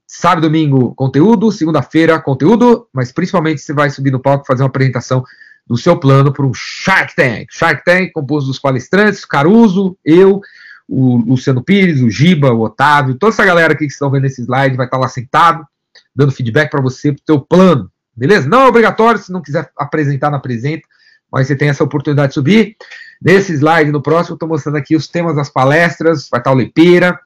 Sábado, 0.06 0.42
domingo, 0.42 0.94
conteúdo, 0.94 1.50
segunda-feira, 1.50 2.20
conteúdo, 2.20 2.86
mas 2.92 3.12
principalmente 3.12 3.60
você 3.60 3.72
vai 3.72 3.88
subir 3.88 4.10
no 4.10 4.20
palco 4.20 4.46
fazer 4.46 4.62
uma 4.62 4.68
apresentação 4.68 5.24
do 5.66 5.76
seu 5.76 5.96
plano 5.98 6.32
para 6.32 6.46
um 6.46 6.52
Shark 6.54 7.14
Tank. 7.14 7.46
Shark 7.50 7.84
Tank 7.84 8.12
composto 8.12 8.48
dos 8.48 8.58
palestrantes, 8.58 9.24
Caruso, 9.24 9.96
eu, 10.04 10.40
o 10.88 11.16
Luciano 11.18 11.62
Pires, 11.62 12.00
o 12.00 12.10
Giba, 12.10 12.52
o 12.52 12.60
Otávio, 12.60 13.14
toda 13.14 13.32
essa 13.32 13.44
galera 13.44 13.72
aqui 13.72 13.86
que 13.86 13.92
estão 13.92 14.10
vendo 14.10 14.26
esse 14.26 14.42
slide 14.42 14.76
vai 14.76 14.86
estar 14.86 14.98
lá 14.98 15.08
sentado, 15.08 15.66
dando 16.14 16.32
feedback 16.32 16.70
para 16.70 16.82
você, 16.82 17.12
para 17.12 17.20
o 17.20 17.24
seu 17.26 17.40
plano, 17.40 17.90
beleza? 18.14 18.48
Não 18.48 18.62
é 18.62 18.68
obrigatório, 18.68 19.20
se 19.20 19.32
não 19.32 19.40
quiser 19.40 19.70
apresentar, 19.78 20.30
não 20.30 20.38
apresenta, 20.38 20.86
mas 21.30 21.46
você 21.46 21.56
tem 21.56 21.68
essa 21.68 21.84
oportunidade 21.84 22.28
de 22.28 22.34
subir. 22.34 22.76
Nesse 23.20 23.52
slide, 23.54 23.90
no 23.90 24.02
próximo, 24.02 24.34
estou 24.34 24.48
mostrando 24.48 24.76
aqui 24.76 24.94
os 24.94 25.08
temas 25.08 25.36
das 25.36 25.48
palestras, 25.48 26.28
vai 26.30 26.40
estar 26.40 26.50
o 26.50 26.56
Lepeira, 26.56 27.18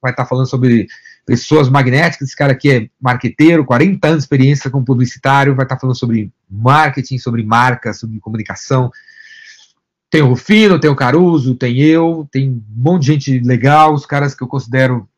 vai 0.00 0.10
estar 0.10 0.26
falando 0.26 0.48
sobre 0.48 0.88
pessoas 1.24 1.68
magnéticas. 1.68 2.28
Esse 2.28 2.36
cara 2.36 2.52
aqui 2.52 2.70
é 2.70 2.88
marqueteiro, 3.00 3.64
40 3.64 4.06
anos 4.06 4.18
de 4.18 4.24
experiência 4.24 4.70
como 4.70 4.84
publicitário, 4.84 5.54
vai 5.54 5.64
estar 5.64 5.78
falando 5.78 5.96
sobre 5.96 6.30
marketing, 6.50 7.18
sobre 7.18 7.42
marca, 7.42 7.92
sobre 7.92 8.18
comunicação. 8.20 8.90
Tem 10.10 10.22
o 10.22 10.28
Rufino, 10.28 10.78
tem 10.78 10.90
o 10.90 10.96
Caruso, 10.96 11.54
tem 11.54 11.80
eu, 11.80 12.28
tem 12.30 12.50
um 12.50 12.62
monte 12.68 13.02
de 13.02 13.12
gente 13.12 13.40
legal, 13.40 13.94
os 13.94 14.04
caras 14.04 14.34
que 14.34 14.42
eu 14.42 14.48
considero 14.48 15.08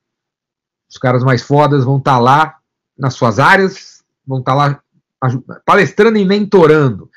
os 0.88 0.98
caras 0.98 1.24
mais 1.24 1.42
fodas 1.42 1.84
vão 1.84 1.98
estar 1.98 2.18
lá 2.18 2.56
nas 2.96 3.14
suas 3.14 3.40
áreas, 3.40 4.04
vão 4.24 4.38
estar 4.38 4.54
lá 4.54 4.80
palestrando 5.64 6.18
e 6.18 6.24
mentorando. 6.24 7.10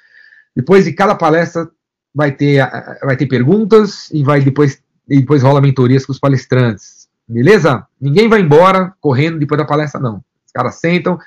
Depois 0.56 0.86
de 0.86 0.94
cada 0.94 1.14
palestra 1.14 1.70
vai 2.16 2.32
ter, 2.32 2.68
vai 3.04 3.16
ter 3.16 3.28
perguntas 3.28 4.10
e 4.12 4.24
vai 4.24 4.42
depois, 4.42 4.82
e 5.08 5.20
depois 5.20 5.44
rola 5.44 5.62
mentorias 5.62 6.06
com 6.06 6.12
os 6.12 6.20
palestrantes 6.20 6.97
Beleza? 7.28 7.86
Ninguém 8.00 8.30
vai 8.30 8.40
embora 8.40 8.94
correndo 9.02 9.38
depois 9.38 9.58
da 9.58 9.66
palestra, 9.66 10.00
não. 10.00 10.24
Os 10.46 10.52
caras 10.54 10.76
sentam 10.76 11.20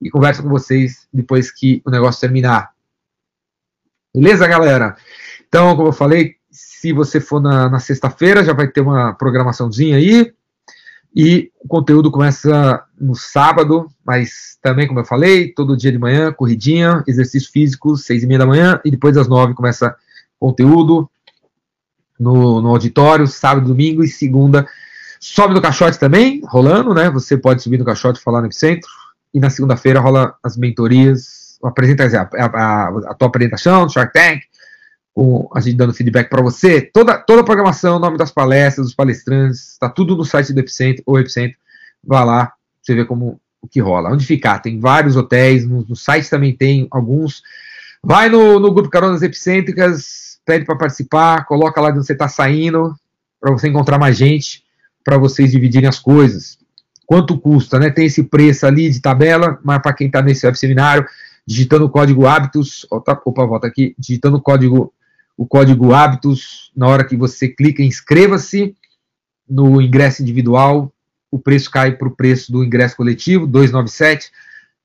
e 0.00 0.08
conversam 0.08 0.44
com 0.44 0.50
vocês 0.50 1.08
depois 1.12 1.50
que 1.50 1.82
o 1.84 1.90
negócio 1.90 2.20
terminar. 2.20 2.70
Beleza, 4.14 4.46
galera? 4.46 4.96
Então, 5.48 5.74
como 5.74 5.88
eu 5.88 5.92
falei, 5.92 6.36
se 6.50 6.92
você 6.92 7.20
for 7.20 7.40
na, 7.40 7.68
na 7.68 7.80
sexta-feira, 7.80 8.44
já 8.44 8.52
vai 8.52 8.68
ter 8.68 8.80
uma 8.80 9.12
programaçãozinha 9.12 9.96
aí. 9.96 10.32
E 11.14 11.50
o 11.60 11.66
conteúdo 11.66 12.10
começa 12.10 12.84
no 12.98 13.16
sábado, 13.16 13.90
mas 14.06 14.56
também, 14.62 14.86
como 14.86 15.00
eu 15.00 15.04
falei, 15.04 15.52
todo 15.52 15.76
dia 15.76 15.90
de 15.90 15.98
manhã, 15.98 16.32
corridinha, 16.32 17.02
exercícios 17.06 17.50
físicos, 17.50 18.04
seis 18.04 18.22
e 18.22 18.26
meia 18.26 18.38
da 18.38 18.46
manhã, 18.46 18.80
e 18.84 18.90
depois 18.92 19.16
das 19.16 19.26
nove 19.26 19.54
começa 19.54 19.96
conteúdo 20.38 21.10
no, 22.18 22.60
no 22.62 22.68
auditório, 22.68 23.26
sábado, 23.26 23.66
domingo 23.66 24.04
e 24.04 24.08
segunda 24.08 24.68
Sobe 25.22 25.52
no 25.52 25.60
caixote 25.60 25.98
também, 25.98 26.40
rolando, 26.46 26.94
né? 26.94 27.10
Você 27.10 27.36
pode 27.36 27.62
subir 27.62 27.76
no 27.76 27.84
caixote 27.84 28.18
falar 28.18 28.40
no 28.40 28.46
Epicentro. 28.46 28.88
E 29.34 29.38
na 29.38 29.50
segunda-feira 29.50 30.00
rola 30.00 30.34
as 30.42 30.56
mentorias, 30.56 31.58
a, 31.62 31.68
a, 31.68 32.88
a, 32.88 33.14
tua 33.14 33.28
apresentação 33.28 33.84
do 33.84 33.92
Shark 33.92 34.14
Tank, 34.14 34.40
a 35.54 35.60
gente 35.60 35.76
dando 35.76 35.92
feedback 35.92 36.30
para 36.30 36.42
você. 36.42 36.80
Toda, 36.80 37.18
toda 37.18 37.42
a 37.42 37.44
programação, 37.44 37.98
nome 37.98 38.16
das 38.16 38.30
palestras, 38.30 38.86
dos 38.86 38.94
palestrantes, 38.94 39.72
está 39.72 39.90
tudo 39.90 40.16
no 40.16 40.24
site 40.24 40.54
do 40.54 40.60
Epicentro, 40.60 41.02
ou 41.04 41.20
Epicentro. 41.20 41.58
Vá 42.02 42.24
lá, 42.24 42.54
você 42.80 42.94
vê 42.94 43.04
como 43.04 43.38
o 43.60 43.68
que 43.68 43.78
rola. 43.78 44.10
Onde 44.10 44.24
ficar? 44.24 44.60
Tem 44.60 44.80
vários 44.80 45.16
hotéis, 45.16 45.66
no, 45.66 45.84
no 45.86 45.94
site 45.94 46.30
também 46.30 46.56
tem 46.56 46.88
alguns. 46.90 47.42
Vai 48.02 48.30
no, 48.30 48.58
no 48.58 48.72
grupo 48.72 48.88
Caronas 48.88 49.20
Epicêntricas, 49.20 50.40
pede 50.46 50.64
para 50.64 50.78
participar, 50.78 51.44
coloca 51.44 51.78
lá 51.78 51.90
de 51.90 51.98
onde 51.98 52.06
você 52.06 52.14
está 52.14 52.26
saindo, 52.26 52.94
para 53.38 53.52
você 53.52 53.68
encontrar 53.68 53.98
mais 53.98 54.16
gente 54.16 54.64
para 55.04 55.18
vocês 55.18 55.50
dividirem 55.50 55.88
as 55.88 55.98
coisas. 55.98 56.58
Quanto 57.06 57.38
custa, 57.38 57.78
né? 57.78 57.90
Tem 57.90 58.06
esse 58.06 58.22
preço 58.22 58.66
ali 58.66 58.88
de 58.90 59.00
tabela, 59.00 59.58
mas 59.64 59.82
para 59.82 59.92
quem 59.92 60.06
está 60.06 60.22
nesse 60.22 60.46
web 60.46 60.58
seminário, 60.58 61.06
digitando 61.46 61.84
o 61.84 61.90
código 61.90 62.26
hábitos, 62.26 62.86
opa, 62.90 63.20
opa, 63.24 63.44
volta 63.44 63.66
aqui, 63.66 63.94
digitando 63.98 64.36
o 64.36 64.40
código, 64.40 64.92
o 65.36 65.46
código 65.46 65.92
hábitos, 65.92 66.70
na 66.76 66.86
hora 66.86 67.04
que 67.04 67.16
você 67.16 67.48
clica 67.48 67.82
inscreva-se 67.82 68.76
no 69.48 69.80
ingresso 69.80 70.22
individual, 70.22 70.92
o 71.30 71.38
preço 71.38 71.70
cai 71.70 71.96
para 71.96 72.06
o 72.06 72.14
preço 72.14 72.52
do 72.52 72.62
ingresso 72.62 72.96
coletivo, 72.96 73.46
297, 73.46 74.30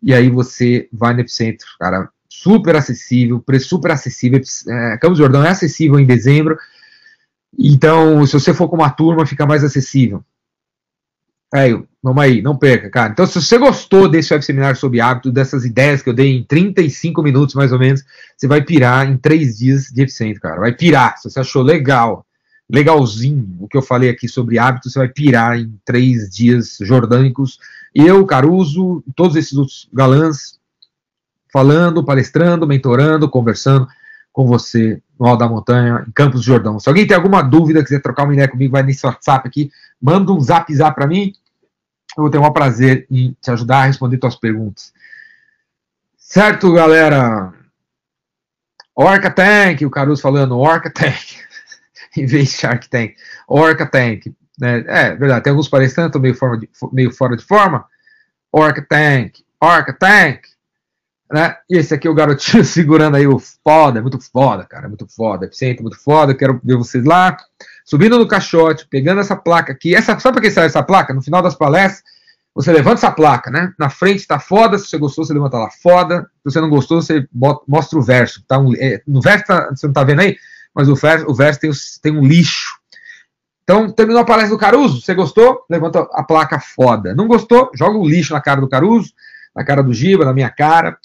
e 0.02 0.14
aí 0.14 0.30
você 0.30 0.88
vai 0.92 1.14
no 1.14 1.20
Epicentro, 1.20 1.68
cara, 1.80 2.10
super 2.28 2.76
acessível, 2.76 3.40
preço 3.40 3.70
super 3.70 3.92
acessível, 3.92 4.42
é, 4.68 4.98
Campos 4.98 5.18
Jordão 5.18 5.46
é 5.46 5.50
acessível 5.50 6.00
em 6.00 6.06
dezembro, 6.06 6.58
então, 7.58 8.26
se 8.26 8.34
você 8.34 8.54
for 8.54 8.68
com 8.68 8.76
uma 8.76 8.90
turma, 8.90 9.26
fica 9.26 9.46
mais 9.46 9.64
acessível. 9.64 10.24
Aí, 11.54 11.72
vamos 12.04 12.22
aí, 12.22 12.42
não 12.42 12.58
perca, 12.58 12.90
cara. 12.90 13.14
Então, 13.14 13.26
se 13.26 13.42
você 13.42 13.58
gostou 13.58 14.10
desse 14.10 14.34
web 14.34 14.44
seminário 14.44 14.78
sobre 14.78 15.00
hábito, 15.00 15.32
dessas 15.32 15.64
ideias 15.64 16.02
que 16.02 16.10
eu 16.10 16.14
dei 16.14 16.36
em 16.36 16.44
35 16.44 17.22
minutos 17.24 17.56
mais 17.56 17.72
ou 17.72 17.80
menos, 17.80 18.04
você 18.36 18.48
vai 18.48 18.62
pirar 18.62 19.10
em 19.10 19.18
três 19.18 19.58
dias 19.58 19.86
de 19.86 20.02
Epicentro, 20.02 20.42
cara. 20.42 20.60
Vai 20.60 20.74
pirar, 20.74 21.18
se 21.18 21.30
você 21.30 21.40
achou 21.40 21.62
legal. 21.62 22.26
legalzinho 22.70 23.56
o 23.60 23.68
que 23.68 23.78
eu 23.78 23.82
falei 23.82 24.10
aqui 24.10 24.28
sobre 24.28 24.60
hábitos, 24.60 24.92
você 24.92 25.00
vai 25.00 25.08
pirar 25.08 25.58
em 25.58 25.80
três 25.86 26.30
dias 26.30 26.78
jordânicos. 26.82 27.60
Eu, 27.94 28.26
Caruso, 28.26 29.04
todos 29.16 29.38
esses 29.38 29.54
outros 29.54 29.88
galãs, 29.94 30.60
falando, 31.54 32.04
palestrando, 32.04 32.68
mentorando, 32.68 33.30
conversando 33.30 33.88
com 34.36 34.46
você 34.46 35.02
no 35.18 35.26
Alto 35.28 35.40
da 35.40 35.48
Montanha, 35.48 36.04
em 36.06 36.12
Campos 36.12 36.42
do 36.42 36.46
Jordão. 36.46 36.78
Se 36.78 36.90
alguém 36.90 37.08
tem 37.08 37.16
alguma 37.16 37.42
dúvida, 37.42 37.82
quiser 37.82 38.02
trocar 38.02 38.26
uma 38.26 38.34
ideia 38.34 38.50
comigo, 38.50 38.74
vai 38.74 38.84
nesse 38.84 39.06
WhatsApp 39.06 39.48
aqui, 39.48 39.72
manda 40.00 40.34
um 40.34 40.42
zap 40.42 40.76
zap 40.76 40.94
para 40.94 41.08
mim. 41.08 41.32
Eu 42.18 42.24
vou 42.24 42.30
ter 42.30 42.38
um 42.38 42.52
prazer 42.52 43.08
em 43.10 43.34
te 43.42 43.50
ajudar 43.50 43.78
a 43.78 43.86
responder 43.86 44.20
suas 44.20 44.36
perguntas. 44.36 44.94
Certo, 46.18 46.74
galera? 46.74 47.54
Orca 48.94 49.32
Tank, 49.32 49.86
o 49.86 49.90
Caruso 49.90 50.22
falando, 50.22 50.58
Orca 50.58 50.90
Tank, 50.90 51.38
em 52.18 52.26
vez 52.26 52.50
de 52.50 52.58
Shark 52.58 52.90
Tank. 52.90 53.16
Orca 53.48 53.86
Tank. 53.86 54.36
Né? 54.60 54.84
É 54.86 55.16
verdade, 55.16 55.46
tem 55.46 55.52
alguns 55.52 55.70
palestrantes 55.70 56.20
meio, 56.20 56.36
forma 56.36 56.60
de, 56.60 56.70
meio 56.92 57.10
fora 57.10 57.38
de 57.38 57.44
forma. 57.44 57.86
Orca 58.52 58.86
Tank, 58.86 59.40
Orca 59.62 59.94
Tank. 59.94 60.42
Né? 61.36 61.54
E 61.70 61.78
esse 61.78 61.94
aqui 61.94 62.08
é 62.08 62.10
o 62.10 62.14
garotinho 62.14 62.64
segurando 62.64 63.16
aí 63.16 63.28
o 63.28 63.38
foda, 63.38 64.00
é 64.00 64.02
muito 64.02 64.18
foda, 64.22 64.64
cara, 64.64 64.86
é 64.86 64.88
muito 64.88 65.06
foda, 65.06 65.46
eficiente, 65.46 65.82
muito 65.82 66.02
foda, 66.02 66.34
quero 66.34 66.62
ver 66.64 66.78
vocês 66.78 67.04
lá, 67.04 67.36
subindo 67.84 68.18
no 68.18 68.26
caixote, 68.26 68.88
pegando 68.90 69.20
essa 69.20 69.36
placa 69.36 69.74
aqui, 69.74 69.94
essa, 69.94 70.18
sabe 70.18 70.36
para 70.36 70.44
que 70.44 70.50
serve 70.50 70.68
essa 70.68 70.82
placa? 70.82 71.14
No 71.14 71.22
final 71.22 71.42
das 71.42 71.54
palestras, 71.54 72.02
você 72.54 72.72
levanta 72.72 73.00
essa 73.00 73.12
placa, 73.12 73.52
né? 73.52 73.74
Na 73.78 73.90
frente 73.90 74.20
está 74.20 74.40
foda, 74.40 74.80
se 74.80 74.88
você 74.88 74.98
gostou, 74.98 75.26
você 75.26 75.34
levanta 75.34 75.58
lá 75.58 75.70
foda, 75.84 76.22
se 76.38 76.54
você 76.54 76.62
não 76.62 76.70
gostou, 76.70 77.02
você 77.02 77.28
bota, 77.30 77.66
mostra 77.68 78.00
o 78.00 78.02
verso, 78.02 78.42
tá 78.48 78.58
um, 78.58 78.74
é, 78.74 79.02
no 79.06 79.20
verso 79.20 79.44
tá, 79.44 79.72
você 79.72 79.88
não 79.88 79.94
tá 79.94 80.06
vendo 80.06 80.22
aí, 80.22 80.38
mas 80.74 80.88
o 80.88 80.96
verso, 80.96 81.26
o 81.28 81.36
verso 81.36 81.60
tem, 81.60 81.72
tem 82.02 82.18
um 82.18 82.26
lixo, 82.26 82.80
então, 83.66 83.92
terminou 83.92 84.22
a 84.22 84.26
palestra 84.26 84.56
do 84.56 84.60
Caruso, 84.60 85.02
você 85.02 85.14
gostou? 85.14 85.66
Levanta 85.70 86.08
a 86.14 86.24
placa 86.24 86.60
foda. 86.60 87.16
Não 87.16 87.28
gostou? 87.28 87.72
Joga 87.76 87.98
um 87.98 88.06
lixo 88.06 88.32
na 88.32 88.40
cara 88.40 88.62
do 88.62 88.70
Caruso, 88.70 89.12
na 89.56 89.66
cara 89.66 89.82
do 89.82 89.92
Giba, 89.92 90.24
na 90.24 90.34
minha 90.34 90.52
cara, 90.52 91.00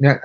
né, 0.00 0.18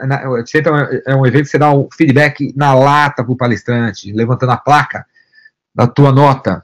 é 1.06 1.16
um 1.16 1.26
evento 1.26 1.44
que 1.44 1.50
você 1.50 1.58
dá 1.58 1.74
um 1.74 1.90
feedback 1.92 2.54
na 2.56 2.74
lata 2.74 3.24
para 3.24 3.34
o 3.34 3.36
palestrante, 3.36 4.14
levantando 4.14 4.54
a 4.54 4.58
placa 4.58 5.06
da 5.74 5.86
tua 5.86 6.14
nota. 6.14 6.64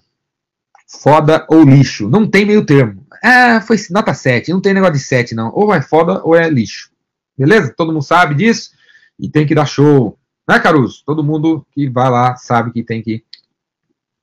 Foda 0.88 1.46
ou 1.50 1.64
lixo. 1.64 2.10
Não 2.10 2.26
tem 2.26 2.46
meio 2.46 2.66
termo. 2.66 3.06
Ah, 3.24 3.62
foi 3.62 3.78
nota 3.90 4.14
7. 4.14 4.52
Não 4.52 4.62
tem 4.62 4.74
negócio 4.74 4.94
de 4.94 5.00
7, 5.00 5.36
não. 5.36 5.52
Ou 5.54 5.74
é 5.74 5.82
foda 5.82 6.22
ou 6.24 6.36
é 6.36 6.50
lixo. 6.50 6.90
Beleza? 7.38 7.74
Todo 7.76 7.92
mundo 7.92 8.04
sabe 8.04 8.36
disso 8.36 8.72
e 9.20 9.30
tem 9.30 9.46
que 9.46 9.56
dar 9.56 9.66
show. 9.66 10.18
Né, 10.48 10.60
Caruso? 10.60 11.04
Todo 11.06 11.24
mundo 11.24 11.66
que 11.72 11.90
vai 11.90 12.10
lá 12.10 12.36
sabe 12.36 12.72
que 12.72 12.84
tem 12.84 13.02
que 13.02 13.24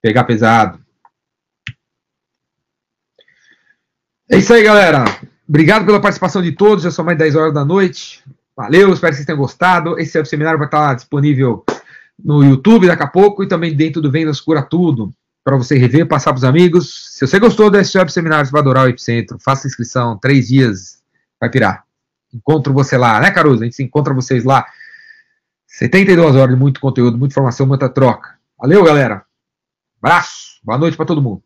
pegar 0.01 0.25
pesado. 0.25 0.81
É 4.31 4.37
isso 4.37 4.53
aí, 4.53 4.63
galera. 4.63 5.05
Obrigado 5.49 5.87
pela 5.87 6.01
participação 6.01 6.43
de 6.43 6.53
todos. 6.53 6.85
Já 6.85 6.91
são 6.91 7.05
mais 7.05 7.17
10 7.17 7.35
horas 7.35 7.55
da 7.55 7.65
noite. 7.65 8.23
Valeu, 8.59 8.93
espero 8.93 9.13
que 9.13 9.19
vocês 9.19 9.25
tenham 9.25 9.39
gostado. 9.39 9.97
Esse 10.01 10.25
seminário 10.25 10.59
vai 10.59 10.67
estar 10.67 10.93
disponível 10.93 11.65
no 12.19 12.43
YouTube 12.43 12.89
daqui 12.89 13.05
a 13.05 13.07
pouco 13.07 13.45
e 13.45 13.47
também 13.47 13.73
dentro 13.73 14.03
do 14.03 14.11
Vendas 14.11 14.41
Cura 14.41 14.63
Tudo, 14.63 15.15
para 15.45 15.57
você 15.57 15.79
rever, 15.79 16.09
passar 16.09 16.33
para 16.33 16.39
os 16.39 16.45
amigos. 16.45 17.15
Se 17.15 17.25
você 17.25 17.39
gostou 17.39 17.71
desse 17.71 17.97
web 17.97 18.11
seminário, 18.11 18.45
você 18.45 18.51
vai 18.51 18.61
adorar 18.61 18.87
o 18.87 18.89
Epicentro. 18.89 19.39
Faça 19.39 19.69
inscrição, 19.69 20.19
três 20.19 20.49
dias, 20.49 21.01
vai 21.41 21.49
pirar. 21.49 21.85
Encontro 22.35 22.75
você 22.75 22.99
lá, 22.99 23.21
né, 23.21 23.31
Caruso? 23.31 23.63
A 23.63 23.65
gente 23.65 23.77
se 23.77 23.85
encontra 23.85 24.13
vocês 24.13 24.43
lá. 24.43 24.67
72 25.69 26.35
horas 26.35 26.53
de 26.53 26.61
muito 26.61 26.81
conteúdo, 26.81 27.17
muita 27.17 27.35
informação, 27.35 27.65
muita 27.65 27.89
troca. 27.89 28.41
Valeu, 28.59 28.83
galera. 28.83 29.23
Abraço. 30.03 30.59
Boa 30.65 30.79
noite 30.79 30.97
para 30.97 31.07
todo 31.07 31.23
mundo. 31.23 31.45